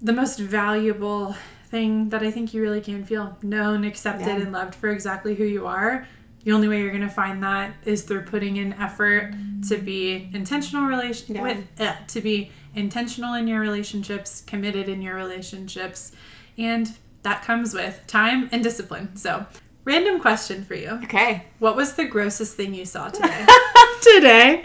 the 0.00 0.12
most 0.12 0.38
valuable 0.38 1.34
thing 1.70 2.08
that 2.10 2.22
I 2.22 2.30
think 2.30 2.54
you 2.54 2.62
really 2.62 2.80
can 2.80 3.04
feel 3.04 3.36
known, 3.42 3.84
accepted, 3.84 4.26
Yeah. 4.26 4.36
and 4.42 4.52
loved 4.52 4.74
for 4.74 4.88
exactly 4.90 5.34
who 5.34 5.44
you 5.44 5.66
are. 5.66 6.06
The 6.44 6.52
only 6.52 6.68
way 6.68 6.80
you're 6.80 6.90
going 6.90 7.02
to 7.02 7.08
find 7.10 7.42
that 7.42 7.74
is 7.84 8.02
through 8.02 8.22
putting 8.22 8.56
in 8.56 8.72
effort 8.74 9.34
to 9.68 9.76
be 9.76 10.30
intentional 10.32 10.86
relation 10.86 11.34
Yeah. 11.34 11.42
with 11.42 11.58
uh, 11.80 11.94
to 12.06 12.20
be 12.20 12.50
intentional 12.74 13.34
in 13.34 13.48
your 13.48 13.60
relationships, 13.60 14.42
committed 14.46 14.88
in 14.88 15.02
your 15.02 15.14
relationships, 15.16 16.12
and 16.56 16.90
that 17.22 17.42
comes 17.44 17.74
with 17.74 18.00
time 18.06 18.48
and 18.52 18.62
discipline. 18.62 19.16
So, 19.16 19.46
random 19.88 20.20
question 20.20 20.64
for 20.64 20.74
you. 20.74 20.90
Okay. 21.04 21.44
What 21.58 21.74
was 21.74 21.94
the 21.94 22.04
grossest 22.04 22.54
thing 22.54 22.74
you 22.74 22.84
saw 22.84 23.08
today? 23.08 23.46
Today. 24.00 24.62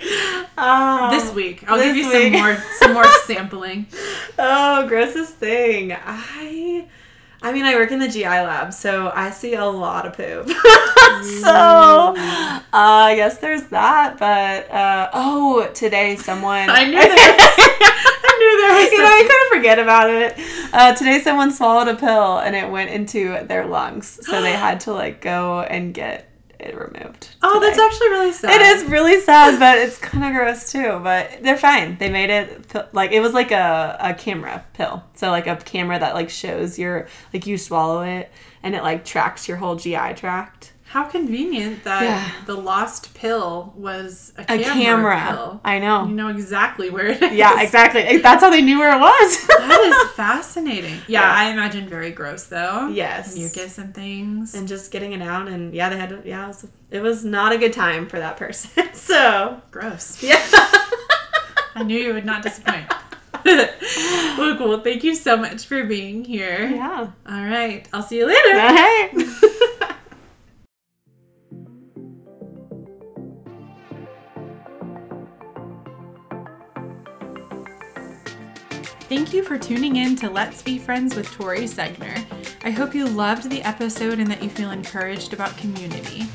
Oh, 0.57 1.09
this 1.09 1.33
week. 1.33 1.63
I'll 1.67 1.81
give 1.81 1.95
this 1.95 2.05
you 2.05 2.11
some 2.11 2.31
more 2.33 2.55
some 2.79 2.93
more 2.93 3.05
sampling. 3.25 3.87
Oh, 4.37 4.87
grossest 4.87 5.33
thing. 5.35 5.91
I 5.91 6.85
I 7.41 7.51
mean, 7.51 7.65
I 7.65 7.75
work 7.75 7.91
in 7.91 7.99
the 7.99 8.07
GI 8.07 8.25
lab, 8.25 8.73
so 8.73 9.11
I 9.13 9.31
see 9.31 9.55
a 9.55 9.65
lot 9.65 10.05
of 10.05 10.13
poop. 10.15 10.47
so, 11.41 12.15
uh, 12.15 12.61
I 12.71 13.15
guess 13.17 13.39
there's 13.39 13.63
that, 13.63 14.17
but 14.19 14.71
uh, 14.71 15.09
oh, 15.13 15.69
today 15.73 16.15
someone 16.15 16.69
I 16.69 16.85
knew 16.85 16.97
was, 16.97 18.12
I 18.71 18.89
you 18.91 18.97
know, 18.97 19.05
I 19.05 19.09
something. 19.09 19.27
couldn't 19.27 19.57
forget 19.57 19.79
about 19.79 20.09
it. 20.09 20.73
Uh, 20.73 20.93
today, 20.95 21.19
someone 21.19 21.51
swallowed 21.51 21.87
a 21.87 21.95
pill 21.95 22.37
and 22.39 22.55
it 22.55 22.69
went 22.69 22.89
into 22.91 23.45
their 23.45 23.65
lungs, 23.65 24.19
so 24.25 24.41
they 24.41 24.53
had 24.53 24.79
to 24.81 24.93
like 24.93 25.21
go 25.21 25.61
and 25.61 25.93
get 25.93 26.29
it 26.59 26.75
removed. 26.75 27.35
Oh, 27.41 27.59
today. 27.59 27.67
that's 27.67 27.79
actually 27.79 28.09
really 28.09 28.31
sad. 28.31 28.51
It 28.51 28.61
is 28.61 28.89
really 28.89 29.19
sad, 29.19 29.59
but 29.59 29.77
it's 29.77 29.97
kind 29.97 30.23
of 30.23 30.33
gross 30.33 30.71
too. 30.71 30.99
But 31.03 31.43
they're 31.43 31.57
fine. 31.57 31.97
They 31.97 32.09
made 32.09 32.29
it 32.29 32.73
like 32.93 33.11
it 33.11 33.19
was 33.19 33.33
like 33.33 33.51
a, 33.51 33.97
a 33.99 34.13
camera 34.13 34.65
pill. 34.73 35.03
So 35.15 35.29
like 35.29 35.47
a 35.47 35.55
camera 35.57 35.99
that 35.99 36.15
like 36.15 36.29
shows 36.29 36.79
your 36.79 37.07
like 37.33 37.45
you 37.45 37.57
swallow 37.57 38.01
it 38.01 38.31
and 38.63 38.75
it 38.75 38.83
like 38.83 39.03
tracks 39.05 39.47
your 39.47 39.57
whole 39.57 39.75
GI 39.75 40.13
tract. 40.15 40.72
How 40.93 41.05
convenient 41.05 41.83
that 41.85 42.03
Yeah. 42.03 42.31
the 42.45 42.53
lost 42.55 43.15
pill 43.15 43.73
was 43.75 44.31
a, 44.37 44.41
A 44.43 44.45
camera, 44.45 44.73
camera. 45.15 45.27
pill. 45.31 45.61
I 45.65 45.79
know. 45.79 46.05
You 46.05 46.13
know 46.13 46.27
exactly 46.27 46.91
where 46.91 47.07
it 47.07 47.19
is. 47.19 47.33
Yeah, 47.33 47.59
exactly. 47.61 48.17
That's 48.19 48.43
how 48.43 48.51
they 48.51 48.61
knew 48.61 48.77
where 48.77 48.95
it 48.95 48.99
was. 48.99 49.47
That 49.63 49.81
is 49.81 50.11
fascinating. 50.15 50.93
Yeah, 51.07 51.21
Yeah. 51.21 51.33
I 51.33 51.43
imagine 51.51 51.87
very 51.89 52.11
gross 52.11 52.43
though. 52.45 52.89
Yes. 52.89 53.35
Mucus 53.35 53.79
and 53.79 53.95
things. 53.95 54.53
and 54.53 54.67
just 54.67 54.91
getting 54.91 55.13
it 55.13 55.21
out 55.23 55.47
and 55.47 55.73
yeah, 55.73 55.89
they 55.89 55.97
had 55.97 56.09
to, 56.09 56.21
yeah, 56.23 56.43
it 56.45 56.47
was, 56.49 56.67
it 56.91 57.01
was 57.01 57.25
not 57.25 57.51
a 57.53 57.57
good 57.57 57.73
time 57.73 58.07
for 58.07 58.19
that 58.19 58.37
person. 58.37 58.69
so, 58.93 59.59
gross. 59.71 60.21
yeah. 60.21 60.39
I 61.75 61.81
knew 61.83 61.97
you 61.97 62.13
would 62.13 62.25
not 62.25 62.43
disappoint. 62.43 62.85
well, 63.45 64.57
cool. 64.59 64.79
Thank 64.81 65.03
you 65.03 65.15
so 65.15 65.37
much 65.37 65.65
for 65.65 65.85
being 65.85 66.23
here. 66.23 66.69
yeah. 66.69 67.07
All 67.27 67.43
right. 67.43 67.87
I'll 67.91 68.03
see 68.03 68.17
you 68.19 68.27
later. 68.27 68.59
Hey. 68.59 69.59
Thank 79.15 79.31
you 79.31 79.43
for 79.43 79.59
tuning 79.59 79.97
in 79.97 80.15
to 80.17 80.29
Let's 80.31 80.63
Be 80.63 80.79
Friends 80.79 81.15
with 81.15 81.31
Tori 81.31 81.65
Segner. 81.65 82.25
I 82.63 82.71
hope 82.71 82.95
you 82.95 83.05
loved 83.05 83.47
the 83.47 83.61
episode 83.61 84.17
and 84.17 84.27
that 84.31 84.41
you 84.41 84.49
feel 84.49 84.71
encouraged 84.71 85.33
about 85.33 85.55
community. 85.55 86.25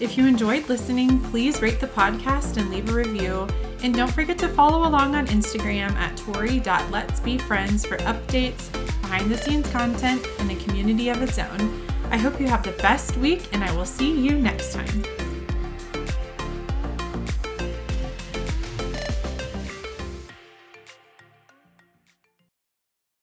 If 0.00 0.18
you 0.18 0.26
enjoyed 0.26 0.68
listening, 0.68 1.18
please 1.18 1.62
rate 1.62 1.80
the 1.80 1.86
podcast 1.86 2.58
and 2.58 2.68
leave 2.68 2.90
a 2.90 2.92
review. 2.92 3.48
And 3.82 3.94
don't 3.94 4.12
forget 4.12 4.36
to 4.40 4.48
follow 4.48 4.86
along 4.86 5.14
on 5.14 5.26
Instagram 5.28 5.92
at 5.92 6.14
tori.letsbefriends 6.18 7.86
for 7.86 7.96
updates, 8.04 8.70
behind 9.00 9.30
the 9.30 9.38
scenes 9.38 9.70
content, 9.70 10.28
and 10.38 10.50
a 10.50 10.56
community 10.56 11.08
of 11.08 11.22
its 11.22 11.38
own. 11.38 11.86
I 12.10 12.18
hope 12.18 12.38
you 12.38 12.48
have 12.48 12.62
the 12.62 12.72
best 12.82 13.16
week, 13.16 13.48
and 13.54 13.64
I 13.64 13.74
will 13.74 13.86
see 13.86 14.12
you 14.12 14.32
next 14.32 14.74
time. 14.74 15.15